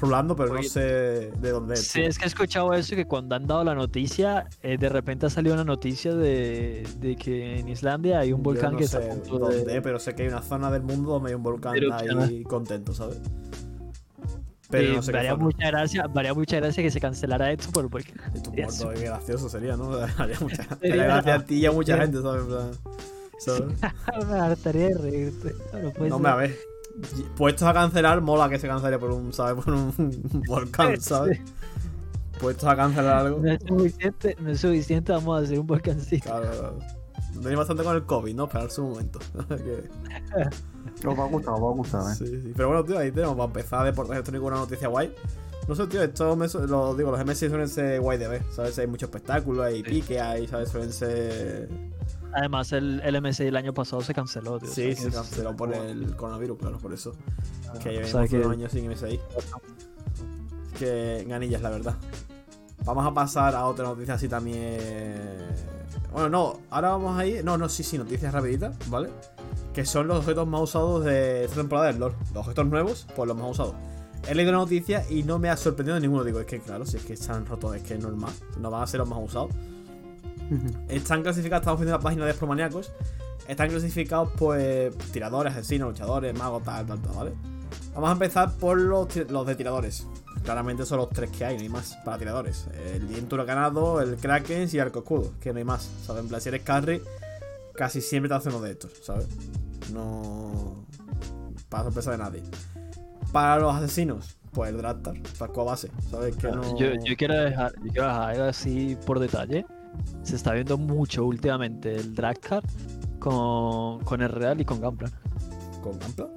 rulando, 0.00 0.34
pero 0.36 0.52
no 0.52 0.58
Oye, 0.60 0.68
sé 0.68 0.80
de 0.80 1.50
dónde 1.50 1.74
es. 1.74 1.86
Sí, 1.86 2.02
es 2.02 2.18
que 2.18 2.24
he 2.24 2.28
escuchado 2.28 2.72
eso, 2.74 2.94
que 2.96 3.06
cuando 3.06 3.34
han 3.36 3.46
dado 3.46 3.64
la 3.64 3.74
noticia, 3.74 4.48
eh, 4.62 4.76
de 4.76 4.88
repente 4.88 5.26
ha 5.26 5.30
salido 5.30 5.54
una 5.54 5.64
noticia 5.64 6.14
de, 6.14 6.86
de 7.00 7.16
que 7.16 7.58
en 7.60 7.68
Islandia 7.68 8.18
hay 8.18 8.32
un 8.32 8.42
volcán 8.42 8.72
no 8.72 8.78
que 8.78 8.84
está 8.84 9.00
sé 9.00 9.10
a 9.10 9.14
punto 9.14 9.38
dónde, 9.38 9.64
de... 9.64 9.82
pero 9.82 9.98
sé 9.98 10.14
que 10.14 10.22
hay 10.22 10.28
una 10.28 10.42
zona 10.42 10.70
del 10.70 10.82
mundo 10.82 11.10
donde 11.12 11.30
hay 11.30 11.34
un 11.34 11.42
volcán 11.42 11.76
erupcionar. 11.76 12.28
ahí 12.28 12.42
contento, 12.42 12.92
¿sabes? 12.92 13.18
Pero 14.70 14.88
Sí, 14.88 14.96
no 14.96 15.02
sé 15.02 15.12
zona. 15.30 15.44
mucha 15.44 15.66
gracia, 15.68 16.08
mucha 16.34 16.56
gracia 16.56 16.82
que 16.82 16.90
se 16.90 17.00
cancelara 17.00 17.52
esto 17.52 17.70
por. 17.70 17.88
Y 18.34 18.40
tú 18.40 18.50
Sería 18.50 18.66
muerto, 18.66 18.90
qué 18.94 19.04
gracioso 19.04 19.48
sería, 19.48 19.76
¿no? 19.76 19.92
Haría 20.18 20.40
mucha, 20.40 20.64
Sería- 20.64 20.92
haría 20.92 21.04
gracia 21.04 21.34
a 21.36 21.44
ti 21.44 21.54
y 21.56 21.66
a 21.66 21.72
mucha 21.72 21.96
gente, 22.00 22.20
¿sabes? 22.20 22.42
¿sabes? 23.38 23.80
Me 24.28 24.38
hartaría 24.40 24.88
de 24.88 24.94
reírte. 24.98 25.54
No, 25.80 25.90
puede 25.92 26.10
No, 26.10 26.16
ser. 26.16 26.22
me 26.24 26.28
a 26.30 26.34
ver. 26.36 26.56
Puestos 27.36 27.66
a 27.66 27.72
cancelar, 27.74 28.20
mola 28.20 28.48
que 28.48 28.58
se 28.58 28.68
cancele 28.68 28.98
por 28.98 29.10
un, 29.10 29.32
¿sabes? 29.32 29.54
Por 29.64 29.74
un 29.74 30.42
volcán, 30.46 31.00
¿sabes? 31.00 31.40
Puestos 32.40 32.68
a 32.68 32.76
cancelar 32.76 33.16
algo. 33.26 33.40
No 33.40 33.50
es 33.52 33.60
suficiente, 33.66 34.36
no 34.40 34.50
es 34.50 34.60
suficiente, 34.60 35.12
vamos 35.12 35.40
a 35.40 35.44
hacer 35.44 35.58
un 35.58 35.66
volcancito. 35.66 36.24
Claro, 36.24 36.50
claro. 36.50 36.78
Venía 37.36 37.58
bastante 37.58 37.82
con 37.82 37.96
el 37.96 38.04
COVID, 38.04 38.34
¿no? 38.34 38.44
Esperar 38.44 38.70
su 38.70 38.82
momento. 38.84 39.18
Que- 39.48 41.08
Os 41.08 41.18
va 41.18 41.24
a 41.24 41.28
gustar, 41.28 41.54
os 41.54 41.62
va 41.62 41.68
a 41.68 41.72
gustar, 41.72 42.02
¿eh? 42.12 42.14
sí, 42.16 42.26
sí. 42.26 42.52
Pero 42.56 42.68
bueno, 42.68 42.84
tío, 42.84 42.98
ahí 42.98 43.10
tenemos 43.10 43.34
para 43.34 43.46
empezar 43.46 43.84
deportes 43.84 44.12
electrónicos 44.12 44.46
una 44.48 44.56
noticia 44.58 44.88
guay. 44.88 45.12
No 45.66 45.74
sé, 45.74 45.86
tío, 45.86 46.02
esto 46.02 46.36
me 46.36 46.48
su- 46.48 46.60
lo 46.66 46.94
digo, 46.94 47.10
los 47.10 47.18
MSI 47.24 47.48
suelen 47.48 47.68
ser 47.68 48.00
guay 48.00 48.18
de 48.18 48.28
ver, 48.28 48.42
¿sabes? 48.52 48.78
Hay 48.78 48.86
mucho 48.86 49.06
espectáculo, 49.06 49.62
hay 49.62 49.78
Sí. 49.78 49.82
pique, 49.82 50.20
hay, 50.20 50.46
¿sabes? 50.46 50.68
Suelen 50.68 50.92
ser. 50.92 51.68
Además, 52.34 52.72
el, 52.72 53.00
el 53.04 53.20
MSI 53.22 53.44
el 53.44 53.56
año 53.56 53.72
pasado 53.72 54.02
se 54.02 54.12
canceló, 54.12 54.58
tío. 54.58 54.68
o 54.68 54.72
sea 54.72 54.84
Sí, 54.84 54.90
que 54.90 54.96
se 55.02 55.08
es- 55.08 55.14
canceló 55.14 55.54
por 55.56 55.72
el 55.72 56.16
coronavirus, 56.16 56.58
claro, 56.58 56.78
por 56.78 56.92
eso. 56.92 57.14
Que 57.82 57.88
o 57.88 57.92
llevamos 57.92 58.10
sea 58.10 58.26
que- 58.28 58.36
unos 58.38 58.52
años 58.52 58.72
sin 58.72 58.84
MSI. 58.90 59.20
Que 60.78 61.24
ganillas, 61.28 61.62
la 61.62 61.70
verdad. 61.70 61.94
Vamos 62.84 63.06
a 63.06 63.14
pasar 63.14 63.54
a 63.54 63.66
otra 63.66 63.84
noticia 63.84 64.14
así 64.14 64.28
también. 64.28 65.16
Bueno, 66.12 66.28
no, 66.28 66.60
ahora 66.70 66.90
vamos 66.90 67.18
a 67.18 67.24
ir. 67.26 67.44
No, 67.44 67.56
no, 67.56 67.68
sí, 67.68 67.82
sí, 67.82 67.96
noticias 67.98 68.32
rapiditas, 68.32 68.76
¿vale? 68.90 69.08
Que 69.72 69.84
son 69.86 70.06
los 70.08 70.18
objetos 70.18 70.46
más 70.46 70.60
usados 70.62 71.04
de 71.04 71.44
esta 71.44 71.56
temporada 71.56 71.86
del 71.88 71.98
LOL. 71.98 72.14
Los 72.32 72.42
objetos 72.42 72.66
nuevos, 72.66 73.06
pues 73.16 73.26
los 73.28 73.36
más 73.36 73.50
usados. 73.50 73.74
He 74.28 74.34
leído 74.34 74.52
la 74.52 74.58
noticia 74.58 75.04
y 75.10 75.22
no 75.22 75.38
me 75.38 75.50
ha 75.50 75.56
sorprendido 75.56 75.98
ninguno. 76.00 76.24
Digo, 76.24 76.40
es 76.40 76.46
que 76.46 76.60
claro, 76.60 76.84
si 76.86 76.96
es 76.96 77.04
que 77.04 77.16
se 77.16 77.30
han 77.32 77.46
roto, 77.46 77.72
es 77.74 77.82
que 77.82 77.94
es 77.94 78.00
normal. 78.00 78.32
No 78.60 78.70
van 78.70 78.82
a 78.82 78.86
ser 78.86 78.98
los 79.00 79.08
más 79.08 79.18
usados. 79.22 79.50
Están 80.88 81.22
clasificados, 81.22 81.62
estamos 81.62 81.80
viendo 81.80 81.96
la 81.96 82.02
página 82.02 82.24
de 82.24 82.30
Expromaníacos. 82.30 82.92
Están 83.48 83.68
clasificados, 83.68 84.30
pues, 84.36 84.96
tiradores, 85.12 85.52
asesinos, 85.52 85.88
luchadores, 85.90 86.36
magos, 86.36 86.62
tal, 86.62 86.86
tal, 86.86 87.00
tal, 87.00 87.14
¿vale? 87.14 87.32
Vamos 87.94 88.10
a 88.10 88.12
empezar 88.12 88.52
por 88.52 88.80
los, 88.80 89.14
los 89.30 89.46
de 89.46 89.54
tiradores. 89.54 90.06
Claramente 90.42 90.84
son 90.84 90.98
los 90.98 91.10
tres 91.10 91.30
que 91.30 91.44
hay, 91.44 91.56
no 91.56 91.62
hay 91.62 91.68
más 91.68 91.96
para 92.04 92.18
tiradores. 92.18 92.66
El 92.94 93.06
viento 93.06 93.36
huracanado, 93.36 94.00
el 94.00 94.16
kraken 94.16 94.68
y 94.70 94.76
el 94.76 94.82
arco 94.82 95.00
escudo, 95.00 95.32
que 95.40 95.52
no 95.52 95.58
hay 95.58 95.64
más. 95.64 95.88
¿Sabes? 96.04 96.22
En 96.22 96.28
plan, 96.28 96.40
si 96.40 96.48
eres 96.48 96.62
carry, 96.62 97.02
casi 97.74 98.00
siempre 98.00 98.28
te 98.28 98.34
hace 98.34 98.48
uno 98.48 98.60
de 98.60 98.72
estos, 98.72 98.92
¿sabes? 99.02 99.26
No. 99.92 100.84
Para 101.68 101.84
sorpresa 101.84 102.10
de 102.10 102.18
nadie. 102.18 102.42
Para 103.32 103.58
los 103.58 103.74
asesinos, 103.74 104.36
pues 104.52 104.70
el 104.70 104.78
Draftar, 104.78 105.16
Fasco 105.34 105.62
a 105.62 105.64
base, 105.64 105.90
¿sabes? 106.10 106.36
Que 106.36 106.48
no. 106.48 106.78
yo, 106.78 106.94
yo 107.04 107.16
quiero 107.16 107.34
dejar, 107.34 107.72
yo 107.82 107.92
quiero 107.92 108.06
dejar 108.06 108.40
así 108.42 108.96
por 109.06 109.18
detalle. 109.18 109.66
Se 110.22 110.36
está 110.36 110.52
viendo 110.52 110.78
mucho 110.78 111.24
últimamente 111.24 111.94
el 111.94 112.14
Dragcard 112.14 112.64
con, 113.18 114.00
con 114.04 114.22
el 114.22 114.28
Real 114.30 114.60
y 114.60 114.64
con 114.64 114.80
Gamplan. 114.80 115.12
¿Con 115.82 115.98
Gampla? 115.98 116.28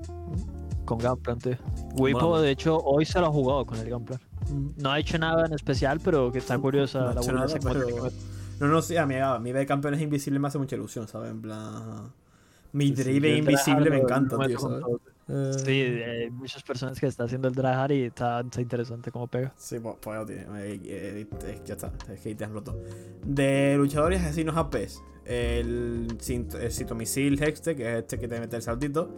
Con 0.86 0.98
Gamplan, 0.98 1.38
tío. 1.40 1.58
Wipo, 1.96 2.40
de 2.40 2.52
hecho, 2.52 2.78
hoy 2.78 3.06
se 3.06 3.20
lo 3.20 3.28
ha 3.28 3.32
jugado 3.32 3.66
con 3.66 3.78
el 3.80 3.90
Gamplan. 3.90 4.20
No 4.78 4.92
ha 4.92 5.00
hecho 5.00 5.18
nada 5.18 5.46
en 5.46 5.54
especial, 5.54 6.00
pero 6.04 6.32
que 6.32 6.38
está 6.38 6.58
curiosa 6.58 7.00
No 7.00 7.14
la 7.14 7.22
build 7.22 7.34
nada, 7.34 7.56
pero-. 7.62 8.10
No, 8.60 8.68
no, 8.68 8.82
sí, 8.82 8.98
a 8.98 9.06
mí, 9.06 9.16
a 9.16 9.38
mí 9.40 9.52
ver 9.52 9.68
campeones 9.68 10.02
invisibles 10.02 10.42
me 10.42 10.48
hace 10.48 10.58
mucha 10.58 10.76
ilusión, 10.76 11.08
¿sabes? 11.08 11.32
En 11.32 11.42
plan. 11.42 12.12
Mi 12.74 12.88
Sí, 12.88 12.94
drive 13.04 13.38
invisible 13.38 13.90
me 13.90 13.98
encanta, 13.98 14.38
tío, 14.48 15.00
Sí, 15.28 15.72
hay 15.72 16.30
muchas 16.30 16.64
personas 16.64 17.00
que 17.00 17.06
están 17.08 17.26
haciendo 17.26 17.50
el 17.50 17.54
Dragard 17.54 17.92
y 17.92 18.04
está, 18.04 18.40
está 18.40 18.62
interesante 18.62 19.12
cómo 19.12 19.28
pega. 19.28 19.54
Sí, 19.58 19.78
pues, 19.80 19.96
pues. 20.00 20.30
Eh, 20.30 20.46
eh, 20.86 21.28
eh, 21.46 21.62
ya 21.66 21.74
está, 21.74 21.92
es 22.12 22.20
que 22.22 22.34
te 22.34 22.46
has 22.46 22.52
roto. 22.52 22.80
De 23.26 23.76
luchadores 23.78 24.22
asesinos 24.22 24.56
APs, 24.56 25.02
el, 25.26 26.08
el 26.30 26.72
citomisil 26.72 27.42
Hexte, 27.44 27.76
que 27.76 27.92
es 27.92 28.00
este 28.00 28.18
que 28.20 28.28
te 28.28 28.40
mete 28.40 28.56
el 28.56 28.62
saltito. 28.62 29.14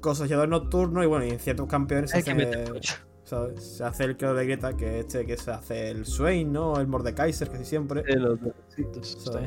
Cosallador 0.00 0.48
nocturno 0.48 1.02
y 1.02 1.06
bueno, 1.06 1.24
y 1.24 1.30
en 1.30 1.38
ciertos 1.40 1.66
campeones 1.66 2.10
se 2.10 2.22
que 2.22 2.30
hace. 2.30 2.64
¿sabes? 3.24 3.62
se 3.62 3.84
hace 3.84 4.04
el 4.04 4.16
creo 4.16 4.34
de 4.34 4.44
Greta, 4.46 4.76
que 4.76 4.98
es 5.00 5.06
este 5.06 5.26
que 5.26 5.36
se 5.36 5.50
hace 5.50 5.90
el 5.90 6.04
Swain, 6.06 6.52
¿no? 6.52 6.78
El 6.78 6.86
Mordekaiser 6.86 7.48
casi 7.50 7.64
siempre. 7.64 8.04
Sí, 8.06 8.18
los- 8.18 8.38
está. 8.78 9.40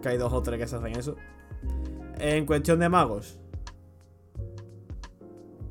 Que 0.00 0.08
hay 0.08 0.16
dos 0.18 0.32
o 0.32 0.42
tres 0.42 0.58
que 0.58 0.66
se 0.66 0.76
hacen 0.76 0.96
eso. 0.96 1.16
En 2.18 2.46
cuestión 2.46 2.78
de 2.78 2.88
magos. 2.88 3.38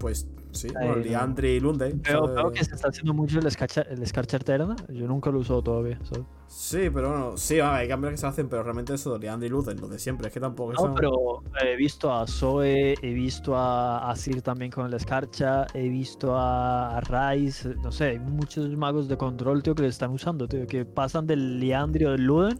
Pues 0.01 0.27
sí, 0.51 0.67
bueno, 0.73 0.95
Ahí, 0.95 1.03
Liandry 1.03 1.49
y 1.49 1.59
Lunde. 1.59 1.93
Veo, 1.93 2.25
¿sabes? 2.25 2.35
veo 2.35 2.51
que 2.51 2.65
se 2.65 2.73
está 2.75 2.87
haciendo 2.89 3.13
mucho 3.13 3.37
el 3.39 3.49
Scarcha, 3.51 3.81
el 3.83 4.05
Scarcha 4.07 4.37
Eterna. 4.37 4.75
Yo 4.89 5.07
nunca 5.07 5.29
lo 5.29 5.37
he 5.37 5.41
usado 5.41 5.61
todavía. 5.61 5.99
¿sabes? 6.03 6.25
Sí, 6.47 6.89
pero 6.93 7.09
bueno, 7.11 7.37
sí, 7.37 7.59
hay 7.59 7.87
cambios 7.87 8.11
que 8.11 8.17
se 8.17 8.25
hacen, 8.27 8.49
pero 8.49 8.63
realmente 8.63 8.95
eso, 8.95 9.17
Liandry 9.17 9.47
y 9.47 9.49
Lunde, 9.51 9.75
lo 9.75 9.87
de 9.87 9.99
siempre. 9.99 10.27
Es 10.27 10.33
que 10.33 10.39
tampoco 10.39 10.73
No, 10.73 10.79
son- 10.79 10.95
pero 10.95 11.43
he 11.63 11.75
visto 11.75 12.11
a 12.11 12.25
Zoe, 12.27 12.95
he 13.01 13.13
visto 13.13 13.55
a, 13.55 14.09
a 14.09 14.15
Sir 14.15 14.41
también 14.41 14.71
con 14.71 14.91
el 14.91 14.99
Scarcha, 14.99 15.67
he 15.73 15.87
visto 15.87 16.35
a, 16.35 16.97
a 16.97 17.01
Rice, 17.33 17.75
no 17.75 17.91
sé, 17.91 18.05
hay 18.05 18.19
muchos 18.19 18.67
magos 18.75 19.07
de 19.07 19.15
control, 19.17 19.61
tío, 19.63 19.75
que 19.75 19.83
le 19.83 19.89
están 19.89 20.11
usando, 20.11 20.47
tío, 20.47 20.65
que 20.67 20.83
pasan 20.83 21.27
del 21.27 21.59
Liandry 21.59 22.05
o 22.05 22.11
del 22.11 22.23
Luden 22.25 22.57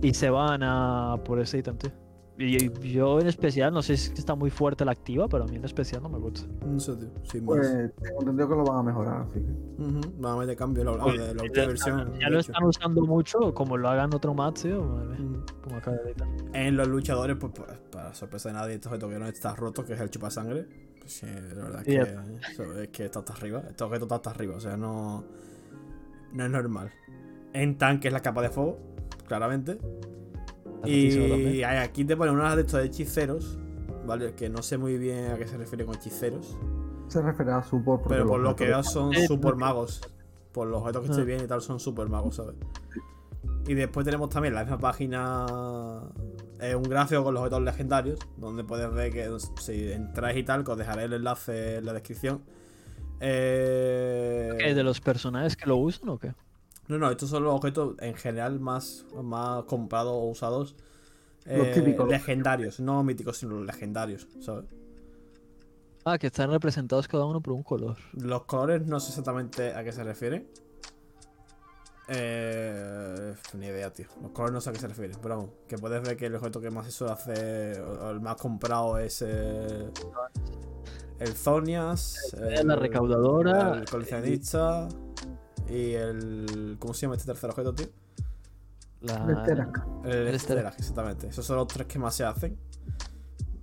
y 0.00 0.14
se 0.14 0.30
van 0.30 0.62
a 0.62 1.16
por 1.24 1.40
ese 1.40 1.58
ítem, 1.58 1.76
tío. 1.76 1.90
Y 2.38 2.56
y 2.64 2.92
yo 2.92 3.20
en 3.20 3.26
especial, 3.26 3.72
no 3.74 3.82
sé 3.82 3.96
si 3.96 4.08
es 4.08 4.14
que 4.14 4.20
está 4.20 4.34
muy 4.34 4.50
fuerte 4.50 4.84
la 4.86 4.92
activa, 4.92 5.28
pero 5.28 5.44
a 5.44 5.46
mí 5.46 5.56
en 5.56 5.64
especial 5.64 6.02
no 6.02 6.08
me 6.08 6.18
gusta. 6.18 6.48
No 6.66 6.80
sé, 6.80 6.96
tío, 6.96 7.08
sin 7.24 7.44
más. 7.44 7.58
Pues 7.58 7.94
tengo 8.02 8.20
entendido 8.20 8.48
que 8.48 8.54
lo 8.56 8.64
van 8.64 8.78
a 8.78 8.82
mejorar, 8.82 9.20
así 9.28 9.40
que. 9.40 9.82
Ujú, 9.82 10.00
Vamos 10.18 10.36
a 10.38 10.40
meter 10.40 10.56
cambio 10.56 10.84
la, 10.84 11.02
Pues, 11.04 11.18
de 11.18 11.34
la 11.34 11.42
última 11.42 11.66
versión. 11.66 12.12
Ya 12.18 12.30
lo 12.30 12.38
están 12.40 12.64
usando 12.64 13.02
mucho, 13.02 13.52
como 13.54 13.76
lo 13.76 13.88
hagan 13.88 14.14
otro 14.14 14.32
match, 14.34 14.62
tío, 14.62 14.82
madre 14.82 15.18
mía, 15.18 15.38
Mm. 15.38 15.62
como 15.62 15.76
acaba 15.76 15.96
de 15.98 16.02
editar. 16.04 16.28
En 16.54 16.76
los 16.76 16.88
luchadores, 16.88 17.36
pues 17.38 17.52
pa- 17.52 17.78
para 17.90 18.14
sorpresa 18.14 18.48
de 18.48 18.54
nadie, 18.54 18.74
este 18.76 18.88
objeto 18.88 19.08
que 19.10 19.18
no 19.18 19.26
está 19.26 19.54
roto, 19.54 19.84
que 19.84 19.92
es 19.92 20.00
el 20.00 20.08
chupasangre. 20.10 20.66
Pues 20.98 21.12
sí, 21.12 21.26
la 21.26 21.64
verdad 21.64 21.80
es 21.80 21.84
que, 21.86 22.82
es 22.82 22.88
que 22.88 23.04
está 23.04 23.18
hasta 23.18 23.34
arriba. 23.34 23.62
Este 23.68 23.84
objeto 23.84 24.04
está 24.06 24.14
hasta 24.16 24.30
arriba, 24.30 24.56
o 24.56 24.60
sea, 24.60 24.76
no. 24.76 25.24
No 26.32 26.44
es 26.44 26.50
normal. 26.50 26.90
En 27.52 27.76
tanque 27.76 28.08
es 28.08 28.14
la 28.14 28.20
capa 28.20 28.40
de 28.40 28.48
fuego, 28.48 28.78
claramente. 29.26 29.78
Y 30.84 31.62
aquí 31.62 32.04
te 32.04 32.16
ponen 32.16 32.34
unas 32.34 32.56
de 32.56 32.62
estos 32.62 32.84
hechiceros, 32.84 33.58
¿vale? 34.06 34.34
Que 34.34 34.48
no 34.48 34.62
sé 34.62 34.78
muy 34.78 34.98
bien 34.98 35.30
a 35.30 35.36
qué 35.36 35.46
se 35.46 35.56
refiere 35.56 35.84
con 35.84 35.94
hechiceros. 35.96 36.56
Se 37.08 37.20
refiere 37.22 37.52
a 37.52 37.62
support. 37.62 38.04
Pero 38.08 38.26
por 38.26 38.40
lo 38.40 38.56
que 38.56 38.66
veo 38.66 38.82
son 38.82 39.12
Eh, 39.14 39.26
super 39.26 39.54
magos. 39.56 40.00
Por 40.52 40.66
los 40.68 40.80
objetos 40.80 41.02
que 41.02 41.08
estoy 41.10 41.22
Ah. 41.22 41.26
viendo 41.26 41.44
y 41.44 41.46
tal, 41.48 41.60
son 41.62 41.78
super 41.80 42.08
magos, 42.08 42.36
¿sabes? 42.36 42.54
Y 43.66 43.74
después 43.74 44.04
tenemos 44.04 44.28
también 44.28 44.54
la 44.54 44.62
misma 44.62 44.78
página. 44.78 45.46
eh, 46.60 46.74
un 46.76 46.82
gráfico 46.84 47.24
con 47.24 47.34
los 47.34 47.40
objetos 47.42 47.62
legendarios. 47.64 48.18
Donde 48.36 48.62
puedes 48.64 48.88
ver 48.92 49.12
que 49.12 49.28
si 49.60 49.90
entráis 49.92 50.36
y 50.38 50.42
tal, 50.44 50.62
que 50.64 50.70
os 50.72 50.78
dejaré 50.78 51.04
el 51.04 51.12
enlace 51.14 51.76
en 51.78 51.84
la 51.86 51.92
descripción. 51.92 52.42
Eh, 53.20 54.52
¿Qué, 54.58 54.74
¿De 54.74 54.82
los 54.82 55.00
personajes 55.00 55.56
que 55.56 55.66
lo 55.66 55.76
usan 55.76 56.08
o 56.10 56.18
qué? 56.18 56.34
No, 56.88 56.98
no, 56.98 57.10
estos 57.10 57.30
son 57.30 57.44
los 57.44 57.54
objetos 57.54 57.94
en 58.00 58.14
general 58.14 58.60
más, 58.60 59.06
más 59.22 59.64
comprados 59.64 60.12
o 60.12 60.24
usados. 60.30 60.74
Los 61.44 61.66
eh, 61.68 61.72
típicos. 61.74 62.08
Legendarios, 62.08 62.80
no 62.80 63.02
míticos, 63.02 63.38
sino 63.38 63.54
los 63.56 63.66
legendarios, 63.66 64.26
¿sabes? 64.40 64.64
Ah, 66.04 66.18
que 66.18 66.26
están 66.28 66.50
representados 66.50 67.06
cada 67.08 67.24
uno 67.24 67.40
por 67.40 67.54
un 67.54 67.62
color. 67.62 67.96
Los 68.14 68.44
colores 68.44 68.86
no 68.86 68.98
sé 69.00 69.10
exactamente 69.10 69.72
a 69.74 69.84
qué 69.84 69.92
se 69.92 70.02
refieren. 70.04 70.48
Eh, 72.08 73.34
ni 73.54 73.66
idea, 73.66 73.92
tío. 73.92 74.06
Los 74.20 74.32
colores 74.32 74.52
no 74.54 74.60
sé 74.60 74.70
a 74.70 74.72
qué 74.72 74.80
se 74.80 74.88
refieren. 74.88 75.16
Pero 75.22 75.36
vamos, 75.36 75.50
que 75.68 75.78
puedes 75.78 76.02
ver 76.02 76.16
que 76.16 76.26
el 76.26 76.34
objeto 76.34 76.60
que 76.60 76.70
más 76.70 76.86
se 76.86 76.92
suele 76.92 77.12
hacer, 77.12 77.80
o 77.80 78.10
el 78.10 78.20
más 78.20 78.36
comprado 78.36 78.98
es 78.98 79.22
eh, 79.26 79.88
el 81.20 81.32
Zonias, 81.34 82.34
El- 82.34 82.66
la 82.66 82.76
recaudadora, 82.76 83.78
el 83.78 83.84
coleccionista 83.88 84.88
y 85.68 85.92
el. 85.92 86.76
¿Cómo 86.78 86.94
se 86.94 87.02
llama 87.02 87.14
este 87.16 87.26
tercer 87.26 87.50
objeto, 87.50 87.74
tío? 87.74 87.86
La- 89.00 89.24
El 89.28 89.36
Sterak. 89.42 89.86
El 90.04 90.40
Sterak, 90.40 90.78
exactamente. 90.78 91.26
Esos 91.28 91.44
son 91.44 91.56
los 91.56 91.66
tres 91.68 91.86
que 91.86 91.98
más 91.98 92.14
se 92.14 92.24
hacen. 92.24 92.56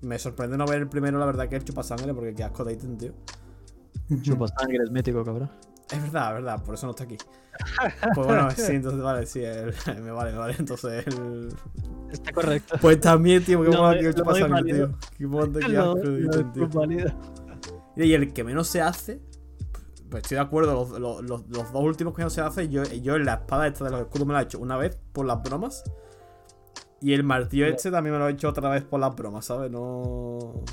Me 0.01 0.17
sorprende 0.19 0.57
no 0.57 0.65
ver 0.65 0.79
el 0.79 0.87
primero, 0.89 1.17
la 1.19 1.25
verdad, 1.25 1.47
que 1.49 1.55
el 1.57 1.63
chupasangre, 1.63 2.13
porque 2.13 2.33
qué 2.33 2.43
asco 2.43 2.63
de 2.63 2.73
ítem, 2.73 2.97
tío. 2.97 3.13
Chupasangre 4.21 4.83
es 4.83 4.91
mítico, 4.91 5.23
cabrón. 5.23 5.49
Es 5.91 6.01
verdad, 6.03 6.29
es 6.29 6.33
verdad, 6.43 6.63
por 6.63 6.75
eso 6.75 6.85
no 6.85 6.91
está 6.91 7.03
aquí. 7.05 7.17
Pues 8.15 8.27
bueno, 8.27 8.49
sí, 8.55 8.71
entonces 8.73 9.01
vale, 9.01 9.25
sí, 9.25 9.43
el- 9.43 9.73
me 10.03 10.11
vale, 10.11 10.31
me 10.31 10.37
vale. 10.37 10.55
Entonces 10.59 11.05
el. 11.07 11.49
Está 12.11 12.31
correcto. 12.31 12.77
Pues 12.81 12.99
también, 12.99 13.43
tío, 13.43 13.59
que 13.61 13.67
Lo 13.69 13.73
mola 13.77 13.87
doy- 13.89 13.97
aquí 13.97 14.05
el 14.07 14.15
chupasangre, 14.15 14.63
tío. 14.73 14.97
Qué 15.17 15.27
monte, 15.27 15.59
qué 15.59 15.77
asco 15.77 15.95
de 15.99 16.21
ítem, 16.21 16.51
tío. 16.53 16.69
es. 17.95 18.05
Y 18.07 18.13
el 18.13 18.31
que 18.33 18.43
menos 18.43 18.67
se 18.67 18.81
hace, 18.81 19.19
pues 20.09 20.23
estoy 20.23 20.35
de 20.35 20.41
acuerdo, 20.41 20.73
los, 20.73 20.99
los- 20.99 21.21
los- 21.23 21.47
los 21.49 21.71
dos 21.71 21.83
últimos 21.83 22.13
que 22.15 22.21
no 22.23 22.29
se 22.29 22.41
hace, 22.41 22.67
yo, 22.69 22.83
yo 22.83 23.15
en 23.15 23.25
la 23.25 23.35
espada 23.35 23.67
esta 23.67 23.85
de 23.85 23.91
los 23.91 24.01
escudos 24.01 24.27
me 24.27 24.33
la 24.33 24.41
he 24.41 24.43
hecho 24.43 24.59
una 24.59 24.77
vez 24.77 24.97
por 25.13 25.25
las 25.25 25.41
bromas. 25.43 25.83
Y 27.01 27.13
el 27.13 27.23
martillo 27.23 27.65
este 27.65 27.91
también 27.91 28.13
me 28.13 28.19
lo 28.19 28.27
he 28.27 28.31
hecho 28.33 28.49
otra 28.49 28.69
vez 28.69 28.83
por 28.83 28.99
las 28.99 29.15
bromas, 29.15 29.45
¿sabes? 29.45 29.71
No. 29.71 30.63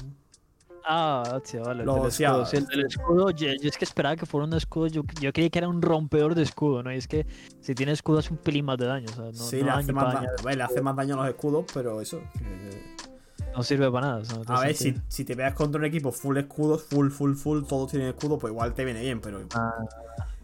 Ah, 0.88 1.22
hostia, 1.34 1.62
vale. 1.62 1.80
El 1.80 1.86
Lo 1.86 2.04
decía- 2.04 2.28
escudo. 2.28 2.46
Sí, 2.46 2.56
el 2.58 2.66
del 2.66 2.86
escudo, 2.86 3.30
yo, 3.30 3.48
yo 3.60 3.68
es 3.68 3.76
que 3.76 3.84
esperaba 3.84 4.14
que 4.16 4.24
fuera 4.26 4.46
un 4.46 4.52
escudo. 4.54 4.86
Yo, 4.86 5.02
yo 5.20 5.32
creía 5.32 5.50
que 5.50 5.58
era 5.58 5.68
un 5.68 5.82
rompedor 5.82 6.34
de 6.36 6.42
escudo, 6.42 6.82
¿no? 6.84 6.92
Y 6.92 6.96
es 6.96 7.08
que 7.08 7.26
si 7.60 7.74
tiene 7.74 7.90
escudo 7.92 8.18
hace 8.18 8.32
un 8.32 8.38
pelín 8.38 8.64
más 8.66 8.78
de 8.78 8.86
daño. 8.86 9.06
O 9.10 9.14
sea, 9.14 9.24
no, 9.26 9.32
sí, 9.32 9.56
no 9.58 9.62
le, 9.64 9.70
daño 9.70 9.78
hace 9.80 9.92
más, 9.92 10.04
da- 10.04 10.12
dañar, 10.20 10.32
a 10.38 10.42
ver, 10.44 10.56
le 10.56 10.62
hace 10.62 10.80
más 10.82 10.96
daño 10.96 11.14
a 11.14 11.16
los 11.18 11.28
escudos, 11.28 11.64
pero 11.74 12.00
eso. 12.00 12.20
que- 12.38 12.95
no 13.56 13.62
sirve 13.62 13.90
para 13.90 14.06
nada. 14.06 14.22
no 14.46 14.54
A 14.54 14.60
ver, 14.60 14.76
si, 14.76 14.94
si 15.08 15.24
te 15.24 15.34
veas 15.34 15.54
contra 15.54 15.78
un 15.78 15.84
equipo 15.86 16.12
full 16.12 16.36
escudos, 16.36 16.82
full, 16.84 17.10
full, 17.10 17.34
full, 17.34 17.64
todos 17.64 17.90
tienen 17.90 18.08
escudo, 18.08 18.38
pues 18.38 18.52
igual 18.52 18.74
te 18.74 18.84
viene 18.84 19.00
bien, 19.00 19.20
pero. 19.20 19.40
Ah, 19.54 19.72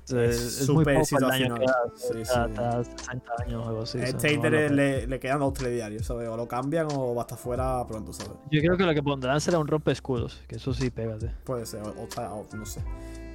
es 0.09 0.67
súper 0.67 1.05
situacional. 1.05 1.65
Sí, 1.95 2.23
da 2.25 2.83
60 2.85 3.33
años 3.39 3.65
o 3.65 3.69
algo 3.69 3.83
así. 3.83 3.99
este 3.99 4.37
le, 4.71 5.07
le 5.07 5.21
quedan 5.21 5.39
dos 5.41 5.55
telediarios, 5.55 6.05
¿sabes? 6.07 6.29
O 6.29 6.37
lo 6.37 6.49
cambian 6.49 6.89
o 6.93 7.15
va 7.15 7.23
a 7.23 7.25
estar 7.25 7.39
fuera 7.39 7.87
pronto, 7.87 8.13
¿sabes? 8.13 8.33
Yo 8.51 8.61
creo 8.61 8.77
que 8.77 8.85
lo 8.85 8.95
que 8.95 9.03
pondrán 9.03 9.41
será 9.41 9.59
un 9.59 9.67
rompe 9.69 9.93
escudos. 9.93 10.43
Que 10.49 10.57
eso 10.57 10.75
sí, 10.75 10.91
pégate. 10.91 11.31
Puede 11.45 11.67
ser, 11.67 11.83
o, 11.83 11.91
o 11.91 12.05
está- 12.05 12.33
o 12.33 12.47
no 12.55 12.67
sé. 12.67 12.83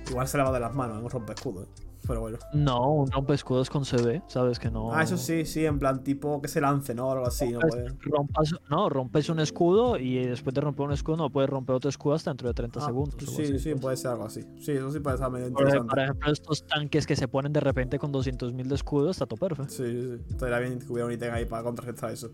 Igual 0.10 0.28
se 0.28 0.38
le 0.38 0.44
va 0.44 0.52
de 0.52 0.60
las 0.60 0.74
manos 0.76 0.98
en 0.98 1.04
un 1.06 1.10
rompe 1.10 1.34
escudo, 1.34 1.64
¿eh? 1.64 1.68
Pero 2.08 2.22
bueno. 2.22 2.38
No, 2.54 2.94
un 2.94 3.12
rompe 3.12 3.34
escudos 3.34 3.70
con 3.70 3.84
CB, 3.84 4.22
¿sabes? 4.28 4.60
Que 4.60 4.72
no. 4.72 4.94
Ah, 4.94 5.04
eso 5.04 5.18
sí, 5.18 5.46
sí, 5.46 5.66
en 5.66 5.78
plan 5.78 6.04
tipo 6.04 6.42
que 6.42 6.48
se 6.48 6.62
lance, 6.62 6.96
¿no? 6.96 7.08
O 7.08 7.12
algo 7.12 7.28
así, 7.28 7.50
no 7.50 7.60
Rompes, 7.60 7.76
puede. 7.94 8.00
rompas- 8.12 8.60
no, 8.70 8.90
rompes 8.90 9.30
un 9.30 9.40
escudo 9.42 9.98
y 9.98 10.26
después 10.26 10.54
de 10.54 10.62
romper 10.62 10.86
un 10.86 10.94
escudo 10.94 11.18
no 11.18 11.30
puedes 11.30 11.50
romper 11.50 11.76
otro 11.76 11.90
escudo 11.90 12.14
hasta 12.16 12.32
dentro 12.32 12.48
de 12.48 12.54
30 12.54 12.80
Ah, 12.80 12.86
segundos. 12.86 13.16
sí, 13.20 13.44
así, 13.44 13.60
sí, 13.60 13.70
pues. 13.72 13.82
puede 13.82 13.98
ser 13.98 14.12
algo 14.12 14.26
así. 14.26 14.42
Sí, 14.60 14.72
eso 14.72 14.90
sí 14.92 15.00
puede 15.02 15.18
ser 15.18 15.30
medio 15.30 15.48
interesante. 15.48 15.88
por 15.90 16.00
ejemplo, 16.00 16.32
estos 16.32 16.66
tanques 16.66 17.06
que 17.06 17.16
se 17.16 17.28
ponen 17.28 17.52
de 17.52 17.60
repente 17.60 18.00
con 18.00 18.12
200.000 18.14 18.68
de 18.70 18.76
escudo, 18.76 19.10
está 19.12 19.26
todo 19.26 19.38
perfecto. 19.40 19.74
Sí, 19.74 19.84
sí, 19.84 20.08
sí. 20.18 20.24
Estaría 20.30 20.60
bien 20.60 20.80
que 20.80 20.86
hubiera 20.92 21.06
un 21.08 21.12
ítem 21.12 21.34
ahí 21.34 21.46
para 21.46 21.64
contrarrestar 21.64 22.12
eso. 22.12 22.32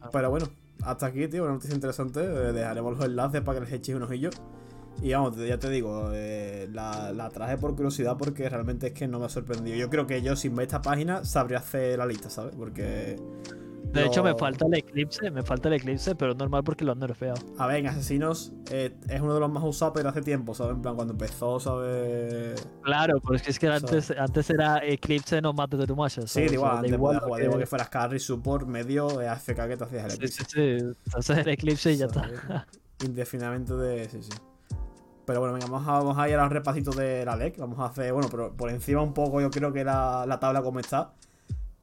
Ah. 0.00 0.10
Pero 0.12 0.28
bueno, 0.30 0.46
hasta 0.82 1.06
aquí, 1.06 1.28
tío, 1.28 1.44
una 1.44 1.54
noticia 1.54 1.74
interesante. 1.74 2.20
Eh, 2.20 2.52
dejaremos 2.52 2.96
los 2.98 3.04
enlaces 3.06 3.40
para 3.40 3.58
que 3.60 3.64
les 3.64 3.72
echéis 3.74 3.96
un 3.96 4.02
ojillo. 4.02 4.30
Y 5.00 5.12
vamos, 5.12 5.36
ya 5.36 5.58
te 5.58 5.68
digo, 5.70 6.10
eh, 6.12 6.68
la, 6.72 7.12
la 7.12 7.28
traje 7.30 7.56
por 7.58 7.74
curiosidad 7.74 8.16
porque 8.16 8.48
realmente 8.48 8.88
es 8.88 8.92
que 8.92 9.08
no 9.08 9.18
me 9.18 9.26
ha 9.26 9.28
sorprendido. 9.28 9.76
Yo 9.76 9.90
creo 9.90 10.06
que 10.06 10.22
yo 10.22 10.36
sin 10.36 10.54
ver 10.54 10.66
esta 10.66 10.80
página 10.82 11.24
sabría 11.24 11.58
hacer 11.58 11.98
la 11.98 12.06
lista, 12.06 12.30
¿sabes? 12.30 12.54
Porque... 12.56 13.16
De 13.92 14.06
hecho, 14.06 14.22
me 14.22 14.30
lo- 14.30 14.38
falta 14.38 14.64
el 14.66 14.74
eclipse, 14.74 15.30
me 15.30 15.42
falta 15.42 15.68
el 15.68 15.74
eclipse, 15.74 16.14
pero 16.14 16.32
es 16.32 16.38
normal 16.38 16.62
porque 16.64 16.82
lo 16.84 16.92
han 16.92 16.98
nerfeado. 17.00 17.34
A 17.58 17.66
ver, 17.66 17.76
en 17.78 17.88
Asesinos 17.88 18.52
eh, 18.70 18.94
es 19.08 19.20
uno 19.20 19.34
de 19.34 19.40
los 19.40 19.50
más 19.50 19.62
usados, 19.64 19.92
pero 19.94 20.08
hace 20.08 20.22
tiempo, 20.22 20.54
¿sabes? 20.54 20.76
En 20.76 20.82
plan, 20.82 20.94
cuando 20.94 21.12
empezó, 21.12 21.60
¿sabes? 21.60 22.64
Claro, 22.82 23.20
pero 23.20 23.34
es 23.36 23.42
que, 23.42 23.50
es 23.50 23.58
que 23.58 23.68
antes, 23.68 24.10
antes 24.12 24.48
era 24.48 24.78
eclipse 24.86 25.42
no 25.42 25.52
mates 25.52 25.78
de 25.78 25.86
tu 25.86 25.94
macha. 25.96 26.22
Sí, 26.26 26.40
da 26.46 26.52
igual, 26.54 26.56
O 26.56 26.62
sea, 26.62 26.70
da 26.70 26.78
antes 26.78 26.90
da 26.92 26.96
igual 27.26 27.52
que- 27.52 27.58
que 27.58 27.66
fueras 27.66 27.88
carry, 27.90 28.18
support, 28.18 28.66
medio, 28.66 29.20
eh, 29.20 29.28
AFK 29.28 29.68
que 29.68 29.76
te 29.76 29.84
hacías 29.84 30.04
el 30.04 30.10
Sí, 30.12 30.16
eclipse. 30.16 30.44
sí, 30.44 30.50
sí. 30.80 30.94
Entonces 31.06 31.38
el 31.38 31.48
eclipse 31.48 31.92
y 31.92 31.96
ya 31.98 32.06
está. 32.06 32.22
Indefinidamente 33.04 33.74
de. 33.74 34.08
Sí, 34.08 34.22
sí. 34.22 34.30
Pero 35.24 35.38
bueno, 35.40 35.54
venga, 35.54 35.66
vamos 35.66 35.86
a, 35.88 35.92
vamos 35.92 36.18
a 36.18 36.28
ir 36.28 36.34
a 36.36 36.42
los 36.42 36.52
repasitos 36.52 36.96
de 36.96 37.24
la 37.24 37.36
LEC. 37.36 37.58
Vamos 37.58 37.78
a 37.78 37.86
hacer, 37.86 38.12
bueno, 38.12 38.28
pero 38.30 38.52
por 38.56 38.70
encima 38.70 39.02
un 39.02 39.14
poco 39.14 39.40
yo 39.40 39.50
creo 39.50 39.72
que 39.72 39.84
la, 39.84 40.24
la 40.26 40.40
tabla 40.40 40.62
como 40.62 40.80
está. 40.80 41.12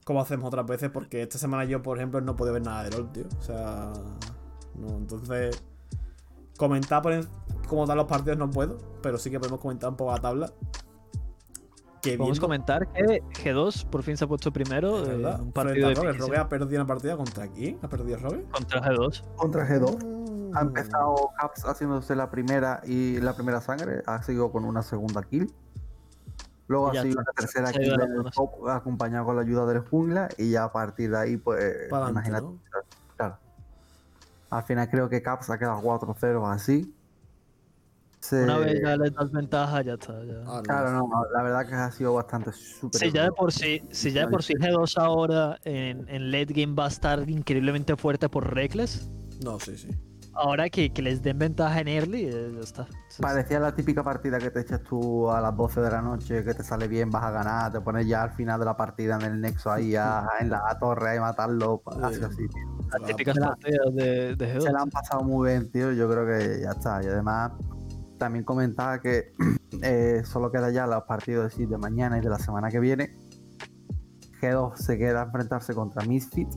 Como 0.03 0.21
hacemos 0.21 0.47
otras 0.47 0.65
veces, 0.65 0.89
porque 0.89 1.21
esta 1.21 1.37
semana 1.37 1.63
yo, 1.65 1.81
por 1.81 1.97
ejemplo, 1.97 2.19
no 2.21 2.35
puedo 2.35 2.51
ver 2.51 2.63
nada 2.63 2.83
de 2.83 2.89
LOL, 2.91 3.11
tío. 3.11 3.25
O 3.37 3.41
sea. 3.41 3.91
No, 4.75 4.87
entonces. 4.97 5.63
Comentar 6.57 7.01
por 7.01 7.13
en- 7.13 7.27
cómo 7.69 7.83
están 7.83 7.95
los 7.97 8.07
partidos 8.07 8.37
no 8.37 8.49
puedo, 8.49 8.77
pero 9.01 9.17
sí 9.17 9.29
que 9.31 9.39
podemos 9.39 9.61
comentar 9.61 9.89
un 9.89 9.95
poco 9.95 10.11
la 10.11 10.19
tabla. 10.19 10.51
Que 12.01 12.11
Podemos 12.17 12.27
viendo- 12.39 12.41
comentar 12.41 12.87
que 12.93 13.21
G2 13.43 13.85
por 13.85 14.03
fin 14.03 14.15
se 14.17 14.23
ha 14.25 14.27
puesto 14.27 14.51
primero 14.51 15.01
verdad, 15.03 15.41
un 15.41 15.51
partido 15.51 15.89
de 15.89 15.95
Rogue. 15.95 16.13
Rogue 16.13 16.37
ha 16.37 16.47
perdido 16.49 16.81
una 16.81 16.87
partida 16.87 17.15
contra 17.17 17.47
quién? 17.49 17.77
¿Ha 17.81 17.87
perdido 17.89 18.17
Rogue? 18.17 18.45
contra 18.51 18.81
G2. 18.81 19.23
Contra 19.35 19.67
G2. 19.67 20.18
Ha 20.55 20.61
empezado 20.61 21.31
Caps 21.37 21.65
haciéndose 21.65 22.15
la 22.15 22.29
primera 22.29 22.81
y 22.85 23.19
la 23.19 23.33
primera 23.33 23.61
sangre, 23.61 24.01
ha 24.05 24.21
seguido 24.23 24.51
con 24.51 24.65
una 24.65 24.81
segunda 24.81 25.23
kill. 25.23 25.53
Luego 26.67 26.93
ya 26.93 26.99
ha 26.99 27.03
seguido 27.03 27.21
está, 27.21 27.31
una 27.31 27.33
tercera 27.33 27.71
kill 27.71 28.31
top, 28.35 28.69
acompañado 28.69 29.25
con 29.25 29.35
la 29.35 29.41
ayuda 29.41 29.65
del 29.65 29.79
jungla, 29.79 30.29
y 30.37 30.51
ya 30.51 30.65
a 30.65 30.71
partir 30.71 31.11
de 31.11 31.17
ahí, 31.17 31.37
pues, 31.37 31.89
Pa' 31.89 31.97
adelante, 31.97 32.11
imagínate. 32.11 32.43
¿no? 32.45 32.59
Claro. 33.17 33.37
Al 34.51 34.63
final 34.63 34.89
creo 34.89 35.09
que 35.09 35.21
Caps 35.21 35.49
ha 35.49 35.57
quedado 35.57 35.81
4-0 35.81 36.45
así. 36.47 36.93
Se- 38.19 38.43
Una 38.43 38.57
vez 38.57 38.81
ya 38.83 38.97
les 38.97 39.13
das 39.13 39.31
ventaja, 39.31 39.81
ya 39.81 39.93
está. 39.93 40.23
ya. 40.25 40.41
Ah, 40.45 40.55
no. 40.57 40.61
Claro, 40.63 40.91
no, 40.91 41.07
no, 41.07 41.23
la 41.33 41.41
verdad 41.41 41.65
que 41.67 41.73
ha 41.75 41.89
sido 41.91 42.13
bastante 42.15 42.51
súper. 42.51 42.99
Si 42.99 43.11
ya 43.11 43.23
de 43.23 43.31
por 43.31 43.51
sí, 43.53 43.81
si 43.91 44.11
ya 44.11 44.25
de 44.25 44.27
por 44.31 44.43
sí 44.43 44.53
G2 44.55 44.97
ahora 44.97 45.57
en, 45.63 46.07
en 46.09 46.29
late 46.31 46.53
game 46.53 46.75
va 46.75 46.85
a 46.85 46.89
estar 46.89 47.27
increíblemente 47.29 47.95
fuerte 47.95 48.27
por 48.27 48.53
Reckless, 48.53 49.09
No, 49.43 49.57
sí, 49.59 49.77
sí. 49.77 49.87
Ahora 50.33 50.69
que, 50.69 50.91
que 50.93 51.01
les 51.01 51.21
den 51.21 51.37
ventaja 51.39 51.79
en 51.81 51.87
early, 51.87 52.25
eh, 52.25 52.51
ya 52.55 52.61
está. 52.61 52.87
Parecía 53.21 53.59
la 53.59 53.75
típica 53.75 54.03
partida 54.03 54.37
que 54.39 54.49
te 54.51 54.61
echas 54.61 54.81
tú 54.83 55.29
a 55.29 55.41
las 55.41 55.55
12 55.55 55.81
de 55.81 55.89
la 55.91 56.01
noche, 56.01 56.43
que 56.43 56.53
te 56.53 56.63
sale 56.63 56.87
bien, 56.87 57.09
vas 57.09 57.23
a 57.23 57.31
ganar, 57.31 57.71
te 57.71 57.81
pones 57.81 58.07
ya 58.07 58.23
al 58.23 58.31
final 58.31 58.59
de 58.59 58.65
la 58.65 58.77
partida 58.77 59.15
en 59.15 59.21
el 59.23 59.41
nexo 59.41 59.71
ahí 59.71 59.95
a- 59.95 60.25
en 60.39 60.49
la 60.49 60.77
torre 60.79 61.15
y 61.15 61.19
matarlo, 61.19 61.81
así 62.01 62.15
Sí. 62.15 62.23
así. 62.23 62.47
tío. 62.47 62.87
Las 62.91 63.03
típicas 63.07 63.35
la- 63.37 63.47
partidas 63.49 63.95
de, 63.95 64.35
de 64.35 64.55
G2. 64.55 64.61
Se 64.61 64.71
la 64.71 64.81
han 64.81 64.89
pasado 64.89 65.23
muy 65.23 65.49
bien, 65.49 65.71
tío. 65.71 65.91
Yo 65.91 66.09
creo 66.09 66.25
que 66.25 66.61
ya 66.61 66.71
está. 66.71 67.03
Y 67.03 67.07
además, 67.07 67.51
también 68.17 68.43
comentaba 68.45 68.99
que 68.99 69.33
eh, 69.83 70.21
solo 70.25 70.51
queda 70.51 70.71
ya 70.71 70.87
los 70.87 71.03
partidos 71.03 71.55
de, 71.57 71.67
de 71.67 71.77
mañana 71.77 72.17
y 72.17 72.21
de 72.21 72.29
la 72.29 72.39
semana 72.39 72.69
que 72.69 72.79
viene. 72.79 73.15
G2 74.41 74.75
se 74.77 74.97
queda 74.97 75.21
a 75.21 75.25
enfrentarse 75.25 75.73
contra 75.75 76.03
Misfit, 76.05 76.47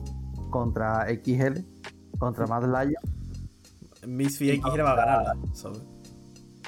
contra 0.49 1.05
XL, 1.09 1.59
contra 2.17 2.47
Mad 2.47 2.63
Lion 2.63 2.93
Misfi 4.07 4.51
X 4.51 4.63
va 4.65 4.91
a 4.91 4.95
ganarla, 4.95 5.35
¿sabes? 5.53 5.81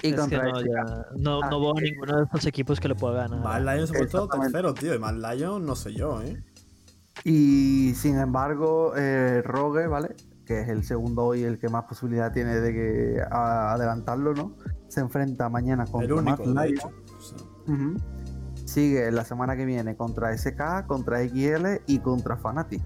y 0.04 0.10
Es 0.10 0.13
que 0.15 0.19
contra 0.19 0.43
no, 0.43 0.60
SK. 0.60 0.65
ya- 0.67 1.06
no, 1.17 1.39
no 1.50 1.60
veo 1.62 1.78
a 1.78 1.82
ninguno 1.82 2.17
de 2.17 2.24
estos 2.26 2.45
equipos 2.45 2.80
que 2.80 2.88
le 2.89 2.95
pueda 2.95 3.28
ganar. 3.28 3.39
Mad 3.39 3.62
Lion 3.76 3.88
se 3.88 3.95
ha 3.95 4.00
puesto 4.00 4.28
tercero, 4.28 4.74
tío. 4.74 4.93
Y 4.93 5.00
Mad 5.00 5.15
Lion, 5.15 5.65
no 5.65 5.76
sé 5.76 5.93
yo, 5.93 6.21
¿eh? 6.21 6.43
Y 7.24 7.93
sin 7.95 8.17
embargo, 8.19 8.93
eh, 8.98 9.41
Rogue, 9.43 9.88
¿vale? 9.88 10.15
Que 10.45 10.62
es 10.62 10.67
el 10.69 10.84
segundo 10.84 11.34
y 11.34 11.43
el 11.43 11.58
que 11.58 11.69
más 11.69 11.86
posibilidad 11.86 12.32
tiene 12.32 12.59
de 12.59 12.74
que 12.74 13.22
a- 13.32 13.72
adelantarlo, 13.74 14.34
¿no? 14.34 14.55
Se 14.89 14.99
enfrenta 14.99 15.49
mañana 15.49 15.86
contra 15.86 16.05
El 16.05 16.14
único, 16.14 16.45
Mad 16.45 16.66
Lion. 16.68 16.93
O 17.18 17.22
sea. 17.22 17.38
Sigue 18.66 19.12
la 19.12 19.24
semana 19.24 19.55
que 19.55 19.66
viene 19.66 19.95
contra 19.95 20.34
SK, 20.38 20.86
contra 20.88 21.22
XL 21.24 21.82
y 21.88 21.99
contra 21.99 22.36
Fnatic. 22.38 22.84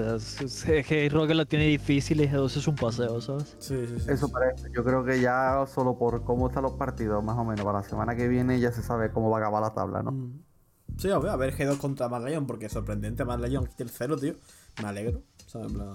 O 0.00 0.48
sea, 0.48 0.76
es- 0.78 0.86
que 0.86 1.08
Rogue 1.08 1.34
lo 1.34 1.46
tiene 1.46 1.66
difícil 1.66 2.20
y 2.20 2.28
G2 2.28 2.56
es 2.56 2.66
un 2.68 2.74
paseo, 2.76 3.20
¿sabes? 3.20 3.56
sí, 3.58 3.86
sí, 3.86 3.98
sí. 4.00 4.10
Eso 4.10 4.28
parece. 4.28 4.68
Yo 4.74 4.84
creo 4.84 5.04
que 5.04 5.20
ya 5.20 5.64
solo 5.66 5.96
por 5.98 6.24
cómo 6.24 6.48
están 6.48 6.62
los 6.64 6.72
partidos, 6.74 7.22
más 7.24 7.36
o 7.38 7.44
menos, 7.44 7.64
para 7.64 7.78
la 7.80 7.84
semana 7.84 8.14
que 8.16 8.28
viene 8.28 8.58
ya 8.60 8.72
se 8.72 8.82
sabe 8.82 9.10
cómo 9.10 9.30
va 9.30 9.38
a 9.38 9.40
acabar 9.40 9.62
la 9.62 9.74
tabla, 9.74 10.02
¿no? 10.02 10.12
Mm. 10.12 10.42
Sí, 10.98 11.10
a 11.10 11.18
ver, 11.18 11.30
a 11.30 11.36
ver 11.36 11.54
G2 11.54 11.78
contra 11.78 12.08
Mad 12.08 12.26
Lion, 12.26 12.46
porque 12.46 12.66
es 12.66 12.72
sorprendente 12.72 13.24
Mad 13.24 13.40
Lion 13.44 13.68
tercero, 13.76 14.16
tío. 14.16 14.34
Me 14.82 14.88
alegro. 14.88 15.22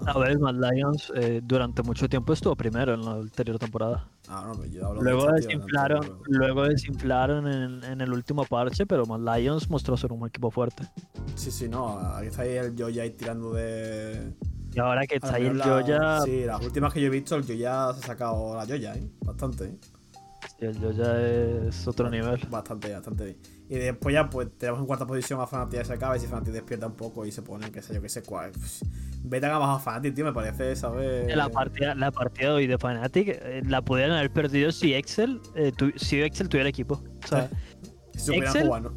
A 0.08 0.18
ver, 0.18 0.40
Mad 0.40 0.56
Lions 0.56 1.12
eh, 1.16 1.42
durante 1.44 1.84
mucho 1.84 2.08
tiempo 2.08 2.34
estuvo 2.34 2.56
primero 2.56 2.94
en 2.94 3.04
la 3.06 3.12
anterior 3.14 3.60
temporada. 3.60 4.08
Ah, 4.28 4.46
no, 4.48 4.56
pero 4.60 4.72
yo 4.72 4.88
hablo 4.88 5.02
Luego 5.02 5.28
de 5.28 5.42
desinflaron, 5.42 6.02
tampoco- 6.02 6.24
luego 6.28 6.64
desinflaron 6.68 7.48
en, 7.48 7.84
en 7.84 8.02
el 8.02 8.14
último 8.14 8.46
parche, 8.46 8.86
pero 8.86 9.06
Mad 9.06 9.38
Lions 9.38 9.70
mostró 9.70 9.98
ser 9.98 10.14
un 10.14 10.26
equipo 10.28 10.50
fuerte. 10.52 10.84
Sí, 11.36 11.52
sí, 11.52 11.68
no. 11.68 11.98
Aquí 12.00 12.28
está 12.28 12.44
ahí 12.44 12.56
el 12.56 12.76
Joya 12.78 13.04
tirando 13.16 13.52
de. 13.54 14.34
Y 14.74 14.80
ahora 14.80 15.06
que 15.06 15.16
A 15.16 15.18
está 15.18 15.36
ahí 15.36 15.48
el 15.48 15.58
la- 15.58 15.66
Joya, 15.66 16.22
Sí, 16.24 16.44
las 16.46 16.64
últimas 16.64 16.94
que 16.94 17.02
yo 17.02 17.08
he 17.08 17.10
visto, 17.10 17.36
el 17.36 17.44
Joya 17.46 17.94
se 17.94 18.00
ha 18.00 18.08
sacado 18.08 18.56
la 18.56 18.66
Joya, 18.66 18.96
¿eh? 18.96 19.10
Bastante, 19.26 19.66
¿eh? 19.66 19.78
sí, 20.48 20.66
el 20.66 20.80
Joya 20.80 21.68
es 21.68 21.88
otro 21.88 22.10
nivel. 22.10 22.40
Bastante, 22.50 22.94
bastante 22.94 23.26
bien. 23.26 23.38
Y 23.72 23.76
después 23.76 24.12
ya, 24.14 24.30
pues, 24.30 24.50
tenemos 24.58 24.82
en 24.82 24.86
cuarta 24.86 25.08
posición 25.08 25.40
a 25.40 25.48
Fnatic 25.48 25.86
se 25.86 25.94
acaba 25.94 26.18
y 26.18 26.20
si 26.20 26.28
Fnatic 26.28 26.52
despierta 26.52 26.88
un 26.88 26.96
poco 26.98 27.26
y 27.26 27.32
se 27.32 27.42
pone, 27.42 27.72
qué 27.72 27.82
sé 27.82 27.94
yo, 27.94 28.02
qué 28.02 28.10
sé 28.10 28.22
cuál. 28.22 28.52
Pues, 28.52 28.82
vete 29.24 29.46
a 29.46 29.56
abajo 29.56 29.72
a 29.72 29.80
Fnatic, 29.80 30.14
tío, 30.14 30.26
me 30.26 30.34
parece, 30.34 30.76
¿sabes? 30.76 31.34
La 31.34 31.48
partida, 31.48 31.96
la 31.96 32.12
partida 32.12 32.50
de 32.50 32.54
hoy 32.54 32.68
de 32.68 32.78
Fnatic 32.78 33.30
eh, 33.30 33.62
la 33.66 33.82
pudieran 33.82 34.18
haber 34.18 34.30
perdido 34.30 34.74
si 34.74 34.94
Excel, 34.94 35.40
eh, 35.56 35.72
tu- 35.72 35.94
si 35.96 36.22
Excel 36.22 36.50
tuviera 36.50 36.68
equipo. 36.68 37.02
O 37.24 37.28
sea, 37.28 37.50
Si 38.14 38.20
supieran 38.20 38.54
Excel- 38.54 38.66
jugar, 38.68 38.82
¿no? 38.82 38.94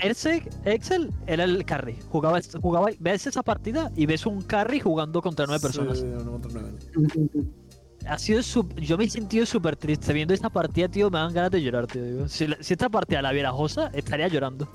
Ersek, 0.00 0.48
Excel 0.64 1.10
era 1.26 1.42
el 1.44 1.64
carry. 1.64 1.98
Jugaba, 2.08 2.38
jugaba, 2.60 2.90
ves 3.00 3.26
esa 3.26 3.42
partida 3.42 3.90
y 3.96 4.06
ves 4.06 4.26
un 4.26 4.42
carry 4.42 4.78
jugando 4.80 5.20
contra 5.22 5.46
nueve 5.46 5.60
personas. 5.62 5.98
Sí, 5.98 6.04
uno 6.04 6.30
contra 6.32 6.50
nueve. 6.60 6.78
Ha 8.06 8.18
sido 8.18 8.40
yo 8.76 8.96
me 8.96 9.04
he 9.04 9.10
sentido 9.10 9.44
súper 9.44 9.76
triste 9.76 10.12
viendo 10.12 10.32
esta 10.32 10.48
partida, 10.50 10.88
tío. 10.88 11.10
Me 11.10 11.18
dan 11.18 11.32
ganas 11.34 11.50
de 11.50 11.62
llorar, 11.62 11.86
tío. 11.86 12.02
digo. 12.04 12.28
Si, 12.28 12.46
la- 12.46 12.56
si 12.60 12.72
esta 12.74 12.88
partida 12.88 13.20
la 13.22 13.32
viera 13.32 13.52
Josa, 13.52 13.90
estaría 13.92 14.28
llorando. 14.28 14.68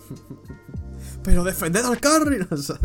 Pero 1.23 1.43
defended 1.43 1.83
al 1.85 1.99
carry. 1.99 2.45
o 2.51 2.57
sea. 2.57 2.77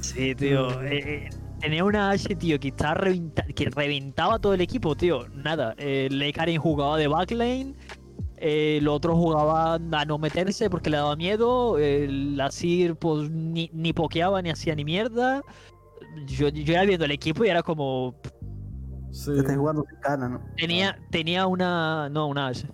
Sí, 0.00 0.34
tío. 0.34 0.80
eh, 0.82 1.26
eh, 1.26 1.30
tenía 1.60 1.84
una 1.84 2.10
H, 2.10 2.34
tío, 2.36 2.58
que, 2.60 2.68
estaba 2.68 2.94
reventa- 2.94 3.44
que 3.54 3.68
reventaba 3.68 4.38
todo 4.38 4.54
el 4.54 4.60
equipo, 4.60 4.94
tío. 4.96 5.26
Nada. 5.34 5.74
Eh, 5.76 6.08
Karen 6.34 6.58
jugaba 6.60 6.96
de 6.96 7.08
backlane. 7.08 7.74
eh, 8.36 8.78
el 8.78 8.86
otro 8.88 9.16
jugaba 9.16 9.74
a 9.74 10.04
no 10.06 10.16
meterse 10.18 10.70
porque 10.70 10.88
le 10.90 10.96
daba 10.98 11.16
miedo. 11.16 11.78
El 11.78 12.40
Asir, 12.40 12.94
pues, 12.94 13.28
ni, 13.30 13.68
ni 13.74 13.92
pokeaba 13.92 14.40
ni 14.40 14.50
hacía 14.50 14.74
ni 14.76 14.84
mierda. 14.84 15.42
Yo, 16.26 16.48
yo 16.48 16.72
era 16.72 16.84
viendo 16.84 17.04
el 17.04 17.10
equipo 17.10 17.44
y 17.44 17.48
era 17.48 17.62
como. 17.62 18.14
Sí. 19.10 19.32
Estás 19.36 19.56
jugando 19.56 19.84
sin 19.88 20.00
ganas, 20.00 20.30
¿no? 20.30 20.40
Tenía, 20.56 20.98
tenía 21.10 21.46
una. 21.46 22.08
No, 22.10 22.26
una 22.28 22.48
H. 22.48 22.66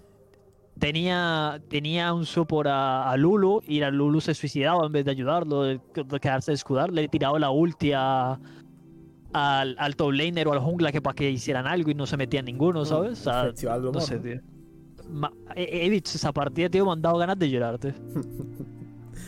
Tenía, 0.78 1.62
tenía 1.68 2.12
un 2.12 2.26
support 2.26 2.68
a, 2.68 3.09
a 3.11 3.16
Lulu 3.16 3.61
y 3.66 3.78
la 3.80 3.91
Lulu 3.91 4.20
se 4.20 4.35
suicidaba 4.35 4.85
en 4.87 4.93
vez 4.93 5.05
de 5.05 5.12
ayudarlo, 5.12 5.62
de, 5.62 5.80
de 5.95 6.20
quedarse 6.20 6.51
a 6.51 6.55
escudar. 6.55 6.93
Le 6.93 7.09
tiraba 7.09 7.39
la 7.39 7.51
ulti 7.51 7.93
a- 7.95 8.39
al, 9.32 9.76
al 9.78 9.97
top 9.97 10.12
laner 10.12 10.47
o 10.49 10.53
al 10.53 10.59
jungla 10.61 10.91
que 10.93 11.01
para 11.01 11.14
que 11.14 11.30
hicieran 11.30 11.66
algo 11.66 11.91
y 11.91 11.95
no 11.95 12.07
se 12.07 12.16
metían 12.16 12.45
ninguno, 12.45 12.85
¿sabes? 12.85 13.20
O 13.20 13.24
sea, 13.24 13.45
Festival 13.45 13.80
de 13.80 13.85
no 13.85 13.91
humor, 13.91 14.03
sé, 14.03 14.16
¿no? 14.16 14.22
tío. 14.22 14.41
Ma- 15.09 15.32
he, 15.55 15.87
he 15.87 15.89
visto 15.91 16.11
esa 16.14 16.32
partida, 16.32 16.68
tío, 16.68 16.85
me 16.87 16.93
han 16.93 17.03
dado 17.03 17.18
ganas 17.18 17.39
de 17.39 17.51
llorar, 17.51 17.78
tío. 17.78 17.93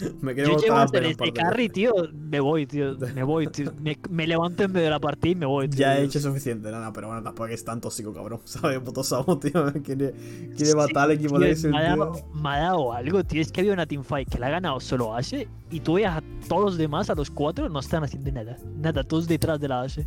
Me 0.21 0.35
quiero 0.35 0.53
Yo 0.53 0.59
llego 0.59 0.75
a 0.77 0.83
hacer 0.83 1.05
este 1.05 1.33
carry, 1.33 1.69
tío, 1.69 1.93
me 2.13 2.41
voy, 2.41 2.67
tío. 2.67 2.97
Me 3.15 3.23
voy, 3.23 3.47
tío. 3.47 3.73
Me, 3.81 3.99
me 4.11 4.27
levanto 4.27 4.65
en 4.65 4.73
medio 4.73 4.85
de 4.85 4.91
la 4.91 5.01
partida 5.01 5.33
y 5.33 5.35
me 5.37 5.47
voy, 5.47 5.69
tío. 5.69 5.81
Ya 5.81 5.99
he 5.99 6.05
hecho 6.05 6.21
suficiente, 6.21 6.71
nada, 6.71 6.93
pero 6.93 7.09
bueno, 7.09 7.23
tampoco 7.23 7.49
es 7.49 7.65
tan 7.65 7.81
tóxico, 7.81 8.13
cabrón. 8.13 8.41
¿Sabes? 8.45 8.81
Puto 8.81 9.03
Samu, 9.03 9.37
tío. 9.39 9.73
Quiere, 9.83 10.15
quiere 10.57 10.75
matar 10.75 11.05
al 11.05 11.13
equipo 11.13 11.39
de 11.39 11.51
ese, 11.51 11.69
me, 11.69 11.79
ha 11.79 11.83
dado, 11.83 12.13
me 12.35 12.49
ha 12.49 12.59
dado 12.59 12.93
algo, 12.93 13.25
tío. 13.25 13.41
Es 13.41 13.53
que 13.53 13.61
había 13.61 13.73
una 13.73 13.87
teamfight 13.87 14.29
que 14.29 14.39
la 14.39 14.49
ha 14.49 14.51
ganado 14.51 14.81
solo 14.81 15.15
Ashe 15.15 15.49
y 15.71 15.81
tú 15.81 15.95
veas 15.95 16.19
a 16.19 16.23
todos 16.49 16.63
los 16.63 16.79
demás, 16.79 17.11
a 17.11 17.15
los 17.15 17.31
cuatro, 17.31 17.69
no 17.69 17.81
están 17.81 18.05
haciendo 18.05 18.31
nada. 18.33 18.57
Nada, 18.77 19.03
todos 19.05 19.27
detrás 19.27 19.61
de 19.61 19.69
la 19.69 19.83
Ashe. 19.83 20.07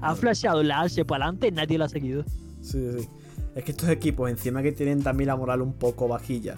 Ha 0.00 0.14
flasheado 0.14 0.62
la 0.62 0.82
Ashe 0.82 1.04
para 1.04 1.24
adelante, 1.24 1.50
nadie 1.50 1.78
la 1.78 1.86
ha 1.86 1.88
seguido. 1.88 2.24
Sí, 2.60 2.78
sí. 2.98 3.08
Es 3.54 3.64
que 3.64 3.72
estos 3.72 3.88
equipos, 3.88 4.30
encima 4.30 4.62
que 4.62 4.72
tienen 4.72 5.02
también 5.02 5.28
la 5.28 5.36
moral 5.36 5.62
un 5.62 5.72
poco 5.72 6.06
bajilla, 6.06 6.56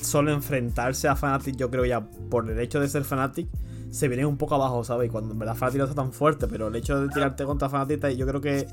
solo 0.00 0.32
enfrentarse 0.32 1.08
a 1.08 1.16
Fnatic, 1.16 1.56
yo 1.56 1.70
creo 1.70 1.84
ya 1.84 2.00
por 2.30 2.50
el 2.50 2.58
hecho 2.58 2.80
de 2.80 2.88
ser 2.88 3.04
Fnatic, 3.04 3.48
se 3.90 4.08
vienen 4.08 4.26
un 4.26 4.36
poco 4.36 4.54
abajo, 4.54 4.84
¿sabes? 4.84 5.08
Y 5.08 5.10
cuando 5.10 5.32
en 5.32 5.38
verdad 5.38 5.56
Fnatic 5.56 5.78
no 5.78 5.84
está 5.84 5.96
tan 5.96 6.12
fuerte, 6.12 6.46
pero 6.46 6.68
el 6.68 6.76
hecho 6.76 7.00
de 7.00 7.08
tirarte 7.08 7.44
contra 7.44 7.68
Fnatic, 7.68 8.16
yo 8.16 8.26
creo 8.26 8.40
que 8.40 8.66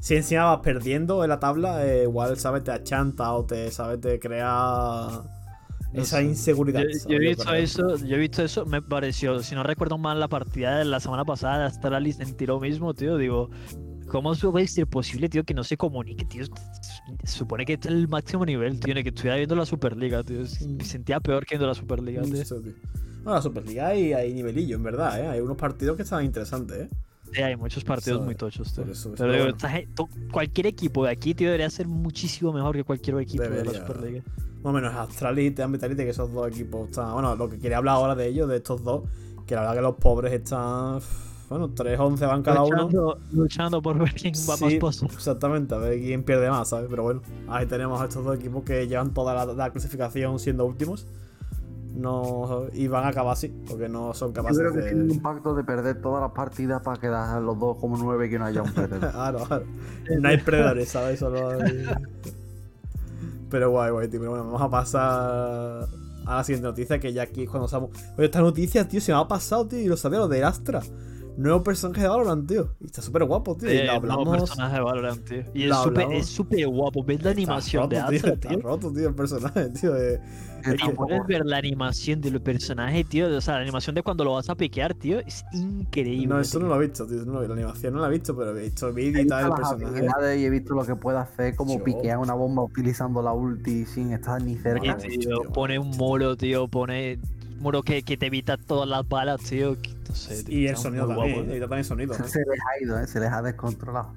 si 0.00 0.16
encima 0.16 0.44
vas 0.44 0.60
perdiendo 0.60 1.22
en 1.22 1.30
la 1.30 1.38
tabla, 1.38 1.86
eh, 1.86 2.02
igual, 2.02 2.36
¿sabes? 2.38 2.64
Te 2.64 2.72
achanta 2.72 3.32
o 3.32 3.44
te, 3.44 3.70
¿sabes? 3.70 4.00
Te 4.00 4.18
crea 4.18 5.22
esa 5.92 6.16
sé. 6.16 6.24
inseguridad. 6.24 6.82
Yo, 7.08 7.16
he 7.16 7.18
visto 7.18 7.52
eso, 7.52 7.96
yo 7.98 8.16
he 8.16 8.18
visto 8.18 8.42
eso, 8.42 8.64
me 8.66 8.80
pareció, 8.80 9.42
si 9.42 9.54
no 9.54 9.62
recuerdo 9.62 9.98
mal 9.98 10.18
la 10.18 10.28
partida 10.28 10.78
de 10.78 10.84
la 10.86 11.00
semana 11.00 11.24
pasada, 11.24 11.66
hasta 11.66 11.90
la 11.90 12.12
sentí 12.12 12.46
lo 12.46 12.58
mismo, 12.60 12.94
tío. 12.94 13.16
Digo, 13.16 13.50
¿cómo 14.12 14.34
puede 14.34 14.68
ser 14.68 14.86
posible, 14.86 15.28
tío, 15.30 15.42
que 15.42 15.54
no 15.54 15.64
se 15.64 15.78
comunique, 15.78 16.26
tío? 16.26 16.44
Se 17.24 17.38
supone 17.38 17.64
que 17.64 17.72
este 17.72 17.88
es 17.88 17.94
el 17.94 18.08
máximo 18.08 18.44
nivel, 18.44 18.78
tío, 18.78 18.94
que 18.94 19.08
estuviera 19.08 19.36
viendo 19.36 19.56
la 19.56 19.64
Superliga, 19.64 20.22
tío. 20.22 20.40
Me 20.68 20.84
sentía 20.84 21.18
peor 21.18 21.46
que 21.46 21.54
viendo 21.54 21.66
la 21.66 21.74
Superliga, 21.74 22.22
tío. 22.22 22.34
Eso, 22.34 22.60
tío. 22.60 22.74
Bueno, 23.24 23.36
la 23.36 23.42
Superliga 23.42 23.88
hay, 23.88 24.12
hay 24.12 24.34
nivelillo, 24.34 24.76
en 24.76 24.82
verdad, 24.82 25.18
¿eh? 25.18 25.28
Hay 25.28 25.40
unos 25.40 25.56
partidos 25.56 25.96
que 25.96 26.02
están 26.02 26.24
interesantes, 26.24 26.76
¿eh? 26.82 26.88
Sí, 27.32 27.40
hay 27.40 27.56
muchos 27.56 27.82
partidos 27.84 28.18
Eso- 28.18 28.24
muy 28.26 28.34
tochos, 28.34 28.74
tío. 28.74 28.84
eso- 28.84 29.14
Pero 29.16 29.32
digo, 29.32 29.44
bueno. 29.96 30.30
cualquier 30.30 30.66
equipo 30.66 31.04
de 31.06 31.10
aquí, 31.12 31.32
tío, 31.34 31.46
debería 31.48 31.70
ser 31.70 31.88
muchísimo 31.88 32.52
mejor 32.52 32.76
que 32.76 32.84
cualquier 32.84 33.18
equipo 33.18 33.44
de 33.44 33.64
la 33.64 33.72
Superliga. 33.72 34.22
Más 34.62 34.70
o 34.70 34.72
menos 34.72 34.94
Astralis 34.94 35.52
y 35.52 35.54
que 35.54 36.08
esos 36.10 36.30
dos 36.32 36.48
equipos 36.48 36.90
están. 36.90 37.14
Bueno, 37.14 37.34
lo 37.34 37.48
que 37.48 37.58
quería 37.58 37.78
hablar 37.78 37.94
ahora 37.96 38.14
de 38.14 38.28
ellos, 38.28 38.48
de 38.48 38.56
estos 38.56 38.84
dos, 38.84 39.08
que 39.46 39.54
la 39.54 39.62
verdad 39.62 39.74
que 39.76 39.80
los 39.82 39.96
pobres 39.96 40.32
están. 40.34 41.00
Bueno, 41.52 41.68
3-11 41.74 42.26
van 42.26 42.42
cada 42.42 42.62
uno. 42.64 43.16
Luchando, 43.32 43.80
por 43.80 43.98
ver 43.98 44.12
quién 44.14 44.34
va 44.48 44.56
más 44.56 44.70
Sí, 44.72 44.78
pozo. 44.78 45.06
exactamente, 45.06 45.74
a 45.74 45.78
ver 45.78 45.98
quién 46.00 46.22
pierde 46.24 46.50
más, 46.50 46.68
¿sabes? 46.68 46.88
Pero 46.90 47.02
bueno, 47.04 47.22
ahí 47.48 47.66
tenemos 47.66 48.00
a 48.00 48.04
estos 48.04 48.24
dos 48.24 48.36
equipos 48.36 48.64
que 48.64 48.86
llevan 48.88 49.12
toda 49.14 49.34
la, 49.34 49.46
la 49.52 49.70
clasificación 49.70 50.38
siendo 50.38 50.64
últimos. 50.66 51.06
No, 51.94 52.64
y 52.72 52.88
van 52.88 53.04
a 53.04 53.08
acabar 53.08 53.34
así, 53.34 53.48
porque 53.68 53.86
no 53.86 54.14
son 54.14 54.28
Yo 54.30 54.34
capaces 54.36 54.58
creo 54.58 54.72
que 54.72 54.80
tienen 54.80 55.08
de. 55.08 55.12
un 55.12 55.20
pacto 55.20 55.54
de 55.54 55.62
perder 55.62 56.00
todas 56.00 56.22
las 56.22 56.32
partidas 56.32 56.80
para 56.80 56.98
quedar 56.98 57.42
los 57.42 57.58
dos 57.60 57.76
como 57.76 57.98
nueve 57.98 58.28
y 58.28 58.30
que 58.30 58.38
no 58.38 58.46
haya 58.46 58.62
un 58.62 58.72
perdedor. 58.72 59.10
Claro, 59.12 59.44
claro. 59.46 59.64
No 60.18 60.28
hay 60.28 60.38
predadores, 60.38 60.88
¿sabes? 60.88 61.18
Solo 61.20 61.50
hay- 61.50 61.84
Pero 63.50 63.70
guay, 63.70 63.90
guay, 63.90 64.08
tío. 64.08 64.20
Pero 64.20 64.30
bueno, 64.30 64.46
vamos 64.46 64.62
a 64.62 64.70
pasar 64.70 65.88
a 66.24 66.36
la 66.36 66.44
siguiente 66.44 66.66
noticia, 66.68 66.98
que 66.98 67.12
ya 67.12 67.24
aquí 67.24 67.42
es 67.42 67.50
cuando 67.50 67.66
estamos. 67.66 67.90
Oye, 68.16 68.24
esta 68.24 68.40
noticia, 68.40 68.88
tío, 68.88 69.00
se 69.00 69.12
me 69.12 69.18
ha 69.18 69.28
pasado, 69.28 69.66
tío, 69.66 69.78
y 69.80 69.86
lo 69.86 69.96
sabía, 69.98 70.18
lo 70.20 70.28
de 70.28 70.42
Astra. 70.44 70.80
Nuevo 71.36 71.62
personaje 71.62 72.02
de 72.02 72.08
Valorant, 72.08 72.46
tío. 72.48 72.74
Y 72.80 72.86
está 72.86 73.00
súper 73.02 73.24
guapo, 73.24 73.56
tío. 73.56 73.72
y 73.72 73.76
Eh, 73.78 73.84
lo 73.86 74.00
nuevo 74.00 74.12
hablamos. 74.20 74.38
personaje 74.40 74.74
de 74.74 74.80
Valorant, 74.82 75.24
tío. 75.24 75.42
Y 75.54 75.64
lo 75.64 75.74
es 75.74 75.80
súper 75.82 76.02
hablamos. 76.04 76.24
es 76.24 76.26
súper 76.34 76.66
guapo. 76.68 77.04
¿Ves 77.04 77.22
la 77.22 77.30
animación 77.30 77.88
de 77.88 77.98
Astra, 77.98 78.18
tío, 78.20 78.38
tío? 78.38 78.50
Está 78.50 78.68
roto, 78.68 78.92
tío, 78.92 79.08
el 79.08 79.14
personaje, 79.14 79.68
tío. 79.70 79.92
de- 79.94 80.20
Y 80.64 80.76
tampoco- 80.76 81.08
puedes 81.08 81.26
ver 81.26 81.44
la 81.44 81.56
animación 81.56 82.20
del 82.20 82.40
personaje, 82.40 83.02
tío. 83.02 83.26
O 83.36 83.40
sea, 83.40 83.54
la 83.54 83.60
animación 83.62 83.96
de 83.96 84.02
cuando 84.04 84.24
lo 84.24 84.34
vas 84.34 84.48
a 84.48 84.54
piquear, 84.54 84.94
tío. 84.94 85.18
Es 85.20 85.44
increíble. 85.52 86.26
No, 86.28 86.38
eso 86.38 86.58
tío. 86.58 86.68
no 86.68 86.74
lo 86.74 86.80
he 86.82 86.86
visto, 86.86 87.06
tío. 87.06 87.24
no 87.24 87.32
lo 87.32 87.48
la 87.48 87.54
animación 87.54 87.94
no 87.94 88.00
la 88.00 88.06
he 88.06 88.10
visto, 88.10 88.36
pero 88.36 88.56
he 88.56 88.62
visto 88.62 88.88
He 88.88 88.92
vídeo 88.92 89.10
y 89.10 89.24
visto 89.24 89.28
tal 89.34 89.44
del 89.44 89.52
personaje. 89.54 90.38
y 90.40 90.44
he 90.44 90.50
visto 90.50 90.74
lo 90.74 90.84
que 90.84 90.94
puede 90.94 91.18
hacer, 91.18 91.56
como 91.56 91.78
Yo- 91.78 91.84
piquear 91.84 92.18
una 92.18 92.34
bomba 92.34 92.62
utilizando 92.62 93.22
la 93.22 93.32
ulti 93.32 93.86
sin 93.86 94.12
estar 94.12 94.40
ni 94.40 94.52
Y, 94.52 94.56
cerca. 94.58 94.96
Tío, 94.98 95.18
tío. 95.18 95.42
pone 95.52 95.78
un 95.80 95.90
muro, 95.96 96.36
tío. 96.36 96.68
Pone 96.68 97.18
muro 97.62 97.82
que, 97.82 98.02
que 98.02 98.16
te 98.16 98.26
evita 98.26 98.56
todas 98.56 98.88
las 98.88 99.08
balas, 99.08 99.40
tío. 99.42 99.80
que- 99.80 99.94
no 100.08 100.14
sé, 100.14 100.44
tío, 100.44 100.58
Y 100.58 100.66
el 100.66 100.76
sonido 100.76 101.06
también, 101.06 101.34
guapo, 101.36 101.40
¿eh? 101.42 101.46
tío. 101.46 101.56
Y 101.56 101.60
también 101.60 101.84
sonido. 101.84 102.14
Se 102.14 102.22
les 102.22 102.28
ha 102.60 102.82
ido, 102.84 102.98
¿eh? 103.00 103.06
se 103.06 103.20
les 103.20 103.30
ha 103.32 103.40
descontrolado. 103.42 104.12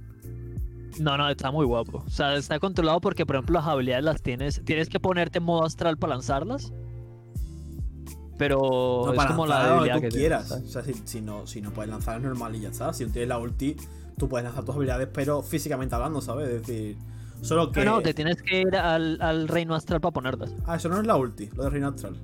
No, 1.00 1.18
no, 1.18 1.30
está 1.30 1.52
muy 1.52 1.66
guapo. 1.66 2.04
O 2.06 2.10
sea, 2.10 2.36
está 2.36 2.60
controlado 2.60 3.02
porque, 3.02 3.26
por 3.26 3.36
ejemplo, 3.36 3.54
las 3.60 3.68
habilidades 3.68 4.04
las 4.06 4.22
tienes. 4.22 4.62
Tienes 4.66 4.90
que 4.90 5.00
ponerte 5.00 5.38
en 5.40 5.44
modo 5.44 5.64
astral 5.66 5.98
para 5.98 6.14
lanzarlas. 6.16 6.72
Pero 8.38 9.04
No, 9.06 9.12
es 9.12 9.18
para 9.18 9.30
como 9.32 9.46
la 9.48 9.56
lanzar 9.60 9.70
lo 9.78 9.84
que 9.84 9.92
habilidad 9.92 9.96
tú 9.96 10.02
que 10.02 10.10
tienes, 10.10 10.20
quieras. 10.20 10.48
¿sabes? 10.50 10.64
o 10.66 10.68
sea, 10.70 10.84
si, 10.84 10.94
si 11.06 11.22
no, 11.22 11.48
si 11.48 11.62
no 11.62 11.72
puedes 11.72 11.90
lanzar 11.90 12.18
es 12.18 12.24
normal 12.24 12.56
y 12.56 12.62
ya 12.62 12.70
está. 12.70 12.92
Si 12.94 13.06
no 13.06 13.12
tienes 13.12 13.30
la 13.30 13.38
ulti, 13.40 13.76
tú 14.18 14.28
puedes 14.28 14.44
lanzar 14.44 14.66
tus 14.66 14.76
habilidades, 14.76 15.08
pero 15.14 15.42
físicamente 15.42 15.96
hablando, 15.96 16.20
¿sabes? 16.22 16.50
Es 16.50 16.68
decir, 16.68 16.98
solo 17.42 17.72
que. 17.72 17.86
No, 17.86 17.96
no, 17.98 18.02
te 18.02 18.14
tienes 18.14 18.42
que 18.42 18.62
ir 18.62 18.76
al, 18.76 19.22
al 19.22 19.48
reino 19.48 19.74
astral 19.76 20.02
para 20.02 20.12
ponerlas. 20.14 20.54
Ah, 20.66 20.76
eso 20.76 20.90
no 20.90 21.00
es 21.00 21.08
la 21.08 21.16
ulti, 21.16 21.50
lo 21.56 21.64
de 21.64 21.70
Reino 21.70 21.88
Astral. 21.88 22.16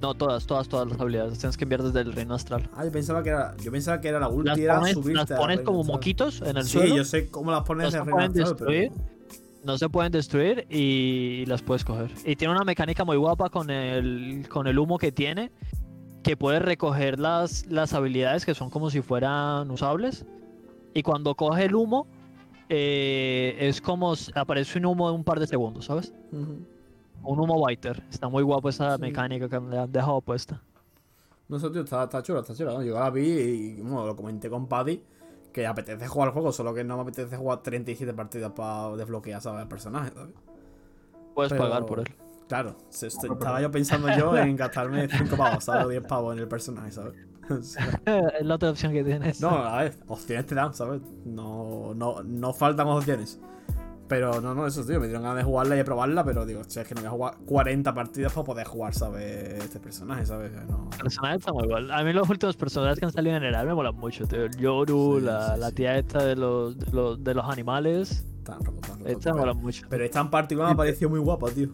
No, 0.00 0.14
todas, 0.14 0.46
todas, 0.46 0.66
todas 0.68 0.88
las 0.88 0.98
habilidades. 1.00 1.38
Tienes 1.38 1.56
que 1.56 1.64
enviar 1.64 1.82
desde 1.82 2.00
el 2.00 2.12
reino 2.12 2.34
astral. 2.34 2.68
Ah, 2.74 2.84
yo 2.84 2.90
pensaba 2.92 3.22
que 3.22 3.28
era. 3.30 3.54
Yo 3.58 3.70
pensaba 3.70 4.00
que 4.00 4.08
era 4.08 4.18
la 4.18 4.28
ulti, 4.28 4.48
Las 4.48 4.58
era 4.58 4.78
pones, 4.78 4.92
subirte 4.94 5.30
las 5.30 5.38
pones 5.40 5.60
como 5.60 5.80
Astral. 5.80 5.94
moquitos 5.96 6.40
en 6.42 6.56
el 6.56 6.64
Sí, 6.64 6.70
suelo. 6.78 6.96
yo 6.96 7.04
sé 7.04 7.28
cómo 7.30 7.50
las 7.50 7.62
pones 7.64 7.86
en 7.86 7.90
se 7.92 7.98
Reino 8.04 8.18
Astral, 8.18 8.32
destruir. 8.48 8.92
pero. 8.92 9.20
No 9.62 9.76
se 9.76 9.90
pueden 9.90 10.10
destruir 10.10 10.66
y 10.70 11.44
las 11.46 11.60
puedes 11.60 11.84
coger. 11.84 12.10
Y 12.24 12.34
tiene 12.36 12.54
una 12.54 12.64
mecánica 12.64 13.04
muy 13.04 13.18
guapa 13.18 13.50
con 13.50 13.68
el, 13.68 14.46
con 14.48 14.66
el 14.66 14.78
humo 14.78 14.96
que 14.96 15.12
tiene. 15.12 15.52
Que 16.22 16.34
puedes 16.36 16.62
recoger 16.62 17.18
las, 17.20 17.66
las 17.66 17.92
habilidades 17.92 18.46
que 18.46 18.54
son 18.54 18.70
como 18.70 18.88
si 18.88 19.02
fueran 19.02 19.70
usables. 19.70 20.24
Y 20.94 21.02
cuando 21.02 21.34
coge 21.34 21.66
el 21.66 21.74
humo, 21.74 22.06
eh, 22.70 23.56
es 23.60 23.80
como 23.82 24.14
aparece 24.34 24.78
un 24.78 24.86
humo 24.86 25.10
de 25.10 25.14
un 25.14 25.24
par 25.24 25.40
de 25.40 25.46
segundos, 25.46 25.84
¿sabes? 25.86 26.12
Un 27.22 27.38
humo 27.40 27.66
biter. 27.66 28.02
Está 28.10 28.28
muy 28.28 28.42
guapo 28.42 28.68
esa 28.68 28.96
Sí. 28.96 29.02
mecánica 29.02 29.48
que 29.48 29.60
me 29.60 29.78
han 29.78 29.90
dejado 29.92 30.20
puesta. 30.20 30.62
No 31.48 31.58
sé, 31.58 31.68
tío, 31.70 31.82
está, 31.82 32.04
está 32.04 32.22
chula, 32.22 32.40
está 32.40 32.54
chula. 32.54 32.72
¿no? 32.74 32.82
Yo 32.82 32.94
la 32.98 33.10
vi 33.10 33.28
y 33.28 33.80
bueno, 33.80 34.06
lo 34.06 34.16
comenté 34.16 34.48
con 34.48 34.66
Paddy. 34.66 35.02
Que 35.52 35.66
apetece 35.66 36.06
jugar 36.06 36.28
el 36.28 36.32
juego, 36.34 36.52
solo 36.52 36.72
que 36.72 36.84
no 36.84 36.94
me 36.96 37.02
apetece 37.02 37.36
jugar 37.36 37.60
37 37.62 38.14
partidas 38.14 38.52
para 38.52 38.94
desbloquear, 38.96 39.40
¿sabes? 39.42 39.62
El 39.62 39.68
personaje, 39.68 40.12
¿sabes? 40.12 40.32
Puedes 41.34 41.50
Pero- 41.52 41.64
pagar 41.64 41.86
por 41.86 41.98
él. 42.00 42.06
Claro, 42.46 42.76
se- 42.88 43.10
se- 43.10 43.26
estaba 43.26 43.60
yo 43.60 43.70
pensando 43.70 44.08
yo 44.16 44.36
en 44.36 44.54
gastarme 44.56 45.08
5 45.08 45.36
pavos, 45.36 45.64
¿sabes? 45.64 45.84
O 45.86 45.88
10 45.88 46.02
pavos 46.04 46.34
en 46.34 46.40
el 46.40 46.48
personaje, 46.48 46.90
¿sabes? 46.92 47.14
O 47.50 47.62
sea, 47.64 47.84
es 48.38 48.46
la 48.46 48.54
otra 48.54 48.70
opción 48.70 48.92
que 48.92 49.02
tienes. 49.02 49.40
no, 49.40 49.50
a 49.50 49.82
ver, 49.82 49.96
opciones 50.06 50.46
te 50.46 50.54
dan, 50.54 50.72
¿sabes? 50.72 51.00
No, 51.24 51.94
no, 51.96 52.22
no 52.22 52.52
faltan 52.52 52.86
opciones. 52.86 53.40
Pero 54.10 54.40
no, 54.40 54.54
no, 54.56 54.66
eso, 54.66 54.84
tío, 54.84 54.98
me 54.98 55.06
dieron 55.06 55.22
ganas 55.22 55.38
de 55.38 55.44
jugarla 55.44 55.76
y 55.76 55.78
de 55.78 55.84
probarla, 55.84 56.24
pero 56.24 56.44
digo, 56.44 56.60
hostia, 56.62 56.82
es 56.82 56.88
que 56.88 56.94
no 56.96 57.00
voy 57.00 57.06
a 57.08 57.10
jugar 57.12 57.34
40 57.46 57.94
partidas 57.94 58.32
para 58.32 58.44
poder 58.44 58.66
jugar, 58.66 58.92
¿sabes? 58.92 59.62
Este 59.64 59.78
personaje, 59.78 60.26
¿sabes? 60.26 60.50
No. 60.68 60.90
El 60.92 60.98
personaje 61.04 61.36
está 61.36 61.52
muy 61.52 61.62
igual. 61.64 61.90
A 61.92 62.02
mí 62.02 62.12
los 62.12 62.28
últimos 62.28 62.56
personajes 62.56 62.98
que 62.98 63.04
han 63.06 63.12
salido 63.12 63.36
en 63.36 63.40
general 63.42 63.68
me 63.68 63.74
molan 63.74 63.94
mucho, 63.94 64.26
tío. 64.26 64.44
El 64.46 64.56
Yoru, 64.56 65.20
Sí, 65.20 65.24
la, 65.26 65.54
sí, 65.54 65.60
la 65.60 65.68
sí. 65.68 65.74
tía 65.76 65.96
esta 65.96 66.24
de 66.24 66.34
los, 66.34 66.76
de 66.76 66.90
los, 66.90 67.22
de 67.22 67.34
los 67.34 67.44
animales. 67.48 68.26
Tan 68.42 68.58
roto, 68.64 68.80
tan 68.80 68.98
roto. 68.98 69.08
Esta 69.10 69.32
me 69.32 69.38
mola 69.40 69.54
mucho. 69.54 69.86
pero 69.88 70.04
esta 70.04 70.20
en 70.20 70.30
particular 70.30 70.68
me 70.70 70.74
ha 70.74 70.76
parecido 70.76 71.08
muy 71.08 71.20
guapa, 71.20 71.48
tío. 71.52 71.68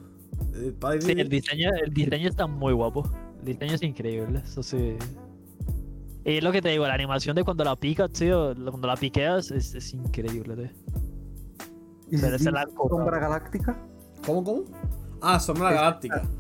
Eh, 0.54 0.74
Paddy- 0.78 1.00
Sí, 1.00 1.12
el 1.12 1.30
diseño, 1.30 1.70
el 1.82 1.94
diseño 1.94 2.28
está 2.28 2.46
muy 2.46 2.74
guapo. 2.74 3.10
diseño 3.42 3.72
es 3.76 3.82
increíble, 3.82 4.42
eso 4.44 4.62
sí. 4.62 4.96
Y 6.26 6.36
es 6.36 6.44
lo 6.44 6.52
que 6.52 6.60
te 6.60 6.68
digo, 6.68 6.86
la 6.86 6.92
animación 6.92 7.34
de 7.34 7.44
cuando 7.44 7.64
la 7.64 7.76
picas, 7.76 8.10
tío, 8.12 8.52
cuando 8.54 8.88
la 8.88 8.96
piqueas 8.96 9.50
es, 9.52 9.74
es 9.74 9.94
increíble, 9.94 10.54
tío. 10.54 10.70
¿Y 12.10 12.18
Pero 12.18 12.36
esa 12.36 12.50
la 12.50 12.66
sombra 12.88 13.18
galáctica? 13.18 13.76
¿Cómo, 14.24 14.44
cómo? 14.44 14.62
Ah, 15.20 15.40
Sombra 15.40 15.72
Galáctica. 15.72 16.22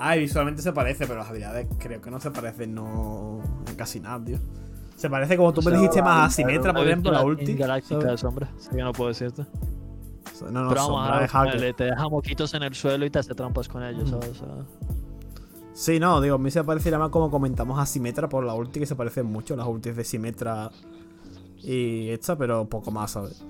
Ah, 0.00 0.16
visualmente 0.16 0.62
se 0.62 0.72
parece, 0.72 1.06
pero 1.06 1.20
las 1.20 1.28
habilidades 1.28 1.68
creo 1.78 2.00
que 2.00 2.10
no 2.10 2.18
se 2.18 2.30
parecen, 2.32 2.74
no. 2.74 3.40
en 3.68 3.74
casi 3.76 4.00
nada, 4.00 4.24
tío. 4.24 4.38
Se 4.96 5.08
parece 5.08 5.36
como 5.36 5.52
tú 5.52 5.60
O 5.60 5.64
me 5.70 5.76
dijiste 5.76 6.02
más 6.02 6.26
a 6.26 6.30
Symmetra, 6.34 6.72
por 6.72 6.84
ejemplo, 6.86 7.12
la 7.12 7.22
ulti. 7.22 7.54
Galáctica 7.54 8.00
¿sabes? 8.00 8.10
de 8.10 8.18
sombra, 8.18 8.50
así 8.58 8.68
que 8.70 8.82
no 8.82 8.92
puedo 8.92 9.08
decirte. 9.10 9.46
No, 10.50 10.62
no, 10.64 10.68
Pero 10.70 10.80
vamos 10.80 10.86
Sombra 10.86 11.12
a 11.12 11.14
de 11.14 11.20
ver, 11.20 11.30
hacker. 11.30 11.74
te 11.74 11.84
deja 11.84 12.08
moquitos 12.08 12.52
en 12.54 12.62
el 12.64 12.74
suelo 12.74 13.04
y 13.06 13.10
te 13.10 13.20
hace 13.20 13.34
trampas 13.34 13.68
con 13.68 13.84
ellos, 13.84 14.10
Ujú. 14.10 14.22
¿sabes? 14.22 14.30
O 14.30 14.34
sea, 14.34 14.48
Sí, 15.72 16.00
no, 16.00 16.20
digo, 16.20 16.34
a 16.34 16.38
mí 16.38 16.50
se 16.50 16.64
parecería 16.64 16.98
más 16.98 17.10
como 17.10 17.30
comentamos 17.30 17.78
a 17.78 17.86
Symmetra 17.86 18.28
por 18.28 18.42
la 18.44 18.54
ulti, 18.54 18.80
que 18.80 18.86
se 18.86 18.96
parecen 18.96 19.26
mucho 19.26 19.54
las 19.54 19.66
ultis 19.68 19.94
de 19.94 20.02
Symmetra 20.04 20.70
y 21.58 22.08
esta, 22.08 22.36
pero 22.36 22.68
poco 22.68 22.90
más, 22.90 23.12
¿sabes? 23.12 23.44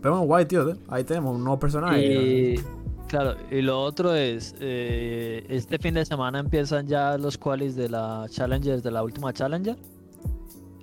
Pero 0.00 0.12
bueno, 0.14 0.26
guay, 0.26 0.44
tío, 0.46 0.68
¿eh? 0.70 0.76
ahí 0.88 1.04
tenemos 1.04 1.34
un 1.34 1.42
nuevo 1.44 1.58
personaje. 1.58 2.04
Y 2.06 2.60
claro, 3.08 3.36
y 3.50 3.62
lo 3.62 3.80
otro 3.82 4.14
es, 4.14 4.54
eh, 4.60 5.44
este 5.48 5.78
fin 5.78 5.94
de 5.94 6.04
semana 6.04 6.38
empiezan 6.38 6.86
ya 6.86 7.16
los 7.18 7.36
qualis 7.38 7.74
de 7.76 7.88
la 7.88 8.26
Challengers, 8.28 8.82
de 8.82 8.90
la 8.90 9.02
última 9.02 9.32
Challenger. 9.32 9.76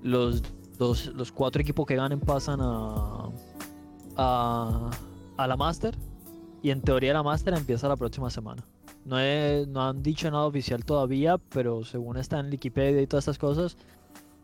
Los, 0.01 0.43
dos, 0.77 1.07
los 1.15 1.31
cuatro 1.31 1.61
equipos 1.61 1.85
que 1.85 1.95
ganen 1.95 2.19
pasan 2.19 2.59
a, 2.61 3.29
a, 4.17 4.89
a 5.37 5.47
la 5.47 5.55
Master. 5.57 5.95
Y 6.61 6.69
en 6.71 6.81
teoría 6.81 7.13
la 7.13 7.23
Master 7.23 7.53
empieza 7.53 7.87
la 7.87 7.95
próxima 7.97 8.29
semana. 8.29 8.63
No, 9.05 9.19
he- 9.19 9.65
no 9.67 9.81
han 9.81 10.01
dicho 10.01 10.31
nada 10.31 10.45
oficial 10.45 10.83
todavía, 10.85 11.37
pero 11.37 11.83
según 11.83 12.17
está 12.17 12.39
en 12.39 12.47
Wikipedia 12.49 13.01
y 13.01 13.07
todas 13.07 13.23
estas 13.23 13.37
cosas, 13.37 13.77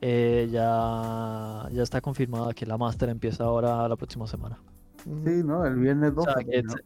eh, 0.01 0.47
ya, 0.51 1.67
ya 1.71 1.83
está 1.83 2.01
confirmada 2.01 2.53
que 2.53 2.65
la 2.65 2.77
Master 2.77 3.09
empieza 3.09 3.43
ahora 3.43 3.87
la 3.87 3.95
próxima 3.95 4.27
semana. 4.27 4.57
Sí, 5.03 5.41
¿no? 5.43 5.65
El 5.65 5.75
viernes 5.75 6.11
O 6.11 6.15
12. 6.25 6.31
sea, 6.33 6.43
que 6.43 6.63
¿no? 6.63 6.73
te- 6.73 6.83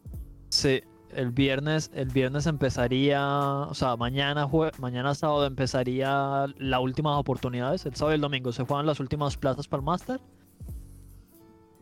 sí, 0.48 0.80
el 1.10 1.30
viernes, 1.30 1.90
el 1.94 2.08
viernes 2.08 2.46
empezaría, 2.46 3.22
o 3.68 3.74
sea, 3.74 3.96
mañana, 3.96 4.46
jue- 4.48 4.76
mañana 4.78 5.14
sábado 5.14 5.46
empezaría 5.46 6.46
las 6.58 6.80
últimas 6.80 7.18
oportunidades. 7.18 7.86
El 7.86 7.94
sábado 7.94 8.14
y 8.14 8.16
el 8.16 8.20
domingo 8.20 8.52
se 8.52 8.64
juegan 8.64 8.86
las 8.86 8.98
últimas 9.00 9.36
plazas 9.36 9.68
para 9.68 9.80
el 9.80 9.84
Master. 9.84 10.20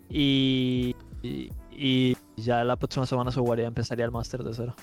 Y, 0.08 0.94
y, 1.22 1.50
y 1.70 2.16
ya 2.36 2.64
la 2.64 2.76
próxima 2.76 3.06
semana 3.06 3.30
se 3.32 3.40
jugaría, 3.40 3.66
empezaría 3.66 4.04
el 4.04 4.10
Master 4.10 4.42
de 4.42 4.52
cero. 4.54 4.74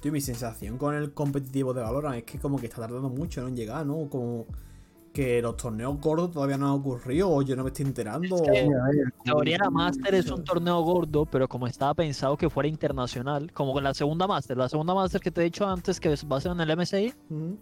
Tío, 0.00 0.12
mi 0.12 0.20
sensación 0.20 0.76
con 0.76 0.94
el 0.94 1.12
competitivo 1.12 1.72
de 1.72 1.80
Valorant 1.82 2.16
es 2.18 2.24
que 2.24 2.38
como 2.38 2.58
que 2.58 2.66
está 2.66 2.82
tardando 2.82 3.08
mucho 3.08 3.40
¿no? 3.42 3.48
en 3.48 3.56
llegar, 3.56 3.86
¿no? 3.86 4.08
Como 4.10 4.44
que 5.16 5.40
los 5.42 5.56
torneos 5.56 5.98
gordos 6.00 6.30
todavía 6.30 6.58
no 6.58 6.66
han 6.66 6.72
ocurrido, 6.80 7.30
o 7.30 7.40
yo 7.42 7.56
no 7.56 7.62
me 7.64 7.68
estoy 7.70 7.86
enterando. 7.86 8.36
Es 8.36 8.42
que- 8.42 8.50
o- 8.50 8.54
Sí, 8.54 8.60
a 8.60 8.84
ver, 8.84 8.96
En 8.98 9.12
teoría 9.24 9.58
la 9.58 9.70
Master 9.70 10.14
es 10.14 10.30
un 10.30 10.44
torneo 10.44 10.80
gordo, 10.82 11.24
pero 11.24 11.48
como 11.48 11.66
estaba 11.66 11.94
pensado 11.94 12.36
que 12.36 12.50
fuera 12.50 12.68
internacional, 12.68 13.50
como 13.52 13.72
con 13.72 13.82
la 13.82 13.94
segunda 13.94 14.26
Master, 14.26 14.56
la 14.56 14.68
segunda 14.68 14.94
Master 14.94 15.20
que 15.20 15.30
te 15.30 15.40
he 15.40 15.44
dicho 15.44 15.66
antes 15.66 15.98
que 16.00 16.14
va 16.30 16.36
a 16.36 16.40
ser 16.40 16.52
en 16.52 16.60
el 16.60 16.70
MSI, 16.70 17.14
Ujú. 17.30 17.56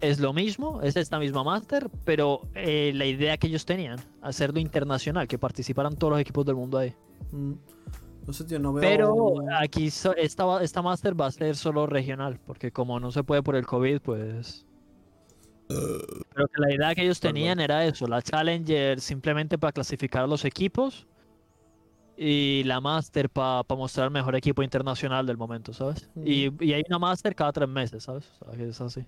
es 0.00 0.20
lo 0.20 0.32
mismo, 0.32 0.80
es 0.82 0.96
esta 0.96 1.18
misma 1.18 1.42
Master, 1.42 1.90
pero 2.04 2.42
eh, 2.54 2.92
la 2.94 3.06
idea 3.06 3.36
que 3.36 3.48
ellos 3.48 3.66
tenían, 3.66 3.98
hacerlo 4.22 4.60
internacional, 4.60 5.26
que 5.26 5.36
participaran 5.38 5.96
todos 5.96 6.12
los 6.12 6.20
equipos 6.20 6.46
del 6.46 6.54
mundo 6.54 6.78
ahí. 6.78 6.94
Mm. 7.32 7.52
No 8.26 8.32
sé, 8.34 8.44
tío, 8.44 8.58
no 8.60 8.72
veo. 8.74 8.82
Pero 8.82 9.36
aquí 9.58 9.90
so- 9.90 10.14
esta, 10.14 10.62
esta 10.62 10.82
Master 10.82 11.18
va 11.20 11.26
a 11.26 11.30
ser 11.32 11.56
solo 11.56 11.86
regional, 11.86 12.38
porque 12.46 12.70
como 12.70 13.00
no 13.00 13.10
se 13.10 13.24
puede 13.24 13.42
por 13.42 13.56
el 13.56 13.66
COVID, 13.66 14.00
pues... 14.00 14.64
Pero 15.68 16.48
que 16.48 16.60
la 16.60 16.74
idea 16.74 16.94
que 16.94 17.02
ellos 17.02 17.20
Perdón. 17.20 17.34
tenían 17.34 17.60
era 17.60 17.84
eso, 17.84 18.06
la 18.06 18.22
Challenger 18.22 19.00
simplemente 19.00 19.58
para 19.58 19.72
clasificar 19.72 20.24
a 20.24 20.26
los 20.26 20.44
equipos 20.44 21.06
y 22.16 22.62
la 22.64 22.80
Master 22.80 23.30
para 23.30 23.62
mostrar 23.70 24.06
el 24.06 24.12
mejor 24.12 24.34
equipo 24.34 24.62
internacional 24.62 25.26
del 25.26 25.36
momento, 25.36 25.72
¿sabes? 25.72 26.08
Y, 26.16 26.52
y 26.64 26.72
hay 26.72 26.82
una 26.88 26.98
Master 26.98 27.34
cada 27.34 27.52
tres 27.52 27.68
meses, 27.68 28.02
¿sabes? 28.02 28.28
O 28.40 28.46
sea, 28.46 28.56
que 28.56 28.68
es 28.68 28.80
así. 28.80 29.04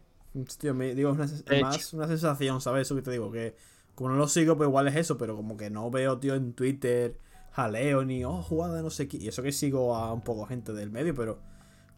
Tío, 0.58 0.74
me, 0.74 0.94
digo, 0.94 1.10
es 1.10 1.16
una, 1.16 1.60
más 1.60 1.92
una 1.92 2.06
sensación, 2.06 2.60
¿sabes? 2.60 2.82
Eso 2.82 2.94
que 2.94 3.02
te 3.02 3.10
digo, 3.10 3.32
que 3.32 3.56
como 3.96 4.10
no 4.10 4.16
lo 4.16 4.28
sigo, 4.28 4.56
pues 4.56 4.68
igual 4.68 4.86
es 4.88 4.96
eso, 4.96 5.18
pero 5.18 5.34
como 5.34 5.56
que 5.56 5.70
no 5.70 5.90
veo, 5.90 6.18
tío, 6.18 6.34
en 6.34 6.52
Twitter 6.52 7.18
jaleo 7.50 8.04
ni, 8.04 8.24
oh, 8.24 8.42
jugada 8.42 8.80
no 8.80 8.90
sé 8.90 9.08
qué. 9.08 9.16
Y 9.16 9.28
eso 9.28 9.42
que 9.42 9.52
sigo 9.52 9.96
a 9.96 10.12
un 10.12 10.22
poco 10.22 10.46
gente 10.46 10.72
del 10.72 10.90
medio, 10.90 11.14
pero 11.14 11.40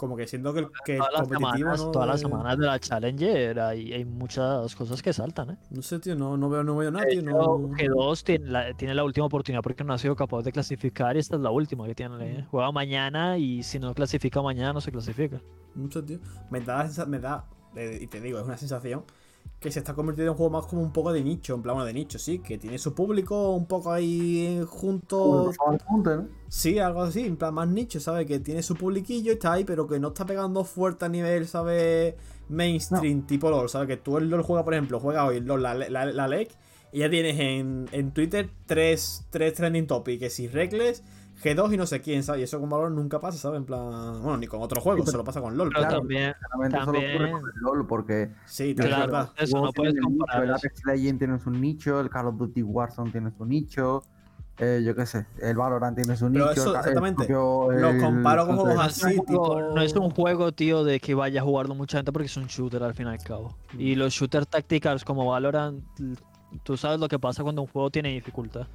como 0.03 0.17
que 0.17 0.27
siento 0.27 0.53
que 0.53 0.59
el, 0.59 0.69
que 0.85 0.93
el 0.95 0.99
Todas 0.99 1.13
las 1.13 1.21
competitivo 1.29 1.57
semanas, 1.57 1.81
no. 1.85 1.91
todas 1.93 2.09
las 2.09 2.21
semanas 2.21 2.59
de 2.59 2.67
la 2.67 2.81
Challenger 2.81 3.61
hay, 3.61 3.93
hay 3.93 4.05
muchas 4.05 4.75
cosas 4.75 5.01
que 5.01 5.13
saltan, 5.13 5.51
¿eh? 5.51 5.57
No 5.71 5.81
sé, 5.81 6.01
tío, 6.01 6.17
no, 6.17 6.37
no 6.37 6.51
veo, 6.51 6.65
no 6.65 6.77
veo 6.77 6.91
nada, 6.91 7.07
tío. 7.07 7.23
No... 7.23 7.69
G2 7.69 8.25
tiene 8.25 8.47
la, 8.51 8.75
tiene 8.75 8.95
la 8.97 9.05
última 9.05 9.27
oportunidad 9.27 9.63
porque 9.63 9.85
no 9.85 9.93
ha 9.95 9.99
sido 9.99 10.17
capaz 10.17 10.43
de 10.43 10.51
clasificar 10.51 11.15
y 11.15 11.21
esta 11.21 11.37
es 11.37 11.43
la 11.43 11.51
última 11.51 11.87
que 11.87 11.95
tiene. 11.95 12.39
¿eh? 12.41 12.47
Juega 12.51 12.73
mañana 12.73 13.39
y 13.39 13.63
si 13.63 13.79
no 13.79 13.95
clasifica 13.95 14.43
mañana 14.43 14.73
no 14.73 14.81
se 14.81 14.91
clasifica. 14.91 15.41
No 15.77 15.89
sé, 15.89 16.03
tío. 16.03 16.19
Me 16.51 16.61
da, 16.61 16.91
me 17.07 17.21
da, 17.21 17.45
eh, 17.77 17.99
y 18.01 18.09
te 18.09 18.21
digo, 18.21 18.41
es 18.41 18.45
una 18.45 18.57
sensación 18.57 19.05
que 19.63 19.71
se 19.71 19.79
está 19.79 19.95
convirtiendo 19.95 20.33
en 20.33 20.33
un 20.33 20.37
juego 20.37 20.51
más 20.51 20.67
como 20.67 20.83
un 20.83 20.93
poco 20.93 21.13
de 21.13 21.23
nicho, 21.23 21.55
en 21.55 21.63
plan, 21.63 21.77
bueno, 21.77 21.87
de 21.87 21.95
nicho, 21.95 22.19
sí, 22.19 22.41
que 22.41 22.59
tiene 22.59 22.79
su 22.79 22.95
público 22.95 23.53
un 23.53 23.67
poco 23.67 23.93
ahí 23.93 24.61
junto. 24.67 25.51
punto, 25.89 26.17
¿no? 26.17 26.29
Sí, 26.49 26.79
algo 26.79 27.03
así, 27.03 27.21
en 27.25 27.37
plan 27.37 27.55
más 27.55 27.69
nicho, 27.69 28.01
¿sabes? 28.01 28.27
Que 28.27 28.41
tiene 28.41 28.63
su 28.63 28.75
publiquillo 28.75 29.33
está 29.33 29.53
ahí, 29.53 29.65
pero 29.65 29.87
que 29.87 29.99
no 29.99 30.09
está 30.09 30.27
pegando 30.27 30.65
fuerte 30.65 31.05
a 31.07 31.09
nivel, 31.09 31.47
¿sabes? 31.47 32.15
Mainstream, 32.49 33.27
tipo 33.27 33.49
LOL, 33.49 33.69
¿sabes? 33.71 33.89
Que 33.89 33.97
tú 33.97 34.19
el 34.19 34.29
LOL 34.29 34.43
juega, 34.43 34.65
por 34.65 34.75
ejemplo, 34.75 35.01
juega 35.01 35.25
hoy 35.25 35.41
LOL, 35.41 35.63
la, 35.63 35.75
la, 35.75 36.05
la 36.07 36.29
LEC, 36.29 36.51
y 36.93 36.99
ya 36.99 37.09
tienes 37.09 37.39
en, 37.39 37.89
en 37.93 38.13
Twitter 38.13 38.51
tres, 38.67 39.25
tres 39.31 39.55
trending 39.55 39.87
topics, 39.87 40.21
que 40.21 40.29
si 40.29 40.49
Reckless, 40.49 41.03
G2 41.43 41.75
y 41.75 41.77
no 41.77 41.87
sé 41.87 42.01
quién, 42.01 42.23
¿sabes? 42.23 42.41
Y 42.41 42.45
eso 42.45 42.61
con 42.61 42.69
Valor 42.69 42.91
nunca 42.93 43.19
pasa, 43.21 43.39
¿sabes? 43.39 43.59
En 43.59 43.65
plan, 43.65 44.23
bueno, 44.23 44.37
ni 44.37 44.47
con 44.47 44.61
otros 44.63 44.83
juegos, 44.83 45.03
pero- 45.05 45.13
solo 45.13 45.25
pasa 45.25 45.41
con 45.41 45.57
LOL. 45.57 45.69
Pero 45.71 45.81
claro. 45.81 45.99
también, 45.99 46.35
Claramente 46.39 46.79
solo 46.85 46.99
ocurre 46.99 47.13
También- 47.17 47.33
con 47.33 47.41
el 47.51 47.61
LOL, 47.63 47.87
porque 47.87 48.31
Sí, 48.45 48.75
tío, 48.75 48.85
es 48.85 48.89
claro, 48.91 49.13
verdad. 49.13 49.31
eso 49.39 49.61
no 49.61 49.73
puedes 49.73 49.95
comparar. 50.01 50.43
El 50.45 50.51
eso. 50.51 50.57
Apex 50.59 50.83
Legends 50.87 51.19
tiene 51.19 51.39
su 51.39 51.51
nicho, 51.51 52.01
el 52.01 52.11
Call 52.11 52.27
of 52.29 52.37
Duty 52.37 52.63
Warzone 52.63 53.11
tiene 53.11 53.31
su 53.37 53.45
nicho, 53.45 54.03
eh, 54.59 54.83
yo 54.85 54.95
qué 54.95 55.07
sé, 55.07 55.27
el 55.41 55.57
Valorant 55.57 55.97
tiene 55.97 56.15
su 56.17 56.31
Pero 56.31 56.49
nicho. 56.51 56.61
eso, 56.61 56.77
exactamente, 56.77 57.25
propio- 57.27 57.73
lo 57.73 57.99
comparo 58.05 58.47
con 58.47 58.57
juegos 58.59 58.75
No 58.77 58.83
es, 58.83 59.05
así, 59.05 59.19
un 59.19 59.25
juego, 59.27 59.43
tipo- 59.57 59.75
no 59.75 59.83
es 59.83 59.97
un 59.97 60.11
juego, 60.11 60.53
tío, 60.53 60.85
de 60.85 61.01
que 61.01 61.15
vaya 61.15 61.41
a 61.41 61.45
jugarlo 61.45 61.75
mucha 61.75 61.99
gente 61.99 62.13
porque 62.13 62.27
es 62.27 62.37
un 62.37 62.47
shooter 62.47 62.83
al 62.85 62.95
fin 62.95 63.07
y 63.07 63.11
al 63.11 63.19
cabo. 63.19 63.57
Y 63.77 63.95
los 63.97 64.13
shooters 64.13 64.47
tacticals 64.47 65.05
como 65.05 65.27
Valorant, 65.27 65.83
tú 66.63 66.77
sabes 66.77 67.01
lo 67.01 67.09
que 67.09 67.19
pasa 67.19 67.43
cuando 67.43 67.63
un 67.63 67.69
juego 67.69 67.91
tiene 67.91 68.11
dificultad. 68.11 68.67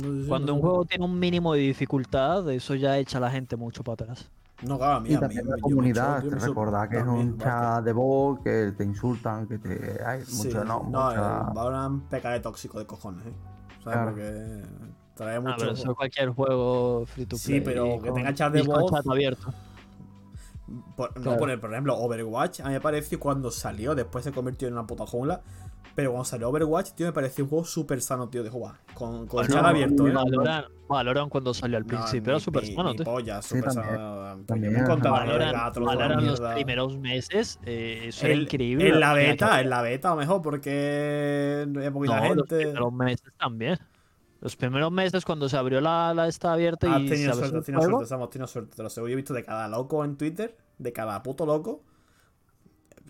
No 0.00 0.22
sé, 0.22 0.28
Cuando 0.28 0.48
no- 0.52 0.54
un 0.56 0.60
juego 0.60 0.84
tiene 0.84 1.04
un 1.04 1.18
mínimo 1.18 1.52
de 1.54 1.60
dificultad, 1.60 2.50
eso 2.50 2.74
ya 2.74 2.98
echa 2.98 3.18
a 3.18 3.20
la 3.20 3.30
gente 3.30 3.56
mucho 3.56 3.82
para 3.82 3.94
atrás. 3.94 4.30
No, 4.62 4.76
claro, 4.76 4.94
a 4.94 5.00
mí, 5.00 5.10
Y 5.10 5.14
a 5.14 5.16
mí, 5.16 5.20
también 5.20 5.44
yo 5.44 5.50
la 5.50 5.56
me 5.56 5.60
comunidad, 5.62 6.22
te 6.24 6.30
recordad 6.30 6.88
que 6.88 6.98
es 6.98 7.04
también, 7.04 7.28
un 7.28 7.38
bastante. 7.38 7.66
chat 7.76 7.84
de 7.84 7.92
voz, 7.92 8.40
que 8.40 8.72
te 8.76 8.84
insultan, 8.84 9.46
que 9.46 9.58
te... 9.58 10.00
Hay 10.04 10.22
Sí, 10.24 10.48
mucho, 10.48 10.64
no, 10.64 10.64
no, 10.64 10.82
mucha- 10.84 11.42
Valorant 11.54 12.02
peca 12.08 12.30
de 12.30 12.40
tóxico 12.40 12.78
de 12.80 12.86
cojones, 12.86 13.26
¿eh? 13.26 13.32
¿Sabes? 13.84 13.84
Claro. 13.84 14.10
Porque 14.10 14.62
trae 15.14 15.36
Ah, 15.36 15.40
mucho. 15.40 15.56
pero 15.58 15.70
eso 15.72 15.94
cualquier 15.94 16.30
juego 16.30 17.06
free 17.06 17.26
to 17.26 17.36
Sí, 17.36 17.60
play. 17.60 17.60
pero 17.60 17.86
y 17.86 18.00
que 18.00 18.08
con- 18.08 18.14
tenga 18.14 18.34
chat 18.34 18.52
de 18.52 18.62
voz. 18.62 18.90
chat 18.90 19.06
abierto. 19.06 19.52
Por, 20.96 21.16
no 21.16 21.22
claro. 21.22 21.38
por, 21.38 21.50
el- 21.50 21.60
por 21.60 21.72
ejemplo, 21.72 21.96
Overwatch, 21.98 22.60
a 22.60 22.64
mí 22.66 22.72
me 22.72 22.80
pareció 22.80 23.18
cuando 23.18 23.50
salió, 23.50 23.94
después 23.94 24.24
se 24.24 24.32
convirtió 24.32 24.68
en 24.68 24.74
una 24.74 24.86
puta 24.86 25.06
jungla. 25.06 25.40
Pero 25.94 26.12
cuando 26.12 26.26
salió 26.26 26.48
Overwatch, 26.50 26.92
tío, 26.92 27.06
me 27.06 27.12
pareció 27.12 27.42
un 27.42 27.50
juego 27.50 27.64
súper 27.64 28.00
sano, 28.00 28.28
tío, 28.28 28.44
de 28.44 28.50
jugar. 28.50 28.76
Con, 28.94 29.26
con 29.26 29.38
Bueno, 29.40 29.52
chat 29.54 29.64
abierto, 29.64 30.06
¿eh? 30.06 30.12
Valorant, 30.12 30.66
Valorant 30.88 31.28
cuando 31.28 31.52
salió 31.54 31.76
al 31.76 31.82
No, 31.82 31.88
principio 31.88 32.30
era 32.34 32.40
súper 32.40 32.66
sano, 32.66 32.94
tío. 32.94 33.04
polla, 33.04 33.42
Sí, 33.42 33.48
súper 33.56 33.64
también. 33.74 33.96
sano. 33.96 34.38
También, 34.46 34.72
yo 34.74 34.78
me 34.80 34.86
gato, 34.86 35.04
la 35.80 35.86
Valorant 35.86 36.22
los 36.22 36.38
mierda. 36.40 36.54
primeros 36.54 36.96
meses, 36.98 37.58
eh, 37.64 38.04
eso 38.08 38.26
era 38.26 38.34
El- 38.34 38.42
increíble. 38.42 38.88
En 38.88 39.00
la 39.00 39.12
beta, 39.12 39.60
en 39.60 39.70
la 39.70 39.82
beta 39.82 40.08
a 40.08 40.10
lo 40.12 40.18
mejor, 40.18 40.40
porque 40.40 41.64
no 41.68 41.80
había 41.80 41.90
poquita 41.92 42.20
No, 42.20 42.34
los 42.34 42.48
gente. 42.48 42.64
primeros 42.64 42.92
meses 42.92 43.32
también. 43.36 43.78
Los 44.40 44.54
primeros 44.56 44.92
meses 44.92 45.24
cuando 45.24 45.48
se 45.48 45.56
abrió 45.56 45.80
la, 45.80 46.14
la 46.14 46.28
esta 46.28 46.52
abierta 46.52 46.86
y 47.00 47.08
se 47.08 47.14
tenido 47.14 47.32
abrió 47.32 47.48
suerte, 47.48 47.54
el 47.56 47.58
has 47.60 47.66
tenido 47.66 47.82
suerte, 47.82 48.06
Sam, 48.06 48.22
has 48.22 48.30
tenido 48.30 48.46
suerte. 48.46 48.76
Te 48.76 48.82
lo 48.82 48.90
sé, 48.90 49.00
yo 49.00 49.08
he 49.08 49.14
visto 49.16 49.34
de 49.34 49.42
cada 49.44 49.66
loco 49.68 50.04
en 50.04 50.16
Twitter, 50.16 50.56
de 50.78 50.92
cada 50.92 51.22
puto 51.22 51.44
loco. 51.44 51.82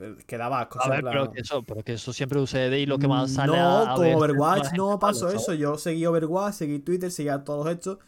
eh, 0.01 0.17
Que 0.27 0.39
daba 0.39 0.61
asco. 0.61 0.79
A 0.83 0.89
ver, 0.89 1.05
pero 1.05 1.31
que 1.31 1.41
eso, 1.41 1.63
pero 1.63 1.83
que 1.83 1.93
eso 1.95 2.13
siempre 2.13 2.39
sucede 2.39 2.79
y 2.81 2.87
lo 2.87 2.99
que 2.99 3.09
más 3.09 3.31
sale 3.33 3.53
No, 3.53 3.59
a, 3.59 3.95
a 3.95 4.07
es 4.09 4.17
Overwatch 4.17 4.73
no 4.75 4.99
pasó 4.99 5.29
eso. 5.29 5.53
Yo 5.55 5.77
seguí 5.77 6.07
Overwatch, 6.07 6.55
seguí 6.55 6.79
Twitter, 6.79 7.11
seguía 7.11 7.45
todos 7.45 7.67
los 7.67 7.75
hechos. 7.75 7.99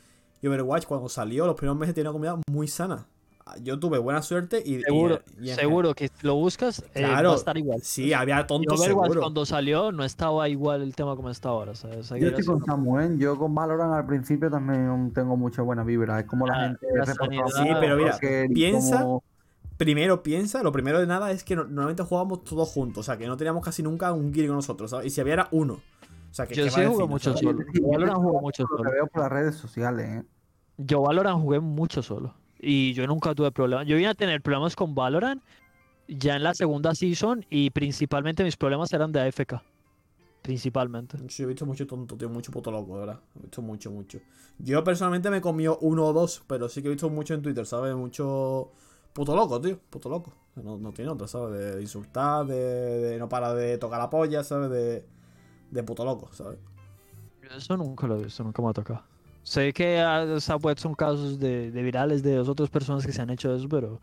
Y 0.41 0.47
Overwatch, 0.47 0.87
cuando 0.87 1.09
salió, 1.11 1.45
los 1.47 1.57
primeros 1.57 1.79
meses 1.79 1.95
tenía 1.95 2.11
una 2.11 2.15
comunidad 2.15 2.43
muy 2.51 2.69
sana. 2.69 3.07
Yo 3.63 3.81
tuve 3.81 3.99
buena 3.99 4.23
suerte 4.23 4.63
y. 4.65 4.77
y- 4.77 4.83
Seguro, 4.83 5.21
y 5.41 5.51
en 5.51 5.57
seguro 5.57 5.95
que 5.95 6.09
si 6.09 6.27
lo 6.27 6.37
buscas, 6.37 6.81
eh, 6.95 7.01
Claro, 7.01 7.31
va 7.31 7.35
a 7.35 7.39
estar 7.39 7.59
igual. 7.59 7.81
Sí, 7.83 8.13
había 8.13 8.41
Y 8.41 8.47
tontos 8.47 8.81
seguro. 8.85 9.21
cuando 9.21 9.45
salió 9.45 9.91
no 9.91 10.05
estaba 10.05 10.49
igual 10.49 10.83
el 10.83 10.95
tema 10.95 11.17
como 11.17 11.31
está 11.31 11.49
ahora, 11.49 11.73
Yo 11.73 11.89
estoy 12.29 12.45
con 12.45 12.65
Samuel, 12.65 13.19
yo 13.19 13.37
con 13.37 13.55
Valorant 13.55 13.93
al 13.95 14.07
principio 14.07 14.51
también 14.51 15.13
tengo 15.13 15.37
mucha 15.37 15.63
buena 15.63 15.83
vibra. 15.83 16.21
Es 16.21 16.27
como 16.27 16.47
la 16.47 16.57
La- 16.57 16.69
gente 16.69 16.87
la 16.95 17.05
reportaba 17.05 17.49
sanidad- 17.49 17.65
Sí, 17.75 17.77
pero 17.81 17.97
mira, 17.97 18.19
piensa- 18.55 19.03
como- 19.03 19.25
primero 19.77 20.23
piensa, 20.23 20.63
lo 20.63 20.71
primero 20.71 21.01
de 21.01 21.07
nada 21.09 21.33
es 21.33 21.43
que 21.43 21.57
no- 21.57 21.65
normalmente 21.65 22.03
jugábamos 22.05 22.45
todos 22.45 22.69
juntos, 22.69 23.01
o 23.01 23.03
sea, 23.03 23.17
que 23.17 23.27
no 23.27 23.37
teníamos 23.37 23.65
casi 23.65 23.83
nunca 23.83 24.13
un 24.13 24.31
Kiri 24.31 24.47
con 24.47 24.57
nosotros, 24.57 24.91
¿sabes? 24.91 25.07
Y 25.07 25.11
si 25.11 25.21
había 25.21 25.33
era 25.33 25.49
uno. 25.51 25.75
O 25.75 26.35
sea, 26.35 26.47
que 26.47 26.55
Yo 26.55 26.65
¿qué 26.65 26.71
sí 26.71 26.85
jugué 26.85 27.07
mucho 27.09 27.37
solo. 27.37 27.59
Yo 27.75 27.89
Valorant 27.89 28.19
jugué 28.19 28.41
mucho 28.41 28.63
Lo 28.63 28.69
que 28.69 28.77
solo. 28.77 28.91
veo 28.93 29.07
por 29.09 29.23
las 29.23 29.33
redes 29.33 29.57
sociales, 29.57 30.09
¿eh? 30.09 30.25
Yo 30.77 31.01
Valorant 31.03 31.41
jugué 31.43 31.59
mucho 31.59 32.03
solo. 32.03 32.35
Y 32.61 32.93
yo 32.93 33.07
nunca 33.07 33.35
tuve 33.35 33.51
problemas. 33.51 33.87
Yo 33.87 33.97
vine 33.97 34.09
a 34.09 34.15
tener 34.15 34.43
problemas 34.43 34.77
con 34.77 34.95
Valorant 34.95 35.43
ya 36.09 36.37
en 36.37 36.43
la 36.43 36.55
segunda 36.55 36.95
season 36.95 37.45
y 37.49 37.71
principalmente 37.71 38.45
mis 38.45 38.57
problemas 38.57 38.93
eran 38.93 39.13
de 39.13 39.21
AFK. 39.21 39.63
Principalmente. 40.43 41.19
Sí, 41.29 41.43
he 41.43 41.47
visto 41.47 41.67
mucho 41.67 41.87
tonto, 41.87 42.17
tío, 42.17 42.29
mucho 42.29 42.51
puto 42.51 42.71
loco, 42.71 42.99
verdad. 42.99 43.21
He 43.37 43.43
visto 43.43 43.63
mucho, 43.63 43.91
mucho. 43.91 44.19
Yo 44.59 44.83
personalmente 44.83 45.31
me 45.31 45.41
comió 45.41 45.79
uno 45.81 46.07
o 46.07 46.13
dos, 46.13 46.43
pero 46.47 46.69
sí 46.69 46.83
que 46.83 46.89
he 46.89 46.91
visto 46.91 47.11
mucho 47.11 47.35
en 47.35 47.43
Twitter, 47.43 47.67
¿sabes? 47.67 47.95
Mucho 47.95 48.73
puto 49.13 49.37
loco, 49.37 49.61
tío, 49.61 49.79
puto 49.91 50.09
loco. 50.09 50.35
No, 50.57 50.79
no 50.79 50.93
tiene 50.93 51.11
otra, 51.11 51.29
¿sabes? 51.29 51.77
De 51.77 51.81
insultar, 51.81 52.47
de, 52.47 52.57
de 52.57 53.19
no 53.19 53.29
para 53.29 53.55
de 53.55 53.79
tocar 53.79 53.99
la 53.99 54.11
polla, 54.11 54.43
¿sabes? 54.43 54.71
De, 54.71 55.05
de 55.71 55.83
puto 55.83 56.05
loco, 56.05 56.31
¿sabes? 56.33 56.59
Eso 57.55 57.77
nunca 57.77 58.07
lo 58.07 58.19
he 58.19 58.25
visto, 58.25 58.43
nunca 58.43 58.63
me 58.63 58.71
ha 58.71 58.73
tocado. 58.73 59.03
Sé 59.43 59.73
que 59.73 60.03
se 60.39 60.53
ha 60.53 60.59
puesto 60.59 60.89
en 60.89 60.95
casos 60.95 61.39
de, 61.39 61.71
de 61.71 61.83
virales 61.83 62.23
de 62.23 62.39
otras 62.39 62.69
personas 62.69 63.07
que 63.07 63.13
se 63.13 63.23
han 63.23 63.31
hecho 63.31 63.55
eso, 63.55 63.69
pero 63.69 64.01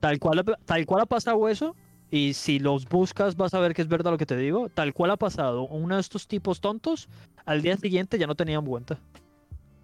tal 0.00 0.18
cual, 0.18 0.44
tal 0.64 0.86
cual 0.86 1.02
ha 1.02 1.06
pasado 1.06 1.48
eso, 1.48 1.76
y 2.10 2.32
si 2.32 2.58
los 2.58 2.88
buscas 2.88 3.36
vas 3.36 3.54
a 3.54 3.60
ver 3.60 3.74
que 3.74 3.82
es 3.82 3.88
verdad 3.88 4.10
lo 4.10 4.18
que 4.18 4.26
te 4.26 4.36
digo, 4.36 4.68
tal 4.68 4.92
cual 4.92 5.12
ha 5.12 5.16
pasado 5.16 5.62
uno 5.62 5.94
de 5.94 6.00
estos 6.00 6.26
tipos 6.26 6.60
tontos, 6.60 7.08
al 7.44 7.62
día 7.62 7.76
siguiente 7.76 8.18
ya 8.18 8.26
no 8.26 8.34
tenían 8.34 8.64
cuenta. 8.64 8.98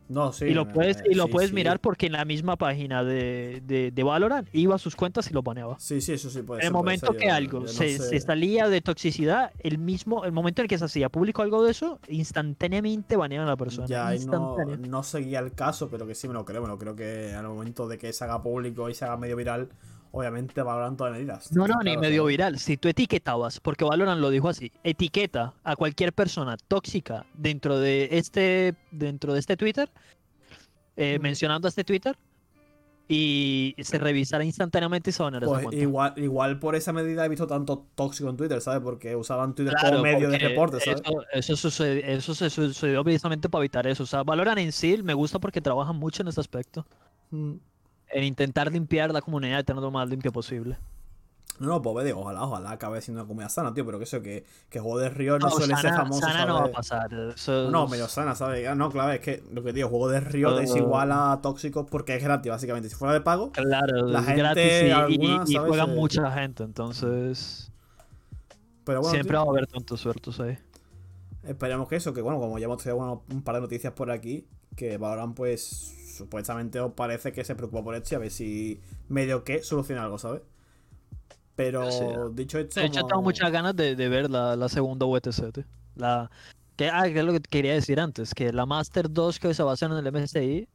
No, 0.08 0.32
sí. 0.32 0.44
y 0.46 0.54
lo 0.54 0.68
puedes, 0.68 1.02
y 1.10 1.14
lo 1.14 1.24
sí, 1.26 1.32
puedes 1.32 1.50
sí. 1.50 1.54
mirar 1.56 1.80
porque 1.80 2.06
en 2.06 2.12
la 2.12 2.24
misma 2.24 2.56
página 2.56 3.02
de, 3.02 3.60
de, 3.64 3.90
de 3.90 4.02
Valorant 4.04 4.48
iba 4.52 4.76
a 4.76 4.78
sus 4.78 4.94
cuentas 4.94 5.28
y 5.30 5.34
lo 5.34 5.42
baneaba. 5.42 5.76
Sí, 5.80 6.00
sí, 6.00 6.12
eso 6.12 6.30
sí 6.30 6.42
puede 6.42 6.60
En 6.60 6.66
el 6.66 6.68
ser, 6.68 6.72
momento 6.72 7.06
ser, 7.12 7.16
que 7.20 7.26
yo- 7.26 7.34
algo 7.34 7.58
yo 7.60 7.66
no 7.66 7.68
se, 7.72 7.98
se 7.98 8.20
salía 8.20 8.68
de 8.68 8.80
toxicidad, 8.80 9.50
el 9.58 9.78
mismo, 9.78 10.24
el 10.24 10.30
momento 10.32 10.62
en 10.62 10.66
el 10.66 10.68
que 10.68 10.78
se 10.78 10.84
hacía 10.84 11.08
público 11.08 11.42
algo 11.42 11.64
de 11.64 11.72
eso, 11.72 11.98
instantáneamente 12.08 13.16
baneaban 13.16 13.48
a 13.48 13.52
la 13.52 13.56
persona. 13.56 13.86
Ya 13.88 14.14
no, 14.26 14.56
no 14.78 15.02
seguía 15.02 15.40
el 15.40 15.52
caso, 15.52 15.88
pero 15.90 16.06
que 16.06 16.14
sí 16.14 16.28
me 16.28 16.34
lo 16.34 16.44
creo. 16.44 16.62
Me 16.62 16.68
lo 16.68 16.78
creo 16.78 16.94
que 16.94 17.34
al 17.34 17.46
momento 17.48 17.88
de 17.88 17.98
que 17.98 18.12
se 18.12 18.22
haga 18.24 18.42
público 18.42 18.88
y 18.88 18.94
se 18.94 19.04
haga 19.04 19.16
medio 19.16 19.36
viral, 19.36 19.68
obviamente 20.16 20.62
valorando 20.62 20.96
todas 20.96 21.12
medidas. 21.12 21.52
No, 21.52 21.66
no, 21.66 21.74
Claro, 21.74 21.82
ni 21.84 21.96
medio 21.96 22.24
viral. 22.24 22.58
Si 22.58 22.76
tú 22.76 22.88
etiquetabas, 22.88 23.60
porque 23.60 23.84
Valorant 23.84 24.20
lo 24.20 24.30
dijo 24.30 24.48
así, 24.48 24.72
etiqueta 24.82 25.52
a 25.62 25.76
cualquier 25.76 26.12
persona 26.12 26.56
tóxica 26.68 27.26
dentro 27.34 27.78
de 27.78 28.08
este, 28.12 28.74
dentro 28.90 29.32
de 29.34 29.40
este 29.40 29.56
Twitter, 29.56 29.90
eh, 30.96 31.18
Mm. 31.18 31.22
mencionando 31.22 31.68
a 31.68 31.70
este 31.70 31.84
Twitter, 31.84 32.16
y 33.08 33.76
se 33.78 33.98
revisará 33.98 34.44
instantáneamente 34.44 35.10
y 35.10 35.12
se 35.12 35.22
banará 35.22 35.46
esa 35.46 35.60
Pues 35.62 35.76
igual, 35.76 36.14
igual 36.16 36.58
por 36.58 36.74
esa 36.74 36.92
medida 36.92 37.24
he 37.24 37.28
visto 37.28 37.46
tanto 37.46 37.86
tóxico 37.94 38.28
en 38.30 38.36
Twitter, 38.36 38.60
¿sabes? 38.60 38.80
Porque 38.82 39.14
usaban 39.14 39.54
Twitter 39.54 39.74
Claro, 39.78 39.98
como 39.98 40.02
medio 40.02 40.28
de 40.28 40.38
reporte, 40.38 40.80
¿sabes? 40.80 41.02
Eso, 41.04 41.22
eso, 41.32 41.56
sucede- 41.56 42.12
eso 42.14 42.34
se 42.34 42.50
sucedió 42.50 43.04
precisamente 43.04 43.48
para 43.48 43.62
evitar 43.62 43.86
eso. 43.86 44.02
O 44.02 44.06
sea, 44.06 44.24
Valorant 44.24 44.58
en 44.58 44.72
sí 44.72 45.00
me 45.04 45.14
gusta 45.14 45.38
porque 45.38 45.60
trabajan 45.60 45.94
mucho 45.96 46.22
en 46.22 46.28
ese 46.28 46.40
aspecto. 46.40 46.84
Mm. 47.30 47.54
En 48.16 48.24
intentar 48.24 48.72
limpiar 48.72 49.12
la 49.12 49.20
comunidad 49.20 49.60
y 49.60 49.64
tener 49.64 49.82
lo 49.82 49.90
más 49.90 50.08
limpio 50.08 50.32
posible. 50.32 50.78
No, 51.58 51.68
no, 51.68 51.82
pues 51.82 52.04
digo, 52.04 52.20
ojalá, 52.20 52.42
ojalá 52.44 52.70
acabe 52.70 53.00
siendo 53.00 53.20
una 53.22 53.28
comunidad 53.28 53.50
sana, 53.50 53.72
tío, 53.74 53.84
pero 53.86 53.98
que 53.98 54.04
eso, 54.04 54.20
que, 54.22 54.44
que 54.68 54.78
Juego 54.78 54.98
de 54.98 55.08
Río 55.10 55.38
no, 55.38 55.46
No, 55.46 55.50
suele 55.50 55.74
ser 55.74 55.90
sana- 55.90 55.96
famoso, 55.98 56.20
sana 56.20 56.32
¿sabes? 56.32 56.46
no 56.48 56.54
va 56.60 56.66
a 56.66 56.70
pasar. 56.72 57.12
eso 57.34 57.70
No, 57.70 57.84
es- 57.84 57.90
medio 57.90 58.08
sana, 58.08 58.34
¿sabes? 58.34 58.66
Ah, 58.68 58.74
No, 58.74 58.90
claro, 58.90 59.12
es 59.12 59.20
que 59.20 59.42
lo 59.52 59.62
que 59.62 59.72
digo, 59.72 59.88
Juego 59.88 60.08
de 60.08 60.20
Río 60.20 60.58
es 60.60 60.70
Uh. 60.72 60.76
igual 60.78 61.12
a 61.12 61.40
tóxicos 61.42 61.86
porque 61.90 62.16
es 62.16 62.22
gratis, 62.22 62.50
básicamente. 62.50 62.88
Si 62.90 62.94
fuera 62.94 63.12
de 63.14 63.20
pago, 63.22 63.52
Claro, 63.52 64.06
La 64.06 64.20
es 64.20 64.26
gente, 64.26 64.40
gratis 64.42 64.72
y, 64.86 64.90
alguna, 64.90 65.44
y 65.46 65.52
¿sabes? 65.54 65.68
juega 65.68 65.86
mucha 65.86 66.30
gente, 66.32 66.62
entonces 66.64 67.70
pero 68.84 69.00
bueno, 69.00 69.12
siempre 69.12 69.32
tío, 69.36 69.40
va 69.40 69.46
a 69.46 69.50
haber 69.50 69.66
tantos 69.66 70.00
suertos 70.00 70.38
ahí. 70.40 70.58
esperemos 71.42 71.88
que 71.88 71.96
eso, 71.96 72.12
que 72.14 72.20
bueno, 72.22 72.38
como 72.38 72.58
ya 72.58 72.66
hemos 72.66 72.82
tenido 72.82 73.22
un 73.30 73.42
par 73.42 73.54
de 73.56 73.60
noticias 73.62 73.92
por 73.92 74.10
aquí, 74.10 74.46
que 74.76 74.98
Valorant, 74.98 75.34
pues, 75.34 75.94
supuestamente 76.16 76.80
os 76.80 76.92
parece 76.92 77.32
que 77.32 77.44
se 77.44 77.54
preocupa 77.54 77.84
por 77.84 77.94
esto 77.94 78.14
y 78.14 78.16
a 78.16 78.18
ver 78.18 78.30
si 78.30 78.80
medio 79.08 79.44
que 79.44 79.62
soluciona 79.62 80.02
algo, 80.04 80.18
¿sabes? 80.18 80.42
Pero 81.54 81.90
Sí. 81.90 82.04
dicho 82.34 82.58
esto. 82.58 82.80
De 82.80 82.86
hecho, 82.86 83.00
como- 83.00 83.08
tengo 83.08 83.22
muchas 83.22 83.50
ganas 83.50 83.74
de, 83.76 83.96
de 83.96 84.08
ver 84.08 84.30
la, 84.30 84.56
la 84.56 84.68
segunda 84.68 85.06
UTC. 85.06 85.52
tío. 85.52 85.64
La, 85.94 86.30
que, 86.76 86.90
ah, 86.90 87.04
que 87.04 87.18
es 87.20 87.24
lo 87.24 87.32
que 87.32 87.40
quería 87.40 87.72
decir 87.72 87.98
antes, 88.00 88.34
que 88.34 88.52
la 88.52 88.66
Master 88.66 89.10
2 89.10 89.38
que 89.38 89.54
se 89.54 89.62
va 89.62 89.70
a 89.70 89.74
hacer 89.74 89.90
en 89.90 89.96
el 89.96 90.06
MSI 90.12 90.68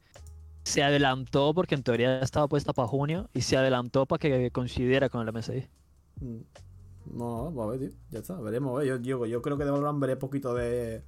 se 0.64 0.84
adelantó 0.84 1.54
porque 1.54 1.76
en 1.76 1.84
teoría 1.84 2.20
estaba 2.22 2.48
puesta 2.48 2.74
para 2.74 2.88
junio 2.88 3.30
y 3.34 3.42
se 3.42 3.58
adelantó 3.58 4.06
para 4.08 4.20
que 4.20 4.50
coincidiera 4.52 5.10
con 5.10 5.22
el 5.28 5.34
MSI. 5.34 5.68
Mm. 6.20 6.38
No, 7.18 7.52
pues 7.54 7.68
a 7.68 7.70
ver, 7.72 7.80
tío. 7.80 7.90
Ya 8.10 8.20
está, 8.20 8.40
veremos. 8.42 8.76
a 8.76 8.80
ver. 8.80 8.88
Yo, 8.88 8.98
yo, 8.98 9.26
yo 9.28 9.42
creo 9.42 9.58
que 9.58 9.66
de 9.66 9.72
Valorant 9.72 10.00
veré 10.00 10.16
poquito 10.18 10.54
de, 10.56 11.04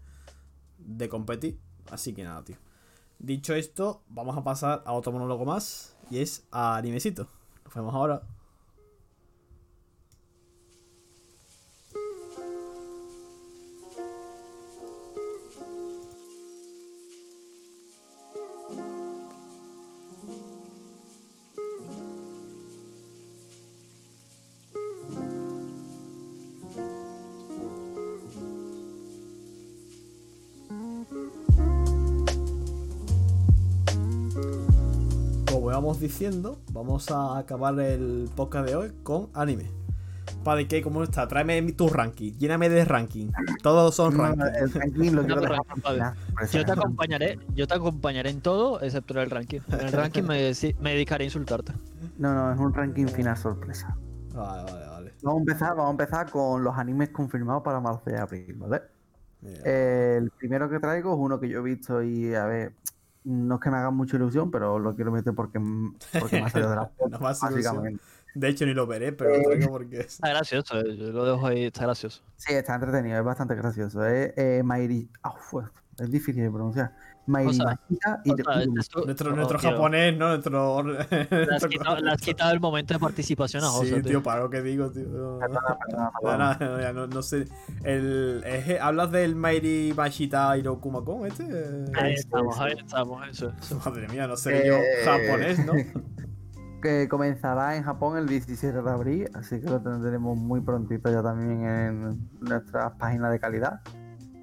de 0.77 1.09
competir. 1.09 1.57
Así 1.91 2.13
que 2.13 2.23
nada, 2.23 2.43
tío. 2.43 2.55
Dicho 3.23 3.55
esto, 3.55 4.03
vamos 4.09 4.37
a 4.37 4.43
pasar 4.43 4.83
a 4.85 4.91
otro 4.91 5.13
monólogo 5.13 5.45
más. 5.45 5.95
Y 6.11 6.19
es 6.19 6.45
a 6.51 6.75
Animecito. 6.75 7.25
Nos 7.63 7.73
vemos 7.73 7.95
ahora. 7.95 8.21
Diciendo, 36.03 36.59
vamos 36.73 37.09
a 37.11 37.37
acabar 37.37 37.79
el 37.79 38.29
podcast 38.35 38.67
de 38.67 38.75
hoy 38.75 38.91
con 39.03 39.29
anime. 39.33 39.71
Padre, 40.43 40.67
¿qué? 40.67 40.81
¿Cómo 40.81 41.01
está? 41.01 41.27
Tráeme 41.29 41.61
mi- 41.61 41.71
tu 41.71 41.87
ranking. 41.87 42.33
Lléname 42.33 42.67
de 42.67 42.83
ranking. 42.83 43.31
Todos 43.61 43.95
son 43.95 44.17
No, 44.17 44.23
rankings. 44.23 44.57
el 44.57 44.73
ranking 44.73 45.11
lo 45.11 45.23
No, 45.27 45.35
ranking, 45.37 45.81
para 45.81 46.15
Yo 46.51 46.65
te 46.65 46.71
acompañaré, 46.73 47.39
yo 47.55 47.67
te 47.67 47.73
acompañaré 47.73 48.29
en 48.31 48.41
todo 48.41 48.81
excepto 48.81 49.13
en 49.13 49.19
el 49.21 49.29
ranking. 49.29 49.59
En 49.69 49.79
el 49.79 49.91
ranking 49.93 50.23
me, 50.23 50.53
dedicaré 50.91 51.23
a 51.23 51.25
insultarte. 51.27 51.71
No, 52.17 52.33
no, 52.33 52.53
es 52.53 52.59
un 52.59 52.73
ranking 52.73 53.07
final 53.07 53.37
sorpresa. 53.37 53.95
Vale, 54.33 54.69
vale, 54.71 54.87
vale. 54.87 55.13
Vamos 55.21 55.39
a 55.39 55.41
empezar, 55.41 55.69
vamos 55.69 55.87
a 55.87 55.91
empezar 55.91 56.29
con 56.29 56.63
los 56.65 56.77
animes 56.77 57.09
confirmados 57.09 57.63
para 57.63 57.79
marzo 57.79 58.03
y 58.09 58.13
abril, 58.15 58.53
¿vale? 58.57 58.81
El 59.63 60.29
primero 60.31 60.69
que 60.69 60.79
traigo 60.79 61.13
es 61.13 61.19
uno 61.19 61.39
que 61.39 61.47
yo 61.49 61.59
he 61.59 61.63
visto 61.63 62.01
y, 62.03 62.33
a 62.33 62.45
ver, 62.45 62.73
no 63.23 63.55
es 63.55 63.61
que 63.61 63.69
me 63.69 63.77
haga 63.77 63.91
mucha 63.91 64.15
ilusión, 64.17 64.51
pero 64.51 64.79
lo 64.79 64.95
quiero 64.95 65.11
meter 65.11 65.33
porque, 65.33 65.59
porque 66.19 66.39
me 66.39 66.45
ha 66.45 66.49
salido 66.49 66.69
de 66.69 66.75
la 66.75 66.91
No 67.09 67.19
básicamente. 67.19 68.01
De 68.35 68.47
hecho, 68.49 68.65
ni 68.65 68.73
lo 68.73 68.87
veré, 68.87 69.11
pero 69.13 69.37
lo 69.37 69.43
traigo 69.43 69.69
porque 69.71 69.99
es. 69.99 70.05
Está 70.13 70.29
gracioso, 70.29 70.79
eh, 70.79 70.97
yo 70.97 71.11
lo 71.11 71.25
dejo 71.25 71.45
ahí, 71.47 71.65
está 71.65 71.83
gracioso. 71.83 72.23
Sí, 72.35 72.53
está 72.53 72.75
entretenido, 72.75 73.17
es 73.19 73.23
bastante 73.23 73.55
gracioso. 73.55 74.05
Es 74.05 74.33
eh, 74.37 74.61
Mairi... 74.63 75.09
ah, 75.21 75.35
fue- 75.39 75.63
es 75.99 76.09
difícil 76.09 76.41
de 76.43 76.49
pronunciar. 76.49 76.91
Nuestro, 79.35 79.59
japonés, 79.59 80.17
¿no? 80.17 80.29
Nuestro. 80.29 80.83
Le 80.83 80.97
has, 81.55 81.65
quitado, 81.65 81.99
le 81.99 82.11
has 82.11 82.21
quitado 82.21 82.51
el 82.51 82.59
momento 82.59 82.93
de 82.93 82.99
participación 82.99 83.63
a 83.63 83.67
José. 83.67 83.87
Sí, 83.87 83.93
tío. 83.95 84.03
tío, 84.03 84.23
para 84.23 84.41
lo 84.41 84.49
que 84.49 84.61
digo, 84.61 84.91
tío. 84.91 85.05
No, 85.07 85.39
no, 86.37 86.55
no, 86.59 86.93
no, 86.93 87.07
no 87.07 87.21
sé. 87.21 87.45
El, 87.83 88.43
es- 88.45 88.79
¿Hablas 88.81 89.11
del 89.11 89.35
Mairi 89.35 89.93
Mashita 89.95 90.57
Hirokumakon 90.57 91.27
este? 91.27 91.43
Ahí 91.95 92.13
estamos, 92.13 92.59
ahí 92.59 92.73
estamos, 92.77 93.27
eso. 93.29 93.51
eso. 93.59 93.81
Madre 93.85 94.07
mía, 94.09 94.27
no 94.27 94.35
sé 94.37 94.63
yo 94.65 94.75
Eh, 94.75 94.85
japonés, 95.05 95.65
¿no? 95.65 95.73
que 96.81 97.07
comenzará 97.07 97.77
en 97.77 97.83
Japón 97.83 98.17
el 98.17 98.27
17 98.27 98.81
de 98.81 98.89
abril, 98.91 99.29
así 99.33 99.61
que 99.61 99.69
lo 99.69 99.79
tendremos 99.81 100.37
muy 100.37 100.59
prontito 100.59 101.09
ya 101.09 101.23
también 101.23 101.63
en 101.65 102.29
nuestras 102.41 102.91
páginas 102.97 103.31
de 103.31 103.39
calidad. 103.39 103.79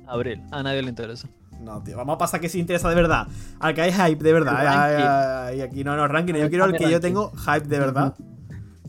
Abril, 0.06 0.42
a 0.50 0.62
nadie 0.62 0.82
le 0.82 0.88
interesa. 0.88 1.28
No, 1.60 1.82
tío, 1.82 1.96
vamos 1.96 2.14
a 2.14 2.18
pasar 2.18 2.40
que 2.40 2.48
se 2.48 2.58
interesa 2.58 2.88
de 2.88 2.94
verdad. 2.94 3.28
Al 3.58 3.74
que 3.74 3.82
hay 3.82 3.92
hype 3.92 4.22
de 4.24 4.32
verdad. 4.32 4.62
Eh, 4.62 5.52
ay, 5.54 5.60
aquí 5.60 5.84
no, 5.84 5.96
no, 5.96 6.08
ranking. 6.08 6.34
Yo 6.34 6.48
quiero 6.48 6.64
el 6.64 6.76
que 6.76 6.90
yo 6.90 7.00
tengo 7.00 7.30
hype 7.32 7.66
de 7.68 7.78
verdad. 7.78 8.14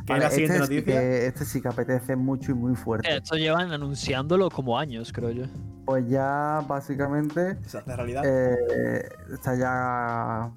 Que 0.05 0.13
Vale, 0.13 0.25
es 0.25 0.29
la 0.29 0.31
siguiente 0.31 0.57
este, 0.57 0.75
noticia. 0.75 0.99
que, 0.99 1.25
este 1.27 1.45
sí 1.45 1.61
que 1.61 1.67
apetece 1.67 2.15
mucho 2.15 2.51
y 2.51 2.55
muy 2.55 2.75
fuerte. 2.75 3.15
Esto 3.15 3.35
llevan 3.35 3.71
anunciándolo 3.71 4.49
como 4.49 4.79
años, 4.79 5.11
creo 5.13 5.29
yo. 5.29 5.45
Pues 5.85 6.07
ya 6.09 6.63
básicamente 6.67 7.57
Se 7.67 7.77
hace 7.77 7.95
realidad. 7.95 8.23
eh, 8.25 9.07
está 9.33 9.55
ya 9.55 10.49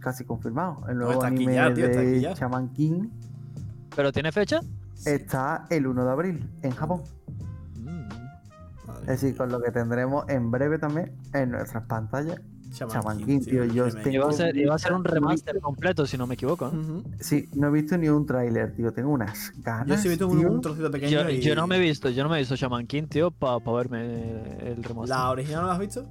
casi 0.00 0.24
confirmado. 0.24 0.82
El 0.88 0.98
nuevo 0.98 1.12
está 1.12 1.26
aquí 1.26 1.36
anime 1.36 1.54
ya, 1.54 1.74
tío, 1.74 1.86
está 1.86 2.00
aquí 2.00 2.10
de 2.10 2.20
ya. 2.20 2.32
Shaman 2.34 2.68
King 2.72 3.08
¿Pero 3.94 4.12
tiene 4.12 4.32
fecha? 4.32 4.60
está 5.04 5.66
el 5.70 5.86
1 5.86 6.04
de 6.04 6.10
abril 6.10 6.50
en 6.62 6.70
Japón. 6.72 7.02
Es 9.06 9.20
decir, 9.20 9.36
con 9.36 9.50
lo 9.50 9.60
que 9.60 9.70
tendremos 9.70 10.28
en 10.28 10.50
breve 10.50 10.78
también 10.78 11.12
en 11.32 11.50
nuestras 11.50 11.84
pantallas. 11.84 12.40
Shaman 12.72 13.18
King, 13.18 13.40
tío, 13.40 13.64
yo 13.64 13.86
tengo- 13.90 14.10
Iba 14.10 14.28
a 14.28 14.32
ser, 14.32 14.56
iba 14.56 14.74
a 14.74 14.78
ser 14.78 14.92
un 14.92 15.04
remaster 15.04 15.60
completo, 15.60 16.04
si 16.06 16.18
no 16.18 16.26
me 16.26 16.34
equivoco. 16.34 16.70
Sí, 17.20 17.48
no 17.54 17.68
he 17.68 17.70
visto 17.70 17.96
ni 17.96 18.08
un 18.08 18.26
tráiler, 18.26 18.74
tío. 18.74 18.92
Tengo 18.92 19.10
unas 19.10 19.52
ganas. 19.62 19.86
Yo 19.86 19.96
sí 19.96 20.08
he 20.08 20.10
visto 20.10 20.28
un, 20.28 20.38
tío. 20.40 20.50
un 20.50 20.60
trocito 20.60 20.90
pequeño 20.90 21.22
Yo, 21.22 21.30
y... 21.30 21.40
yo 21.40 21.54
no 21.54 21.66
me 21.66 21.76
he 21.76 21.80
visto, 21.80 22.10
yo 22.10 22.24
no 22.24 22.28
me 22.28 22.36
he 22.36 22.40
visto 22.40 22.56
Shaman 22.56 22.86
King, 22.86 23.04
tío, 23.04 23.30
para 23.30 23.58
verme 23.58 24.42
el 24.60 24.82
remaster. 24.82 25.16
¿La 25.16 25.30
original 25.30 25.62
no 25.62 25.66
la 25.68 25.72
has 25.74 25.78
visto? 25.78 26.06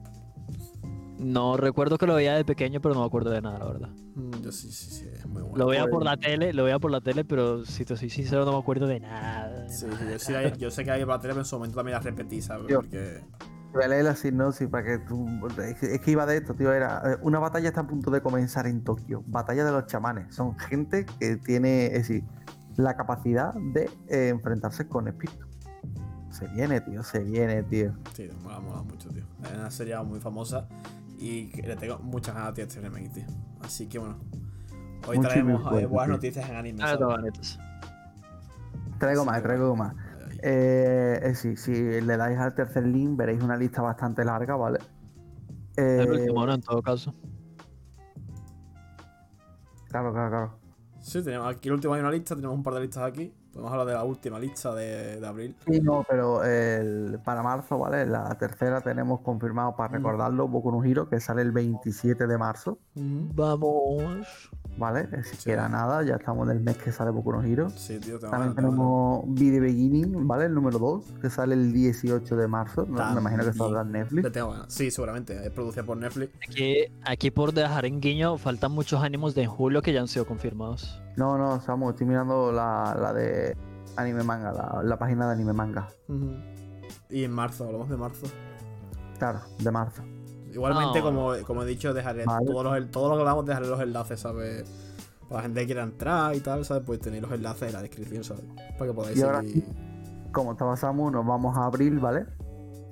No 1.18 1.55
recuerdo 1.57 1.97
que 1.97 2.05
lo 2.07 2.16
veía 2.16 2.34
de 2.36 2.43
pequeño, 2.43 2.82
pero 2.82 2.93
no 2.93 3.01
me 3.01 3.05
acuerdo 3.07 3.30
de 3.30 3.41
nada, 3.41 3.59
la 3.59 3.66
verdad. 3.66 3.89
Mm, 4.16 4.41
Yo 4.43 4.51
sí, 4.51 4.72
sí, 4.72 4.89
sí, 4.91 5.07
es 5.13 5.26
muy 5.26 5.41
bueno. 5.41 5.57
Lo 5.57 5.68
veía 5.68 5.88
por 5.88 6.03
la 6.03 6.18
tele, 6.18 6.51
lo 6.53 6.63
veía 6.66 6.78
por 6.80 6.91
la 6.91 6.99
tele, 7.01 7.24
pero 7.24 7.66
si 7.66 7.86
te 7.86 7.95
soy 7.95 8.09
sincero 8.09 8.43
no 8.45 8.51
me 8.51 8.57
acuerdo 8.59 8.86
de 8.88 8.99
nada. 8.99 9.49
de 9.61 9.70
Sí, 9.70 9.86
nada. 9.86 9.97
sí, 10.20 10.34
yo, 10.34 10.39
sí 10.51 10.57
yo 10.59 10.72
sé 10.72 10.84
que 10.84 10.91
hay 10.91 11.01
para 11.05 11.16
la 11.18 11.22
tele, 11.22 11.34
pero 11.34 11.41
en 11.41 11.45
su 11.45 11.55
momento 11.55 11.78
también 11.78 11.93
la 11.93 12.01
repetí, 12.01 12.41
¿sabes? 12.41 12.68
Yo- 12.68 12.82
Porque... 12.82 13.22
Voy 13.74 13.84
a 13.84 13.88
leer 13.89 14.05
la 14.05 14.16
sinopsis 14.16 14.70
para 14.70 14.86
que 14.86 14.99
tú. 14.99 15.28
Es 15.61 15.76
que, 15.78 15.95
es 15.95 15.99
que 15.99 16.11
iba 16.11 16.26
de 16.26 16.38
esto, 16.38 16.53
tío. 16.53 16.72
Era. 16.72 17.01
eh, 17.11 17.18
Una 17.24 17.39
batalla 17.39 17.68
está 17.68 17.82
a 17.82 17.88
punto 17.88 18.09
de 18.09 18.22
comenzar 18.22 18.68
en 18.68 18.86
Tokio. 18.86 19.22
Batalla 19.28 19.66
de 19.66 19.72
los 19.74 19.86
chamanes. 19.88 20.34
Son 20.34 20.57
gente 20.57 21.05
que 21.20 21.36
tiene, 21.36 21.88
es 21.88 22.07
decir, 22.07 22.24
la 22.78 22.95
capacidad 22.95 23.53
de 23.53 23.89
eh, 24.07 24.30
enfrentarse 24.30 24.88
con 24.88 25.09
espíritus. 25.09 25.45
Se 26.32 26.47
viene, 26.47 26.80
tío. 26.80 27.03
Se 27.03 27.20
viene, 27.20 27.63
tío. 27.63 27.93
Sí, 28.13 28.30
mola, 28.43 28.61
mola 28.61 28.82
mucho, 28.82 29.09
tío. 29.09 29.24
Es 29.43 29.51
una 29.57 29.70
serie 29.70 30.01
muy 30.03 30.22
famosa 30.22 30.70
y 31.18 31.61
le 31.61 31.76
tengo 31.76 31.99
muchas 31.99 32.36
ganas 32.36 32.57
a 32.57 32.61
este 32.61 32.82
remake, 32.82 33.09
tío. 33.09 33.26
Así 33.61 33.88
que 33.88 33.99
bueno. 33.99 34.20
Hoy 35.07 35.18
Mucho 35.18 35.30
traemos 35.30 35.61
eh, 35.74 35.86
buenas 35.86 36.05
tío. 36.07 36.16
noticias 36.16 36.49
en 36.49 36.55
anime. 36.55 36.84
Ah. 36.84 36.97
Traigo 38.99 39.26
más, 39.26 39.41
traigo 39.43 39.76
más. 39.76 39.93
Eh, 40.41 41.20
eh, 41.24 41.36
sí, 41.36 41.55
si 41.55 41.74
le 42.01 42.18
dais 42.18 42.38
al 42.39 42.53
tercer 42.53 42.86
link, 42.86 43.18
veréis 43.18 43.41
una 43.41 43.57
lista 43.57 43.82
bastante 43.82 44.24
larga, 44.24 44.55
¿vale? 44.55 44.80
Eh, 45.78 45.99
El 46.01 46.11
último, 46.11 46.45
¿no? 46.45 46.53
En 46.53 46.61
todo 46.61 46.82
caso. 46.82 47.13
Claro, 49.89 50.11
claro, 50.11 50.30
claro. 50.30 50.59
Sí, 51.01 51.24
tenemos 51.24 51.47
aquí 51.53 51.70
el 51.70 51.76
último 51.76 51.93
hay 51.93 52.01
una 52.01 52.11
lista, 52.11 52.36
tenemos 52.36 52.55
un 52.55 52.63
par 52.63 52.74
de 52.74 52.82
listas 52.82 53.03
aquí. 53.03 53.34
Podemos 53.56 53.72
hablar 53.72 53.88
de 53.88 53.93
la 53.93 54.03
última 54.03 54.38
lista 54.38 54.76
de, 54.76 55.18
de 55.18 55.26
abril. 55.26 55.56
Sí, 55.66 55.80
no, 55.80 56.03
pero 56.10 56.43
el- 56.43 57.20
para 57.24 57.41
marzo, 57.41 57.80
¿vale? 57.80 58.06
La 58.06 58.38
tercera 58.38 58.82
tenemos 58.82 59.22
confirmado 59.22 59.78
para 59.78 59.88
Mm. 59.91 59.93
recordarlo 59.93 60.47
Boku 60.49 60.74
no 60.74 60.84
Hero, 60.84 61.08
que 61.08 61.22
sale 61.22 61.41
el 61.41 61.53
27 61.53 62.28
de 62.28 62.38
marzo, 62.38 62.80
Vamos. 62.95 64.51
¿Vale? 64.78 65.07
Es 65.11 65.28
Sí. 65.30 65.36
siquiera 65.38 65.69
nada, 65.69 66.03
ya 66.03 66.15
estamos 66.15 66.49
en 66.49 66.57
el 66.57 66.63
mes 66.63 66.78
que 66.78 66.91
sale 66.91 67.11
Boku 67.11 67.32
no 67.32 67.41
Hero. 67.43 67.69
Sí, 67.69 67.99
tío, 67.99 68.19
tengo 68.19 68.32
También 68.32 68.55
tenemos 68.55 69.26
The 69.36 69.59
Beginning, 69.59 70.28
¿vale? 70.28 70.45
El 70.45 70.53
número 70.53 70.80
2, 70.80 71.05
que 71.21 71.30
sale 71.30 71.53
el 71.55 71.71
18 71.71 72.36
de 72.36 72.47
marzo. 72.47 72.86
Me 72.86 72.99
imagino 73.19 73.43
que 73.45 73.53
saldrá 73.53 73.82
en. 73.82 73.91
Netflix. 73.91 74.30
Sí, 74.67 74.91
seguramente. 74.91 75.45
Es 75.45 75.51
producida 75.51 75.84
por 75.84 75.97
Netflix. 75.97 76.34
Aquí, 76.47 76.78
aquí 77.03 77.32
por 77.32 77.53
dejar 77.53 77.86
en 77.86 77.99
guiño, 78.01 78.38
faltan 78.38 78.71
muchos 78.71 79.01
ánimos 79.01 79.34
de 79.36 79.43
en 79.43 79.49
julio 79.49 79.82
que 79.82 79.93
ya 79.93 80.01
han 80.01 80.07
sido 80.07 80.26
confirmados. 80.26 81.01
No, 81.15 81.38
no, 81.38 81.61
Samu, 81.61 81.91
estoy 81.91 82.07
mirando 82.07 82.51
la, 82.51 82.97
la 82.99 83.13
de 83.13 83.55
Anime 83.95 84.23
Manga, 84.23 84.51
la, 84.51 84.82
la 84.84 84.97
página 84.97 85.28
de 85.28 85.34
Anime 85.34 85.53
Manga. 85.53 85.88
Y 87.09 87.23
en 87.23 87.32
marzo, 87.32 87.65
hablamos 87.65 87.89
de 87.89 87.97
marzo. 87.97 88.26
Claro, 89.19 89.39
de 89.59 89.71
marzo. 89.71 90.03
Igualmente, 90.56 91.01
como, 91.01 91.34
como 91.45 91.64
he 91.64 91.66
dicho, 91.68 91.93
dejaré 91.93 92.26
Vale. 92.26 92.45
todos 92.45 92.64
los, 92.64 92.91
todo 92.91 93.10
lo 93.10 93.16
que 93.16 93.20
hablamos, 93.22 93.45
dejaré 93.45 93.68
los 93.68 93.80
enlaces, 93.82 94.20
¿sabes? 94.20 94.64
Para 95.30 95.36
la 95.36 95.41
gente 95.43 95.60
que 95.62 95.66
quiera 95.68 95.84
entrar 95.84 96.34
y 96.36 96.39
tal, 96.39 96.66
¿sabes? 96.66 96.84
Pues 96.86 96.99
tenéis 96.99 97.24
los 97.24 97.32
enlaces 97.32 97.64
en 97.68 97.74
la 97.74 97.82
descripción, 97.82 98.24
¿sabes? 98.24 98.43
Para 98.78 98.89
que 98.91 98.95
podáis 98.95 99.18
Y 99.18 99.22
ahora 99.22 99.41
seguir. 99.41 99.66
como 100.32 100.53
estaba 100.53 100.76
Samu, 100.78 101.12
nos 101.12 101.26
vamos 101.26 101.58
a 101.58 101.66
abril, 101.66 101.99
¿vale? 101.99 102.26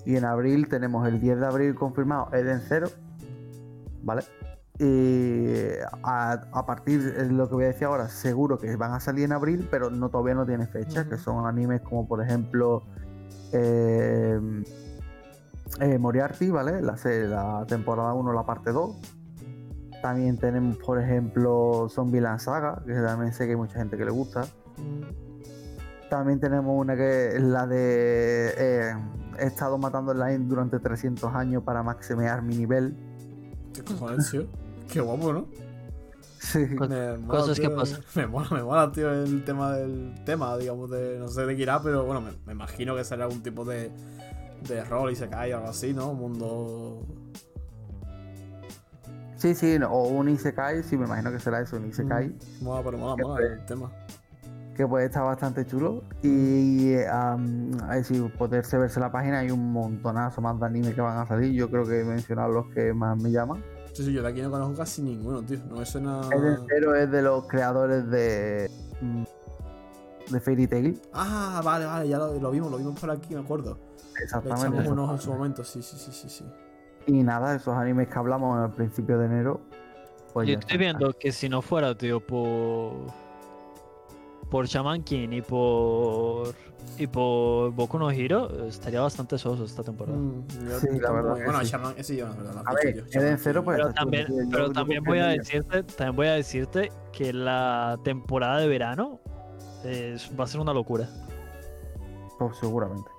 Y 0.06 0.16
en 0.18 0.26
abril 0.26 0.68
tenemos 0.68 1.08
el 1.08 1.20
10 1.22 1.40
de 1.40 1.46
abril 1.46 1.76
confirmado 1.76 2.28
Eden 2.34 2.62
Zero, 2.68 2.90
¿vale? 4.04 4.24
Y 4.80 5.80
a, 6.04 6.32
a 6.52 6.66
partir 6.66 7.02
de 7.14 7.26
lo 7.32 7.48
que 7.48 7.56
voy 7.56 7.64
a 7.66 7.68
decir 7.68 7.86
ahora, 7.86 8.10
seguro 8.10 8.58
que 8.58 8.76
van 8.76 8.92
a 8.94 9.00
salir 9.00 9.24
en 9.26 9.32
abril, 9.32 9.68
pero 9.72 9.90
no 9.90 10.10
todavía 10.10 10.34
no 10.34 10.46
tiene 10.46 10.66
fecha, 10.68 11.08
que 11.08 11.18
son 11.18 11.46
animes 11.46 11.82
como 11.82 12.08
por 12.08 12.22
ejemplo 12.24 12.84
eh, 13.54 14.40
eh, 15.80 15.98
Moriarty, 15.98 16.50
¿vale? 16.50 16.82
La, 16.82 16.96
la 17.28 17.66
temporada 17.68 18.14
1, 18.14 18.34
la 18.34 18.46
parte 18.46 18.72
2. 18.72 18.96
También 20.02 20.38
tenemos, 20.38 20.78
por 20.78 21.02
ejemplo, 21.02 21.88
Zombieland 21.90 22.40
Saga, 22.40 22.84
que 22.86 22.94
también 22.94 23.34
sé 23.34 23.46
que 23.46 23.52
hay 23.52 23.58
mucha 23.58 23.80
gente 23.80 23.98
que 23.98 24.06
le 24.06 24.12
gusta. 24.12 24.46
También 26.10 26.40
tenemos 26.40 26.74
una 26.78 26.96
que 26.96 27.38
es 27.38 27.42
la 27.42 27.66
de 27.66 28.54
eh, 28.58 28.94
he 29.40 29.46
estado 29.46 29.78
matando 29.78 30.12
online 30.12 30.46
durante 30.46 30.80
300 30.80 31.34
años 31.34 31.64
para 31.64 31.84
maximear 31.84 32.42
mi 32.42 32.56
nivel. 32.56 32.96
¿Qué 33.74 33.84
cojones, 33.84 34.30
tío? 34.30 34.46
Qué 34.92 35.00
guapo, 35.00 35.34
¿no? 35.34 35.48
Sí, 36.38 36.60
Me 36.60 36.76
mola, 36.76 37.18
Cosas 37.28 37.60
que 37.60 37.70
pasan. 37.70 38.02
Me 38.16 38.28
mola, 38.28 38.48
me 38.52 38.64
mola, 38.64 38.92
tío, 38.92 39.12
el 39.12 39.44
tema 39.46 39.72
del 39.72 40.14
tema, 40.26 40.58
digamos, 40.58 40.92
de 40.92 41.18
no 41.18 41.30
sé 41.30 41.46
de 41.46 41.56
qué 41.56 41.62
irá, 41.62 41.82
pero 41.82 42.04
bueno, 42.04 42.20
me, 42.20 42.32
me 42.46 42.52
imagino 42.52 42.96
que 42.96 43.04
será 43.06 43.24
algún 43.24 43.42
tipo 43.42 43.64
de, 43.64 43.90
de 44.68 44.84
rol 44.86 45.12
y 45.12 45.16
se 45.16 45.28
cae 45.30 45.54
o 45.54 45.58
algo 45.58 45.70
así, 45.70 45.94
¿no? 45.94 46.12
Un 46.12 46.20
mundo. 46.20 47.06
sí, 49.38 49.54
sí, 49.56 49.78
no, 49.80 49.90
o 49.92 50.08
un 50.08 50.30
Isekai, 50.30 50.84
sí, 50.84 50.98
me 50.98 51.06
imagino 51.06 51.32
que 51.32 51.40
será 51.40 51.62
eso, 51.62 51.76
un 51.78 51.88
Isekai, 51.88 52.30
Mm, 52.30 52.64
Mola, 52.64 52.82
pero 52.84 52.98
mola, 52.98 53.16
mola 53.24 53.46
el 53.46 53.66
tema. 53.66 53.92
que 54.76 54.88
puede 54.88 55.06
estar 55.06 55.24
bastante 55.24 55.66
chulo. 55.66 56.02
Y 56.24 56.96
am, 57.12 57.72
ahí 57.90 58.04
sí, 58.04 58.20
poderse 58.38 58.78
verse 58.78 59.00
la 59.00 59.12
página, 59.12 59.40
hay 59.40 59.52
un 59.52 59.72
montonazo 59.72 60.42
más 60.42 60.60
de 60.60 60.66
anime 60.66 60.94
que 60.96 61.02
van 61.02 61.18
a 61.20 61.28
salir. 61.28 61.54
Yo 61.54 61.70
creo 61.70 61.86
que 61.86 62.00
he 62.02 62.04
mencionado 62.06 62.50
los 62.52 62.68
que 62.74 62.94
más 62.94 63.22
me 63.22 63.30
llaman. 63.32 63.64
Sí, 63.94 64.04
sí, 64.06 64.12
yo 64.14 64.24
de 64.24 64.30
aquí 64.30 64.42
no 64.42 64.50
conozco 64.50 64.78
casi 64.78 65.04
ninguno, 65.04 65.44
tío. 65.44 65.60
No 65.70 65.76
me 65.78 65.86
suena. 65.86 66.22
Eden 66.32 66.58
Zero 66.68 66.96
es 66.96 67.12
de 67.12 67.22
los 67.22 67.46
creadores 67.48 68.10
de. 68.10 68.72
mm, 69.02 69.24
de 70.32 70.40
Fairy 70.40 70.66
Tail. 70.68 71.00
Ah, 71.14 71.62
vale, 71.64 71.86
vale, 71.86 72.08
ya 72.08 72.18
lo, 72.18 72.34
lo 72.40 72.50
vimos, 72.50 72.72
lo 72.72 72.78
vimos 72.78 73.00
por 73.00 73.12
aquí, 73.12 73.36
me 73.36 73.42
acuerdo. 73.42 73.78
Le 74.18 74.24
Exactamente. 74.24 74.68
echamos 74.78 74.88
un 74.92 75.00
ojo 75.00 75.14
en 75.14 75.20
su 75.20 75.32
momento, 75.34 75.64
sí, 75.64 75.82
sí, 75.82 75.98
sí, 75.98 76.12
sí, 76.12 76.30
sí. 76.30 76.46
Y 77.08 77.24
nada, 77.24 77.56
esos 77.56 77.76
animes 77.76 78.08
que 78.08 78.18
hablamos 78.20 78.58
al 78.58 78.72
principio 78.72 79.18
de 79.18 79.26
enero. 79.26 79.62
Pues 80.34 80.48
Yo 80.48 80.54
estoy 80.54 80.66
está. 80.76 80.78
viendo 80.78 81.14
que 81.14 81.32
si 81.32 81.50
no 81.50 81.62
fuera, 81.62 81.96
tío, 81.98 82.20
por. 82.26 82.94
Por 84.50 84.68
Shaman 84.68 85.04
King 85.04 85.30
y 85.32 85.42
por. 85.42 86.54
Y 86.98 87.08
por 87.08 87.72
Boku 87.72 87.98
no 87.98 88.12
Hero, 88.12 88.66
estaría 88.68 89.02
bastante 89.02 89.38
soso 89.38 89.64
esta 89.64 89.84
temporada. 89.84 90.18
Mm, 90.18 90.46
Sí, 90.80 91.00
la 91.00 91.12
verdad 91.12 91.34
Bueno, 91.44 91.60
sí. 91.62 91.66
Shaman, 91.68 91.94
ese 91.98 92.16
yo, 92.18 92.28
la 92.28 92.36
verdad. 92.36 92.64
A 92.66 92.74
ver, 92.74 92.94
King. 92.94 93.02
pues, 93.04 93.44
Pero 93.78 93.94
también, 93.94 94.28
pero 94.52 94.68
Yo- 94.68 94.74
también 94.74 95.04
yo 95.04 95.10
voy 95.10 95.20
a 95.20 95.28
decirte, 95.28 95.84
también 95.84 96.16
voy 96.16 96.28
a 96.28 96.34
decirte 96.34 96.92
que 97.12 97.32
la 97.34 97.98
temporada 98.04 98.60
de 98.60 98.68
verano 98.68 99.20
es- 99.84 100.30
va 100.40 100.44
a 100.44 100.48
ser 100.48 100.60
una 100.62 100.74
locura. 100.74 101.08
Pues 102.38 102.58
seguramente. 102.58 103.10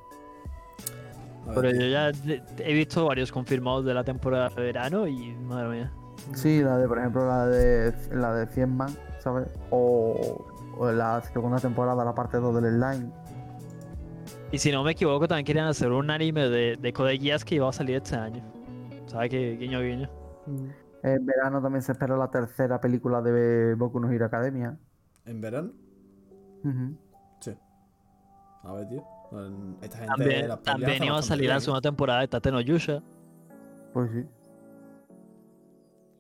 Pero 1.47 1.71
yo 1.71 1.87
ya 1.87 2.11
he 2.59 2.75
visto 2.75 3.05
varios 3.05 3.31
confirmados 3.31 3.85
de 3.85 3.95
la 3.95 4.05
temporada 4.05 4.49
de 4.49 4.63
verano 4.63 5.07
y 5.07 5.35
madre 5.35 5.69
mía. 5.69 5.93
Sí, 6.35 6.63
la 6.63 6.79
de, 6.79 6.89
por 6.89 6.99
ejemplo, 6.99 7.27
la 7.27 7.47
de 7.47 7.95
la 8.13 8.35
de 8.35 8.47
100 8.47 8.77
Man, 8.77 8.91
¿sabes? 9.19 9.49
O, 9.71 10.47
o 10.79 10.93
la 10.93 11.21
segunda 11.23 11.59
temporada, 11.59 12.05
la 12.05 12.15
parte 12.15 12.39
2 12.39 12.63
del 12.63 12.75
Slime. 12.75 13.13
Y 14.53 14.59
si 14.59 14.71
no 14.73 14.85
me 14.85 14.93
equivoco, 14.93 15.27
también 15.27 15.45
querían 15.45 15.67
hacer 15.67 15.91
un 15.91 16.11
anime 16.11 16.49
de, 16.49 16.77
de 16.77 16.93
Code 16.93 17.19
Geass 17.19 17.45
que 17.45 17.57
iba 17.57 17.69
a 17.69 17.73
salir 17.73 17.97
este 17.97 18.17
año. 18.17 18.43
¿Sabes 19.07 19.31
qué? 19.31 19.57
Guiño, 19.57 19.81
guiño. 19.81 20.09
Mm. 20.47 20.69
En 21.07 21.27
verano 21.27 21.61
también 21.61 21.83
se 21.83 21.93
espera 21.93 22.17
la 22.17 22.31
tercera 22.31 22.81
película 22.81 23.21
de 23.21 23.75
Boku 23.75 24.01
no 24.01 24.11
Hero 24.11 24.25
Academia. 24.25 24.79
¿En 25.27 25.41
verano? 25.41 25.73
Sí. 27.41 27.55
A 28.63 28.73
ver, 28.73 28.89
tío. 28.89 29.05
En- 29.41 29.77
Esta 29.83 29.99
gente. 29.99 30.13
También, 30.17 30.59
también 30.63 31.05
iba 31.05 31.19
a 31.19 31.23
salir 31.23 31.43
bien, 31.43 31.55
la 31.55 31.61
segunda 31.61 31.81
temporada 31.81 32.21
de 32.21 32.29
Tate 32.29 32.51
no 32.51 32.61
Yusha. 32.61 33.03
Pues 33.93 34.11
sí. 34.13 34.25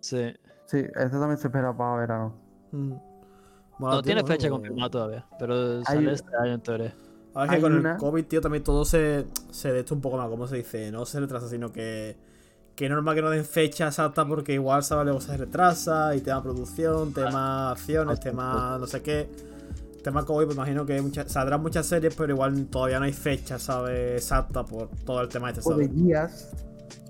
Sí. 0.00 0.34
Sí, 0.66 0.78
esta 0.78 1.10
también 1.10 1.36
se 1.38 1.48
espera 1.48 1.76
para 1.76 1.96
verano. 1.96 2.34
Mm. 2.72 2.92
Mola, 3.78 3.94
No 3.96 4.02
tío, 4.02 4.02
tiene 4.02 4.20
bueno, 4.22 4.34
fecha 4.34 4.48
pues- 4.48 4.58
confirmada 4.60 4.90
todavía, 4.90 5.26
pero 5.38 5.54
Hay- 5.54 5.84
sale 5.84 6.12
este 6.12 6.36
año 6.36 6.52
en 6.54 6.60
teoría. 6.60 6.94
A 7.34 7.42
ver, 7.42 7.50
que 7.50 7.60
con 7.60 7.74
una- 7.74 7.92
el 7.92 7.98
COVID, 7.98 8.24
tío, 8.26 8.40
también 8.40 8.62
todo 8.62 8.84
se, 8.84 9.26
se 9.50 9.72
de 9.72 9.80
esto 9.80 9.94
un 9.94 10.00
poco 10.00 10.16
más, 10.16 10.28
¿cómo 10.28 10.46
se 10.46 10.56
dice? 10.56 10.90
No 10.92 11.04
se 11.06 11.20
retrasa, 11.20 11.48
sino 11.48 11.72
que. 11.72 12.16
Que 12.76 12.86
es 12.86 12.90
normal 12.90 13.14
que 13.14 13.22
no 13.22 13.30
den 13.30 13.44
fecha 13.44 13.86
exacta 13.86 14.26
porque 14.26 14.52
igual, 14.54 14.82
¿sabes? 14.82 15.04
Luego 15.04 15.20
se 15.20 15.36
retrasa 15.36 16.16
y 16.16 16.20
tema 16.20 16.42
producción, 16.42 17.12
tema 17.12 17.70
acciones, 17.70 18.18
tema 18.18 18.76
no 18.80 18.86
sé 18.88 19.00
qué. 19.00 19.28
Tema 20.04 20.22
COVID, 20.22 20.44
pues 20.44 20.56
imagino 20.56 20.84
que 20.84 21.00
muchas, 21.00 21.32
saldrán 21.32 21.62
muchas 21.62 21.86
series, 21.86 22.14
pero 22.14 22.34
igual 22.34 22.66
todavía 22.66 22.98
no 22.98 23.06
hay 23.06 23.14
fecha, 23.14 23.58
¿sabes? 23.58 24.20
Exacta 24.22 24.62
por 24.62 24.90
todo 25.06 25.22
el 25.22 25.30
tema 25.30 25.48
este, 25.48 25.60
de 25.60 25.64
¿sabes? 25.64 25.94
guías. 25.94 26.50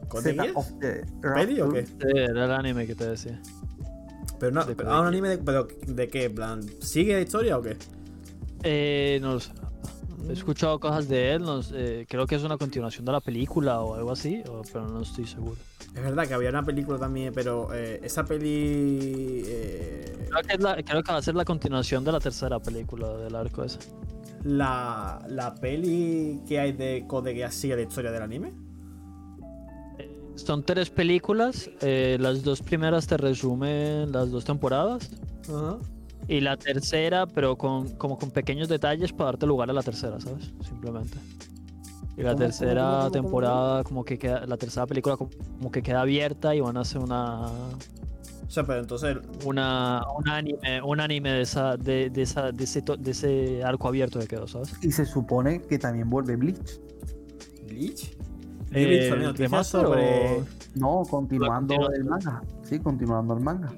¿Con 0.07 0.23
de 0.23 0.31
Zeta 0.31 0.43
guías? 0.45 0.57
of 0.57 0.71
the 0.79 1.05
¿Peli 1.35 1.61
o 1.61 1.73
qué? 1.73 1.85
Sí, 1.87 1.93
era 2.15 2.45
el 2.45 2.53
anime 2.53 2.87
que 2.87 2.95
te 2.95 3.09
decía. 3.09 3.43
Pero 4.39 4.53
no, 4.53 4.65
pero- 4.65 5.01
un 5.01 5.07
anime 5.09 5.31
de, 5.31 5.39
pero 5.39 5.67
¿de 5.89 6.09
qué? 6.09 6.27
En 6.27 6.35
plan, 6.37 6.63
¿sigue 6.81 7.15
la 7.15 7.21
historia 7.23 7.59
o 7.59 7.63
qué? 7.63 7.77
Eh, 8.63 9.19
no 9.21 9.35
lo 9.35 9.41
sé. 9.41 9.51
He 10.29 10.33
escuchado 10.33 10.81
cosas 10.81 11.09
de 11.09 11.33
él, 11.33 11.43
no 11.43 11.63
sé, 11.63 12.07
creo 12.09 12.27
que 12.27 12.35
es 12.35 12.43
una 12.43 12.57
continuación 12.57 13.05
de 13.05 13.13
la 13.13 13.21
película 13.21 13.81
o 13.81 13.95
algo 13.95 14.11
así, 14.13 14.43
o- 14.49 14.63
pero 14.73 14.87
no 14.89 15.03
estoy 15.03 15.27
seguro. 15.27 15.57
Es 15.95 16.03
verdad 16.03 16.27
que 16.27 16.35
había 16.35 16.51
una 16.51 16.63
película 16.65 16.99
también, 16.99 17.33
pero 17.35 17.69
eh, 17.75 18.01
esa 18.03 18.25
peli. 18.25 19.43
eh, 19.47 20.27
Creo 20.31 20.43
que, 20.43 20.55
es 20.55 20.61
la- 20.61 20.83
creo 20.83 21.03
que 21.03 21.13
va 21.13 21.19
a 21.19 21.23
ser 21.23 21.35
la 21.35 21.45
continuación 21.45 22.05
de 22.05 22.13
la 22.13 22.21
tercera 22.21 22.59
película 22.61 23.09
del 23.17 23.35
arco 23.35 23.63
ese. 23.65 23.79
la, 24.45 25.25
la 25.29 25.55
peli 25.55 26.41
que 26.49 26.59
hay 26.61 26.73
de 26.73 27.05
Code 27.07 27.35
Geass 27.35 27.55
sigue 27.55 27.77
la 27.77 27.83
historia 27.83 28.11
del 28.11 28.23
anime. 28.23 28.53
Son 30.37 30.65
tres 30.65 30.91
películas, 30.91 31.71
eh, 31.81 32.17
las 32.21 32.43
dos 32.43 32.61
primeras 32.61 33.07
te 33.07 33.17
resumen 33.17 34.11
las 34.11 34.31
dos 34.33 34.45
temporadas 34.45 35.11
Ajá. 35.49 35.79
Y 36.29 36.41
la 36.41 36.57
tercera, 36.57 37.27
pero 37.27 37.57
con, 37.57 37.89
como 37.97 38.19
con 38.19 38.31
pequeños 38.31 38.69
detalles 38.69 39.13
para 39.13 39.27
darte 39.33 39.47
lugar 39.47 39.71
a 39.71 39.73
la 39.73 39.83
tercera, 39.83 40.21
¿sabes? 40.21 40.53
Simplemente. 40.67 41.19
Y 42.17 42.23
la 42.23 42.33
¿Cómo, 42.33 42.45
tercera 42.45 43.11
temporada, 43.11 43.83
como 43.83 44.05
que 44.05 44.19
queda, 44.19 44.47
la 44.47 44.57
tercera 44.57 44.87
película 44.87 45.17
como, 45.17 45.71
que 45.73 45.83
queda 45.83 46.03
abierta 46.03 46.55
y 46.55 46.61
van 46.61 46.77
a 46.77 46.81
hacer 46.81 47.01
una, 47.01 47.47
O 47.47 48.49
sea, 48.49 48.65
pero 48.65 48.81
entonces. 48.81 49.17
una 49.45 50.03
un 50.17 50.29
anime, 50.29 50.81
un 50.83 51.01
anime 51.01 51.33
de 51.33 51.43
esa, 51.43 51.77
de, 51.77 52.11
de 52.11 52.23
esa, 52.23 52.53
de 52.53 52.65
ese, 52.65 52.83
de 52.99 53.11
ese 53.11 53.65
arco 53.65 53.89
abierto 53.89 54.21
que 54.21 54.29
quedó, 54.29 54.47
¿sabes? 54.47 54.75
Y 54.81 54.93
se 54.93 55.05
supone 55.05 55.61
que 55.63 55.79
también 55.79 56.09
vuelve 56.09 56.37
Bleach. 56.37 56.81
¿Bleach? 57.67 58.17
Eh, 58.71 59.33
¿remaster 59.37 59.83
sobre. 59.83 60.39
o 60.41 60.45
No, 60.77 61.03
continuando 61.09 61.91
el 61.91 62.05
manga. 62.05 62.43
Sí, 62.63 62.79
continuando 62.79 63.35
el 63.35 63.41
manga. 63.41 63.73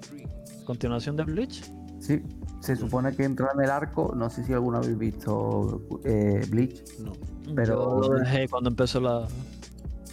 continuación 0.64 1.16
de 1.16 1.24
Bleach? 1.24 1.70
Sí, 2.00 2.22
se 2.66 2.76
supone 2.76 3.14
que 3.14 3.24
entra 3.24 3.48
en 3.54 3.62
el 3.62 3.70
arco. 3.70 4.12
No 4.16 4.28
sé 4.28 4.44
si 4.44 4.52
alguno 4.52 4.78
habéis 4.78 4.98
visto 4.98 5.82
eh, 6.04 6.44
Bleach. 6.50 6.82
No. 6.98 7.12
Pero- 7.54 8.02
Yo 8.02 8.12
lo 8.12 8.18
dejé 8.20 8.48
cuando 8.48 8.70
empezó 8.70 9.00
la, 9.00 9.26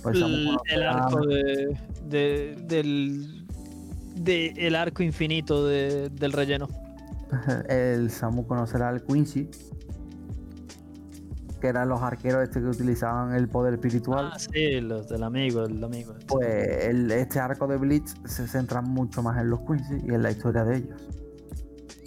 Pues 0.04 0.18
el, 0.18 0.84
arco 0.84 1.26
de, 1.26 1.78
de- 2.08 2.56
del 2.68 3.46
de 4.16 4.48
el 4.58 4.76
arco 4.76 5.02
infinito 5.02 5.66
de- 5.66 6.10
del 6.10 6.32
relleno. 6.34 6.68
el 7.70 8.12
Samu 8.12 8.46
conocerá 8.46 8.90
al 8.90 9.04
Quincy. 9.04 9.50
Que 11.60 11.70
eran 11.70 11.88
los 11.88 12.02
arqueros 12.02 12.44
este 12.44 12.60
que 12.60 12.68
utilizaban 12.68 13.34
el 13.36 13.48
poder 13.48 13.76
espiritual. 13.76 14.32
Ah, 14.34 14.38
sí, 14.38 14.82
los 14.82 15.08
del 15.08 15.24
amigo, 15.24 15.64
el 15.64 15.82
amigo. 15.82 16.14
Pues 16.28 16.86
el- 16.90 17.10
este 17.10 17.40
arco 17.40 17.66
de 17.68 17.78
Bleach 17.78 18.10
se 18.26 18.48
centra 18.48 18.82
mucho 18.82 19.24
más 19.24 19.40
en 19.42 19.50
los 19.50 19.62
Quincy 19.62 20.06
y 20.06 20.14
en 20.14 20.22
la 20.24 20.32
historia 20.32 20.66
de 20.66 20.78
ellos. 20.78 21.02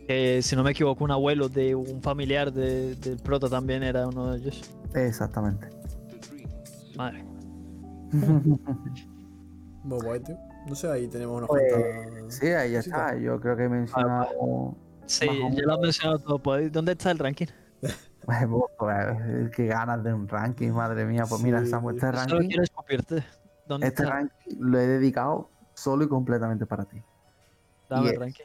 Que, 0.07 0.41
si 0.43 0.55
no 0.55 0.63
me 0.63 0.71
equivoco, 0.71 1.03
un 1.05 1.11
abuelo 1.11 1.49
de 1.49 1.75
un 1.75 2.01
familiar 2.03 2.53
de- 2.53 2.95
del 2.97 3.19
prota 3.19 3.49
también 3.49 3.83
era 3.83 4.07
uno 4.07 4.31
de 4.33 4.39
ellos. 4.39 4.63
Exactamente. 4.95 5.69
Madre. 6.97 7.25
Muy 9.85 9.99
guay, 10.01 10.21
tío. 10.21 10.37
No 10.69 10.75
sé, 10.75 10.91
ahí 10.91 11.07
tenemos 11.09 11.37
unos 11.39 11.49
Pues. 11.49 12.35
Sí, 12.39 12.47
ahí 12.49 12.73
ya 12.73 12.81
está. 12.81 13.17
Yo 13.17 13.41
creo 13.41 13.57
que 13.57 13.65
he 13.65 13.69
mencionado. 13.69 14.75
Sí, 15.07 15.27
Más 15.27 15.53
o 15.53 15.57
ya 15.57 15.63
lo 15.63 15.73
has 15.75 15.81
mencionado 15.81 16.19
todo. 16.19 16.39
pues, 16.43 16.73
¿Dónde 16.73 16.93
está 16.93 17.11
el 17.11 17.19
ranking? 17.19 17.47
Pues, 18.27 18.39
pues, 18.77 19.51
qué 19.55 19.67
ganas 19.67 20.03
de 20.03 20.13
un 20.13 20.27
ranking, 20.27 20.73
madre 20.73 21.05
mía. 21.05 21.23
Pues 21.29 21.41
mira, 21.43 21.61
Sí. 21.61 21.69
Samu, 21.71 21.91
este 21.91 22.01
Solo 22.07 22.17
ranking, 22.19 22.49
quiero 22.49 22.63
escupirte. 22.65 23.23
¿Dónde 23.69 23.87
este 23.87 24.03
está? 24.03 24.15
ranking 24.17 24.57
lo 24.59 24.81
he 24.81 24.87
dedicado 24.89 25.49
solo 25.75 26.03
y 26.03 26.09
completamente 26.09 26.67
para 26.67 26.85
ti. 26.87 27.01
Dame 27.89 28.07
y 28.07 28.09
el 28.09 28.15
es- 28.15 28.19
ranking. 28.21 28.45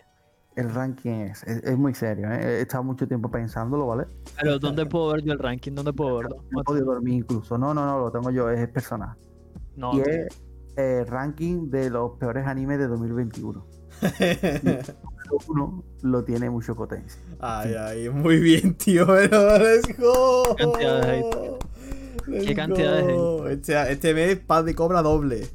El 0.56 0.70
ranking 0.74 1.12
es, 1.12 1.44
es, 1.44 1.64
es 1.64 1.78
muy 1.78 1.94
serio, 1.94 2.30
¿eh? 2.30 2.60
he 2.60 2.62
estado 2.62 2.84
mucho 2.84 3.08
tiempo 3.08 3.32
pensándolo, 3.32 3.88
¿vale? 3.88 4.06
Pero 4.40 4.60
¿dónde 4.60 4.86
puedo 4.86 5.14
ver 5.14 5.24
yo 5.24 5.32
el 5.32 5.40
ranking? 5.40 5.74
¿Dónde 5.74 5.94
puedo 5.94 6.18
verlo? 6.18 6.44
No 6.52 6.62
he 6.62 6.64
podido 6.64 6.86
dormir 6.88 7.14
incluso. 7.14 7.58
No, 7.58 7.74
no, 7.74 7.86
no, 7.86 8.00
lo 8.00 8.12
tengo 8.12 8.32
yo, 8.32 8.50
es 8.50 8.68
personal. 8.68 9.16
No, 9.78 9.94
y 9.94 10.02
es 10.02 10.28
eh, 10.76 11.06
ranking 11.08 11.70
de 11.70 11.90
los 11.90 12.18
peores 12.18 12.46
animes 12.46 12.80
de 12.80 12.88
2021. 12.88 13.66
Número 14.02 14.82
uno 15.48 15.84
lo 16.02 16.24
tiene 16.24 16.50
mucho 16.50 16.76
potencia. 16.76 17.22
Ay, 17.40 17.74
ay, 17.78 18.10
muy 18.10 18.40
bien, 18.40 18.76
tío. 18.76 19.08
Pero 19.08 19.58
let's 19.58 19.98
go. 19.98 20.56
¿Qué 20.56 20.66
cantidad 20.66 21.02
de 21.02 21.20
hate? 21.20 21.66
Let's 22.28 22.46
¿Qué 22.46 22.56
cantidad 22.56 22.98
de 22.98 23.14
go. 23.14 23.48
Este, 23.48 23.92
este 23.92 24.14
mes 24.14 24.38
paz 24.40 24.66
de 24.66 24.76
cobra 24.76 25.02
doble. 25.02 25.48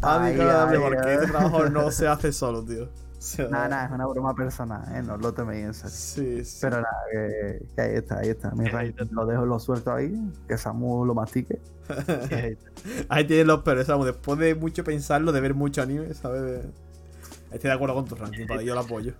Paz 0.00 0.22
de 0.22 0.28
Ay, 0.30 0.36
cobra 0.36 0.66
doble 0.66 0.80
porque 0.80 1.14
este 1.14 1.26
trabajo 1.26 1.68
no 1.68 1.90
se 1.92 2.08
hace 2.08 2.32
solo, 2.32 2.64
tío. 2.64 2.88
Sea, 3.26 3.48
Nada, 3.48 3.66
nada, 3.68 3.86
es 3.86 3.90
una 3.90 4.06
broma 4.06 4.36
personal, 4.36 4.84
¿eh? 4.94 5.02
No 5.02 5.16
lo 5.16 5.34
toméis 5.34 5.64
en 5.64 5.74
serio. 5.74 5.90
Sí, 5.90 6.44
sí. 6.44 6.58
Pero 6.60 6.76
nada, 6.76 6.96
que, 7.10 7.66
que 7.74 7.80
ahí 7.82 7.94
está, 7.96 8.18
ahí 8.20 8.28
está. 8.28 8.52
Mi 8.52 8.68
hater. 8.68 9.10
lo 9.10 9.26
dejo, 9.26 9.44
lo 9.44 9.58
suelto 9.58 9.92
ahí, 9.92 10.14
que 10.46 10.56
Samu 10.56 11.04
lo 11.04 11.12
mastique. 11.12 11.60
Ahí 13.08 13.24
tienes 13.26 13.46
los 13.46 13.62
peores, 13.62 13.88
Samu. 13.88 14.04
Después 14.04 14.38
de 14.38 14.54
mucho 14.54 14.84
pensarlo, 14.84 15.32
de 15.32 15.40
ver 15.40 15.54
mucho 15.54 15.82
anime, 15.82 16.14
¿sabes? 16.14 16.66
Estoy 17.50 17.68
de 17.68 17.72
acuerdo 17.72 17.96
con 17.96 18.04
tu 18.04 18.14
ranking, 18.14 18.46
para 18.46 18.62
yo 18.62 18.74
lo 18.74 18.80
apoyo. 18.82 19.14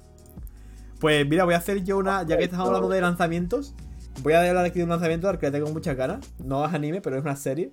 Pues 1.00 1.28
mira, 1.28 1.44
voy 1.44 1.54
a 1.54 1.58
hacer 1.58 1.82
yo 1.82 1.98
una. 1.98 2.22
Ya 2.22 2.38
que 2.38 2.44
estamos 2.44 2.68
hablando 2.68 2.88
de 2.88 3.00
lanzamientos, 3.00 3.74
voy 4.22 4.34
a 4.34 4.48
hablar 4.48 4.64
aquí 4.64 4.78
de 4.78 4.84
un 4.84 4.90
lanzamiento 4.90 5.28
al 5.28 5.38
que 5.40 5.46
le 5.46 5.52
tengo 5.52 5.68
muchas 5.72 5.96
ganas. 5.96 6.20
No 6.38 6.64
es 6.64 6.72
anime, 6.72 7.00
pero 7.00 7.16
es 7.16 7.22
una 7.22 7.34
serie. 7.34 7.72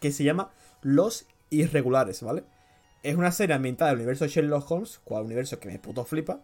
Que 0.00 0.12
se 0.12 0.24
llama 0.24 0.50
Los 0.80 1.26
Irregulares, 1.50 2.22
¿vale? 2.22 2.44
Es 3.06 3.14
una 3.14 3.30
serie 3.30 3.54
ambientada 3.54 3.92
en 3.92 3.98
el 3.98 4.00
universo 4.00 4.26
Sherlock 4.26 4.68
Holmes, 4.68 4.98
cual 5.04 5.26
universo 5.26 5.60
que 5.60 5.68
me 5.68 5.78
puto 5.78 6.04
flipa. 6.04 6.40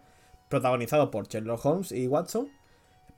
Protagonizado 0.47 1.11
por 1.11 1.27
Sherlock 1.27 1.65
Holmes 1.65 1.91
y 1.91 2.07
Watson. 2.07 2.47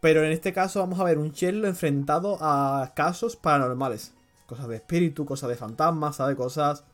Pero 0.01 0.23
en 0.23 0.31
este 0.31 0.51
caso 0.51 0.79
vamos 0.79 0.99
a 0.99 1.03
ver 1.03 1.19
un 1.19 1.29
Sherlock 1.29 1.67
enfrentado 1.67 2.39
a 2.41 2.93
casos 2.95 3.35
paranormales. 3.35 4.15
Cosas 4.47 4.67
de 4.67 4.77
espíritu, 4.77 5.27
cosas 5.27 5.49
de 5.49 5.57
fantasmas, 5.57 6.15
¿sabes? 6.15 6.35
Cosas. 6.35 6.85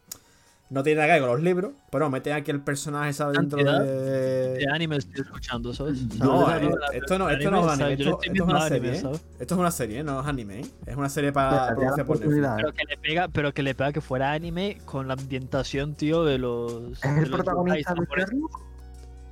No 0.71 0.83
tiene 0.83 1.01
nada 1.01 1.07
que 1.09 1.19
ver 1.19 1.21
con 1.27 1.31
los 1.35 1.43
libros, 1.43 1.73
pero 1.91 2.09
meten 2.09 2.31
aquí 2.31 2.49
el 2.49 2.61
personaje, 2.61 3.11
¿sabes? 3.11 3.37
Dentro 3.37 3.61
de. 3.61 4.53
De 4.53 4.67
anime 4.71 4.95
estoy 4.95 5.21
escuchando, 5.21 5.73
¿sabes? 5.73 6.01
No, 6.17 6.49
eh, 6.55 6.61
La- 6.63 6.97
esto 6.97 7.19
no, 7.19 7.29
esto 7.29 7.51
no 7.51 7.59
es 7.59 7.73
anime, 7.73 7.93
esto, 7.93 8.19
es 8.23 8.39
una 8.39 8.65
anime, 8.65 8.69
serie, 8.69 8.91
¿eh? 8.93 9.01
¿sabes? 9.01 9.25
Esto 9.37 9.53
es 9.55 9.59
una 9.59 9.71
serie, 9.71 10.01
no 10.01 10.21
es 10.21 10.27
anime, 10.27 10.61
¿eh? 10.61 10.65
Es 10.85 10.95
una 10.95 11.09
serie 11.09 11.33
para 11.33 11.75
producida 11.75 12.05
por 12.05 12.19
Netflix. 12.21 12.47
Pero 12.55 12.71
que 12.73 12.83
le 12.85 12.97
pega, 12.97 13.27
pero 13.27 13.53
que 13.53 13.63
le 13.63 13.75
pega 13.75 13.91
que 13.91 13.99
fuera 13.99 14.31
anime 14.31 14.77
con 14.85 15.09
la 15.09 15.15
ambientación, 15.15 15.93
tío, 15.95 16.23
de 16.23 16.37
los. 16.37 16.93
¿Es 16.93 17.01
de 17.01 17.09
el 17.09 17.29
los 17.29 17.29
protagonista 17.31 17.93
de. 17.93 18.05
Sherlock? 18.05 18.61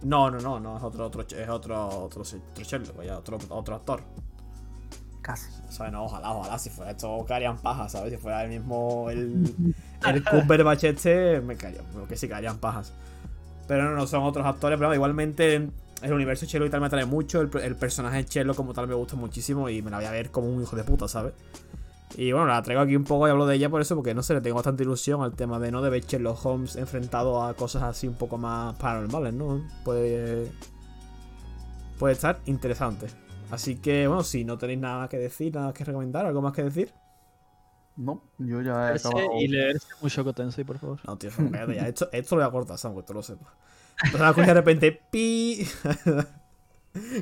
No, 0.04 0.30
no, 0.30 0.40
no, 0.40 0.60
no, 0.60 0.76
es 0.78 0.84
otro, 0.84 1.06
otro, 1.06 1.22
es 1.22 1.50
otro, 1.50 1.88
otro, 1.88 2.22
otro 2.22 2.64
Sherlock, 2.64 2.98
vaya, 2.98 3.18
otro, 3.18 3.38
otro 3.48 3.76
actor. 3.76 4.02
Casi. 5.22 5.50
¿Sabes? 5.70 5.92
No, 5.92 6.06
ojalá, 6.06 6.32
ojalá, 6.34 6.58
si 6.58 6.70
fuera 6.70 6.92
esto 6.92 7.26
caerían 7.28 7.58
pajas, 7.58 7.92
¿sabes? 7.92 8.12
Si 8.14 8.18
fuera 8.18 8.44
el 8.44 8.50
mismo, 8.50 9.10
el, 9.10 9.76
el 10.08 10.24
Cumberbatch 10.24 10.86
este, 10.86 11.42
me 11.42 11.56
caería, 11.56 11.82
porque 11.94 12.16
sí 12.16 12.28
caerían 12.28 12.58
pajas. 12.58 12.94
Pero 13.68 13.84
no, 13.84 13.96
no, 13.96 14.08
son 14.08 14.24
otros 14.24 14.46
actores, 14.46 14.80
pero 14.80 14.94
igualmente 14.94 15.70
el 16.02 16.14
universo 16.14 16.46
Sherlock 16.46 16.70
y 16.70 16.72
tal 16.72 16.80
me 16.82 16.88
atrae 16.88 17.06
mucho, 17.06 17.42
el, 17.42 17.50
el 17.62 17.76
personaje 17.76 18.24
Sherlock 18.24 18.56
como 18.56 18.74
tal 18.74 18.88
me 18.88 18.96
gusta 18.96 19.16
muchísimo 19.16 19.70
y 19.70 19.82
me 19.82 19.92
la 19.92 19.98
voy 19.98 20.06
a 20.06 20.12
ver 20.12 20.32
como 20.32 20.48
un 20.48 20.62
hijo 20.62 20.76
de 20.76 20.84
puta, 20.84 21.08
¿sabes? 21.08 21.34
Y 22.16 22.32
bueno, 22.32 22.48
la 22.48 22.62
traigo 22.64 22.82
aquí 22.82 22.96
un 22.96 23.04
poco 23.04 23.28
y 23.28 23.32
hablo 23.32 23.46
de 23.46 23.56
ella 23.56 23.70
por 23.70 23.82
eso, 23.82 23.96
porque 23.96 24.16
no 24.16 24.24
sé, 24.24 24.34
le 24.34 24.42
tengo 24.42 24.56
bastante 24.56 24.84
ilusión 24.84 25.22
al 25.22 25.34
tema 25.34 25.60
de 25.60 25.72
no 25.72 25.82
de 25.82 25.90
ver 25.90 26.04
Sherlock 26.06 26.44
Holmes 26.46 26.76
enfrentado 26.76 27.44
a 27.44 27.54
cosas 27.54 27.84
así 27.84 28.08
un 28.08 28.16
poco 28.16 28.38
más 28.38 28.76
paranormales, 28.76 29.34
¿no? 29.34 29.62
Puede, 29.84 30.52
puede 32.00 32.14
estar 32.14 32.40
interesante. 32.46 33.08
Así 33.52 33.78
que, 33.78 34.08
bueno, 34.08 34.24
si 34.24 34.46
no 34.46 34.58
tenéis 34.58 34.80
nada 34.80 35.08
que 35.08 35.18
decir, 35.18 35.54
nada 35.56 35.74
que 35.74 35.84
recomendar, 35.84 36.26
algo 36.26 36.42
más 36.42 36.54
que 36.54 36.64
decir. 36.64 36.94
No, 37.96 38.24
yo 38.38 38.62
ya 38.62 38.90
he 38.90 38.92
Verse 38.92 39.08
acabado. 39.08 39.40
Y 39.40 39.48
leerse 39.48 39.88
Mushoku 40.02 40.32
Tensei, 40.32 40.64
por 40.64 40.78
favor. 40.78 41.00
No, 41.06 41.18
tío, 41.18 41.32
cállate 41.52 41.76
ya. 41.76 41.88
Esto, 41.88 42.10
esto 42.12 42.36
lo 42.36 42.42
voy 42.44 42.48
a 42.48 42.52
cortar, 42.52 42.78
Sam, 42.78 42.96
que 42.96 43.04
tú 43.04 43.14
lo 43.14 43.22
sepas. 43.22 43.52
Entonces 44.06 44.22
a 44.22 44.30
escuchar 44.30 44.48
de 44.48 44.54
repente 44.54 45.02
pi 45.12 45.68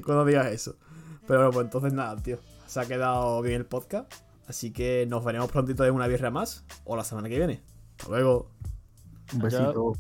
cuando 0.05 0.25
digas 0.25 0.47
eso. 0.47 0.75
Pero 1.25 1.39
bueno, 1.39 1.51
pues 1.51 1.65
entonces 1.65 1.93
nada, 1.93 2.15
tío. 2.21 2.38
Se 2.67 2.80
ha 2.80 2.86
quedado 2.86 3.41
bien 3.41 3.55
el 3.55 3.65
podcast. 3.65 4.13
Así 4.47 4.71
que 4.71 5.05
nos 5.09 5.25
veremos 5.25 5.51
prontito 5.51 5.84
en 5.84 5.93
una 5.93 6.07
birra 6.07 6.30
más. 6.30 6.63
O 6.86 6.95
la 6.95 7.03
semana 7.03 7.28
que 7.28 7.38
viene. 7.38 7.61
Hasta 7.97 8.09
luego. 8.11 8.51
Un 9.34 9.39
besito. 9.39 9.93